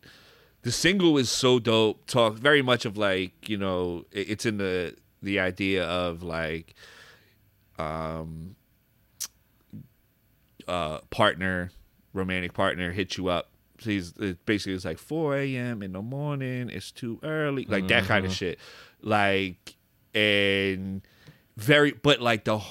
The 0.61 0.71
single 0.71 1.17
is 1.17 1.29
so 1.29 1.59
dope. 1.59 2.05
Talk 2.07 2.35
very 2.35 2.61
much 2.61 2.85
of 2.85 2.95
like, 2.97 3.49
you 3.49 3.57
know, 3.57 4.05
it- 4.13 4.29
it's 4.29 4.45
in 4.45 4.57
the 4.59 4.95
the 5.21 5.39
idea 5.39 5.83
of 5.85 6.23
like, 6.23 6.73
um, 7.77 8.55
uh, 10.67 10.99
partner, 11.09 11.71
romantic 12.13 12.53
partner 12.53 12.91
hit 12.91 13.17
you 13.17 13.27
up. 13.27 13.49
So 13.79 13.89
he's 13.89 14.13
it 14.17 14.45
basically 14.45 14.73
it's 14.73 14.85
like 14.85 14.97
4 14.99 15.37
a.m. 15.37 15.83
in 15.83 15.93
the 15.93 16.01
morning. 16.01 16.69
It's 16.69 16.91
too 16.91 17.19
early, 17.23 17.65
like 17.65 17.87
that 17.87 18.05
kind 18.05 18.25
of 18.25 18.31
shit. 18.31 18.59
Like 19.01 19.75
and 20.13 21.01
very, 21.57 21.91
but 21.91 22.21
like 22.21 22.45
the 22.45 22.61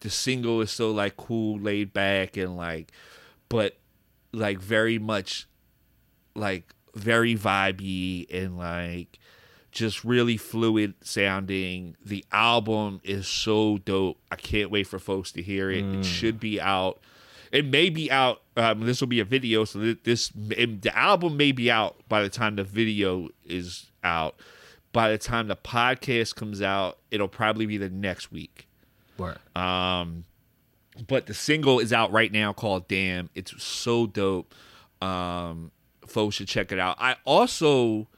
the 0.00 0.10
single 0.10 0.60
is 0.60 0.70
so 0.70 0.90
like 0.90 1.16
cool, 1.16 1.58
laid 1.58 1.92
back, 1.92 2.36
and 2.36 2.56
like, 2.56 2.92
but 3.48 3.76
like 4.32 4.60
very 4.60 4.98
much 4.98 5.46
like 6.34 6.74
very 6.94 7.34
vibey 7.34 8.26
and 8.32 8.56
like 8.58 9.18
just 9.72 10.04
really 10.04 10.36
fluid 10.36 10.94
sounding. 11.02 11.96
The 12.04 12.24
album 12.30 13.00
is 13.02 13.26
so 13.26 13.78
dope. 13.78 14.18
I 14.30 14.36
can't 14.36 14.70
wait 14.70 14.86
for 14.86 14.98
folks 14.98 15.32
to 15.32 15.42
hear 15.42 15.70
it. 15.70 15.84
It 15.84 16.04
should 16.04 16.38
be 16.38 16.60
out. 16.60 17.00
It 17.50 17.66
may 17.66 17.90
be 17.90 18.10
out. 18.10 18.42
Um, 18.56 18.80
this 18.86 19.00
will 19.00 19.08
be 19.08 19.20
a 19.20 19.24
video, 19.24 19.64
so 19.64 19.78
this 20.04 20.30
it- 20.50 20.82
the 20.82 20.96
album 20.96 21.36
may 21.36 21.52
be 21.52 21.70
out 21.70 21.96
by 22.08 22.22
the 22.22 22.28
time 22.28 22.56
the 22.56 22.64
video 22.64 23.28
is 23.44 23.90
out. 24.04 24.36
By 24.92 25.10
the 25.10 25.18
time 25.18 25.48
the 25.48 25.56
podcast 25.56 26.34
comes 26.34 26.60
out, 26.62 26.98
it'll 27.10 27.28
probably 27.28 27.64
be 27.66 27.78
the 27.78 27.88
next 27.90 28.30
week. 28.30 28.68
Word. 29.18 29.38
Um, 29.56 30.24
but 31.08 31.26
the 31.26 31.34
single 31.34 31.78
is 31.78 31.92
out 31.94 32.12
right 32.12 32.30
now 32.30 32.52
called 32.52 32.88
"Damn." 32.88 33.30
It's 33.34 33.62
so 33.62 34.06
dope. 34.06 34.54
Um, 35.00 35.70
folks 36.06 36.36
should 36.36 36.48
check 36.48 36.72
it 36.72 36.78
out. 36.78 36.96
I 37.00 37.16
also, 37.24 38.08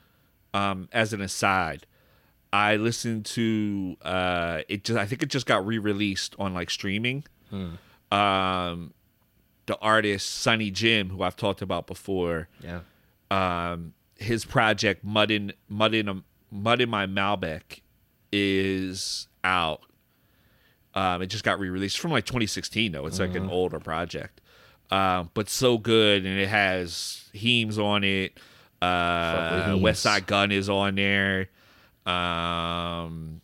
um, 0.54 0.88
as 0.92 1.12
an 1.12 1.20
aside, 1.20 1.86
I 2.52 2.76
listened 2.76 3.26
to 3.26 3.96
uh, 4.00 4.62
it. 4.68 4.84
Just 4.84 4.98
I 4.98 5.04
think 5.04 5.22
it 5.22 5.28
just 5.28 5.44
got 5.44 5.66
re-released 5.66 6.36
on 6.38 6.54
like 6.54 6.70
streaming. 6.70 7.24
Um, 8.10 8.94
the 9.66 9.76
artist 9.80 10.30
Sonny 10.30 10.70
Jim, 10.70 11.10
who 11.10 11.22
I've 11.22 11.36
talked 11.36 11.60
about 11.60 11.86
before, 11.86 12.48
yeah. 12.62 12.80
um, 13.30 13.92
his 14.16 14.44
project 14.44 15.04
Mud 15.04 15.30
in 15.32 15.52
Mud 15.68 15.94
in 15.94 16.22
Mud 16.50 16.80
in 16.80 16.88
My 16.88 17.06
Malbec 17.06 17.80
is 18.32 19.26
out. 19.42 19.80
Um, 20.94 21.22
it 21.22 21.26
just 21.26 21.42
got 21.42 21.58
re-released 21.58 21.98
from 21.98 22.12
like 22.12 22.24
2016 22.24 22.92
though. 22.92 23.06
It's 23.06 23.18
like 23.18 23.34
an 23.34 23.50
older 23.50 23.80
project, 23.80 24.40
um, 24.92 25.30
but 25.34 25.48
so 25.48 25.76
good, 25.76 26.24
and 26.24 26.38
it 26.38 26.48
has 26.48 27.28
Heems 27.32 27.80
on 27.80 28.04
it. 28.04 28.38
Uh, 28.84 29.76
Westside 29.76 30.26
Gunn 30.26 30.52
is 30.52 30.68
on 30.68 30.94
there. 30.96 31.48
Um, 32.06 33.40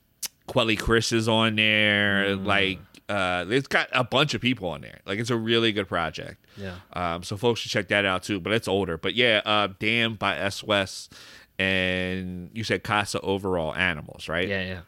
Quelle 0.47 0.76
Chris 0.76 1.12
is 1.12 1.28
on 1.28 1.57
there. 1.57 2.36
Like, 2.36 2.78
uh, 3.09 3.47
it's 3.49 3.68
got 3.68 3.88
a 3.93 4.05
bunch 4.05 4.34
of 4.34 4.41
people 4.41 4.68
on 4.68 4.80
there. 4.82 5.01
Like, 5.07 5.18
it's 5.18 5.30
a 5.30 5.36
really 5.36 5.72
good 5.72 5.88
project. 5.88 6.45
Yeah. 6.57 6.76
Um, 6.93 7.22
so 7.22 7.36
folks 7.36 7.61
should 7.61 7.70
check 7.70 7.88
that 7.88 8.05
out 8.05 8.22
too. 8.22 8.41
But 8.41 8.53
it's 8.53 8.68
older. 8.68 8.97
But 8.97 9.14
yeah, 9.14 9.41
uh, 9.45 9.68
Damn 9.78 10.14
by 10.14 10.36
Ess 10.36 10.62
West, 10.62 11.14
and 11.59 12.51
you 12.53 12.64
said 12.64 12.84
Kassa 12.84 13.20
Overall 13.22 13.74
Animals, 13.74 14.28
right? 14.28 14.49
Yeah, 14.49 14.62
yeah. 14.62 14.80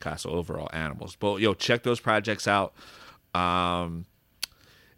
Kassa 0.00 0.26
Overall 0.26 0.68
Animals. 0.72 1.16
But 1.16 1.40
yo, 1.40 1.54
check 1.54 1.82
those 1.82 2.00
projects 2.00 2.48
out. 2.48 2.74
Um, 3.34 4.06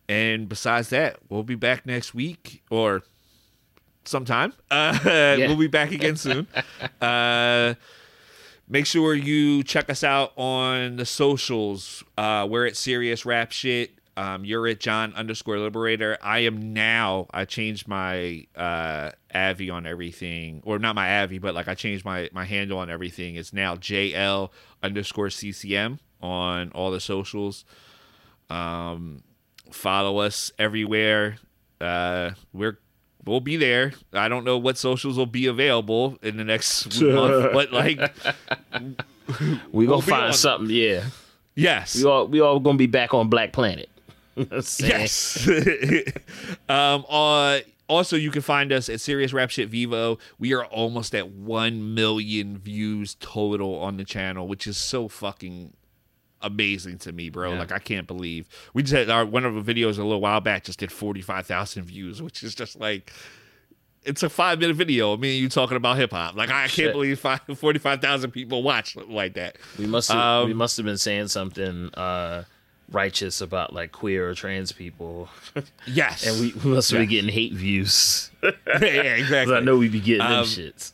and 0.08 0.48
besides 0.48 0.90
that, 0.90 1.18
we'll 1.28 1.44
be 1.44 1.54
back 1.54 1.86
next 1.86 2.14
week 2.14 2.62
or 2.70 3.02
sometime. 4.06 4.52
Uh, 4.70 5.36
We'll 5.38 5.56
be 5.56 5.66
back 5.68 5.92
again 5.92 6.16
soon. 6.16 6.46
uh, 7.00 7.74
make 8.68 8.86
sure 8.86 9.14
you 9.14 9.62
check 9.62 9.88
us 9.90 10.02
out 10.02 10.32
on 10.36 10.96
the 10.96 11.06
socials. 11.06 12.02
Uh, 12.18 12.46
we're 12.48 12.66
at 12.66 12.76
Serious 12.76 13.24
Rap 13.24 13.52
Shit. 13.52 13.98
Um, 14.16 14.44
you're 14.44 14.66
at 14.68 14.78
John 14.80 15.12
underscore 15.14 15.58
Liberator. 15.58 16.16
I 16.22 16.40
am 16.40 16.72
now. 16.72 17.26
I 17.32 17.44
changed 17.44 17.88
my 17.88 18.46
uh, 18.54 19.10
Avi 19.34 19.70
on 19.70 19.86
everything, 19.86 20.62
or 20.64 20.78
not 20.78 20.94
my 20.94 21.22
Avi, 21.22 21.38
but 21.38 21.54
like 21.54 21.66
I 21.66 21.74
changed 21.74 22.04
my 22.04 22.30
my 22.32 22.44
handle 22.44 22.78
on 22.78 22.90
everything. 22.90 23.34
It's 23.34 23.52
now 23.52 23.74
JL 23.74 24.50
underscore 24.84 25.30
CCM 25.30 25.98
on 26.22 26.70
all 26.72 26.92
the 26.92 27.00
socials. 27.00 27.64
Um, 28.50 29.24
follow 29.72 30.18
us 30.18 30.52
everywhere. 30.60 31.36
Uh, 31.80 32.30
we're 32.52 32.78
we'll 33.26 33.40
be 33.40 33.56
there. 33.56 33.92
I 34.12 34.28
don't 34.28 34.44
know 34.44 34.58
what 34.58 34.76
socials 34.78 35.16
will 35.16 35.26
be 35.26 35.46
available 35.46 36.18
in 36.22 36.36
the 36.36 36.44
next 36.44 36.86
month, 37.00 37.52
but 37.52 37.72
like 37.72 37.98
We 39.72 39.86
We'll 39.86 40.00
gonna 40.00 40.06
be 40.06 40.12
on- 40.12 40.20
find 40.20 40.34
something. 40.34 40.70
Yeah. 40.70 41.04
yes, 41.54 41.96
We 41.96 42.04
all 42.04 42.26
we 42.26 42.40
all 42.40 42.60
gonna 42.60 42.78
be 42.78 42.86
back 42.86 43.14
on 43.14 43.28
Black 43.28 43.52
Planet. 43.52 43.88
Yes. 44.80 45.48
um, 46.68 47.04
uh, 47.08 47.58
also, 47.88 48.16
you 48.16 48.30
can 48.30 48.42
find 48.42 48.72
us 48.72 48.88
at 48.88 49.00
Serious 49.00 49.32
Rap 49.32 49.50
Shit 49.50 49.68
Vivo. 49.68 50.18
We 50.38 50.54
are 50.54 50.64
almost 50.64 51.14
at 51.14 51.28
1 51.30 51.94
million 51.94 52.58
views 52.58 53.14
total 53.20 53.76
on 53.78 53.96
the 53.98 54.04
channel, 54.04 54.48
which 54.48 54.66
is 54.66 54.76
so 54.78 55.06
fucking 55.06 55.74
amazing 56.44 56.98
to 56.98 57.12
me, 57.12 57.30
bro. 57.30 57.52
Yeah. 57.52 57.58
Like, 57.58 57.72
I 57.72 57.78
can't 57.80 58.06
believe. 58.06 58.48
We 58.74 58.82
just 58.82 58.94
had 58.94 59.10
our, 59.10 59.24
one 59.26 59.44
of 59.44 59.64
the 59.64 59.74
videos 59.74 59.98
a 59.98 60.02
little 60.04 60.20
while 60.20 60.40
back 60.40 60.64
just 60.64 60.78
did 60.78 60.92
45,000 60.92 61.84
views, 61.84 62.22
which 62.22 62.42
is 62.42 62.54
just 62.54 62.78
like. 62.78 63.12
It's 64.06 64.22
a 64.22 64.28
five 64.28 64.58
minute 64.60 64.76
video. 64.76 65.12
of 65.14 65.20
Me 65.20 65.32
and 65.36 65.40
you 65.42 65.48
talking 65.48 65.78
about 65.78 65.96
hip 65.96 66.10
hop. 66.10 66.34
Like 66.36 66.50
I 66.50 66.68
can't 66.68 66.92
believe 66.92 67.18
five, 67.18 67.40
45,000 67.56 68.30
people 68.32 68.62
watch 68.62 68.96
like 68.96 69.32
that. 69.34 69.56
We 69.78 69.86
must 69.86 70.10
have 70.10 70.18
Um, 70.18 70.48
we 70.48 70.52
must 70.54 70.76
have 70.76 70.84
been 70.84 70.98
saying 70.98 71.28
something 71.28 71.88
uh 71.94 72.44
righteous 72.90 73.40
about 73.40 73.72
like 73.72 73.92
queer 73.92 74.28
or 74.28 74.34
trans 74.34 74.72
people. 74.72 75.30
Yes, 75.86 76.26
and 76.26 76.38
we, 76.38 76.52
we 76.62 76.70
must 76.72 76.90
have 76.90 77.00
been 77.00 77.08
getting 77.08 77.30
hate 77.30 77.54
views. 77.54 78.30
yeah, 78.42 78.48
exactly. 78.82 79.54
I 79.54 79.60
know 79.60 79.78
we 79.78 79.88
be 79.88 80.00
getting 80.00 80.18
them 80.18 80.32
Um, 80.40 80.44
shits. 80.44 80.92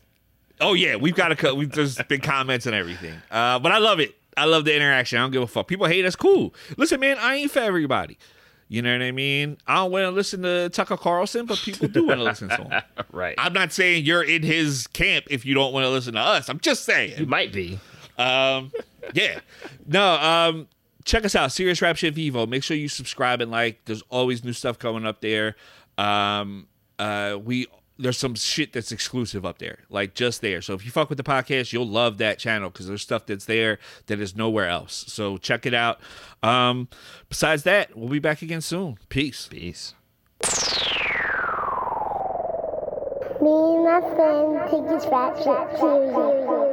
Oh 0.61 0.75
yeah, 0.75 0.95
we've 0.95 1.17
got 1.17 1.33
a 1.33 1.37
cut. 1.37 1.57
We've 1.57 1.69
there's 1.73 1.97
been 2.03 2.21
comments 2.21 2.67
and 2.67 2.77
everything. 2.77 3.15
Uh, 3.29 3.59
but 3.59 3.73
I 3.73 3.79
love 3.79 3.99
it. 3.99 4.15
I 4.41 4.45
love 4.47 4.65
the 4.65 4.75
interaction. 4.75 5.19
I 5.19 5.23
don't 5.23 5.31
give 5.31 5.43
a 5.43 5.47
fuck. 5.47 5.69
People 5.69 5.87
hate 5.87 6.05
us. 6.05 6.17
Cool. 6.17 6.55
Listen, 6.77 6.99
man, 7.01 7.19
I 7.21 7.37
ain't 7.37 7.51
for 7.51 7.59
everybody. 7.59 8.19
You 8.69 8.83
know 8.83 8.93
what 8.93 9.03
I 9.03 9.11
mean? 9.11 9.59
I 9.67 9.75
don't 9.75 9.91
want 9.91 10.05
to 10.05 10.11
listen 10.11 10.43
to 10.43 10.69
Tucker 10.69 10.97
Carlson, 10.97 11.45
but 11.45 11.59
people 11.59 11.89
do 11.89 12.07
want 12.07 12.21
to 12.21 12.25
listen 12.25 12.49
to 12.49 12.57
him. 12.57 12.83
Right. 13.13 13.35
I'm 13.37 13.53
not 13.53 13.73
saying 13.73 14.05
you're 14.05 14.23
in 14.23 14.43
his 14.45 14.87
camp 14.87 15.27
if 15.29 15.45
you 15.45 15.53
don't 15.53 15.73
want 15.73 15.85
to 15.85 15.91
listen 15.91 16.15
to 16.15 16.21
us. 16.21 16.49
I'm 16.49 16.61
just 16.61 16.85
saying. 16.85 17.19
you 17.19 17.27
might 17.27 17.53
be. 17.53 17.81
Um, 18.17 18.71
yeah. 19.13 19.41
No, 19.87 20.15
um, 20.15 20.69
check 21.05 21.25
us 21.25 21.35
out. 21.35 21.51
Serious 21.51 21.83
Rap 21.83 21.97
Shit 21.97 22.15
Vivo. 22.15 22.47
Make 22.47 22.63
sure 22.63 22.77
you 22.77 22.89
subscribe 22.89 23.41
and 23.41 23.51
like. 23.51 23.85
There's 23.87 24.03
always 24.09 24.45
new 24.45 24.53
stuff 24.53 24.79
coming 24.79 25.05
up 25.05 25.21
there. 25.21 25.57
Um, 25.99 26.69
uh, 26.99 27.37
we 27.43 27.67
there's 28.01 28.19
some 28.19 28.35
shit 28.35 28.73
that's 28.73 28.93
exclusive 28.93 29.45
up 29.45 29.59
there, 29.59 29.81
like 29.91 30.15
just 30.15 30.41
there. 30.41 30.63
So 30.63 30.75
if 30.75 30.85
you 30.85 30.91
fuck 30.91 31.09
with 31.09 31.19
the 31.19 31.25
podcast, 31.25 31.73
you'll 31.73 31.87
love 31.89 32.19
that 32.19 32.39
channel 32.39 32.71
because 32.71 32.87
there's 32.87 33.03
stuff 33.03 33.27
that's 33.27 33.45
there 33.45 33.79
that 34.07 34.21
is 34.21 34.35
nowhere 34.35 34.69
else. 34.69 35.05
So 35.09 35.37
check 35.37 35.67
it 35.67 35.75
out. 35.75 36.01
Um, 36.43 36.89
besides 37.29 37.63
that, 37.65 37.97
we'll 37.97 38.09
be 38.09 38.19
back 38.19 38.43
again 38.43 38.61
soon. 38.61 38.99
Peace. 39.09 39.49
Peace. 39.49 39.95
Me 43.41 43.51
and 43.51 43.85
my 43.85 44.01
friend 44.15 44.71
take 44.71 44.87
this 44.89 45.07
rap 45.11 45.37
shit 45.37 45.79
serious. 45.81 46.70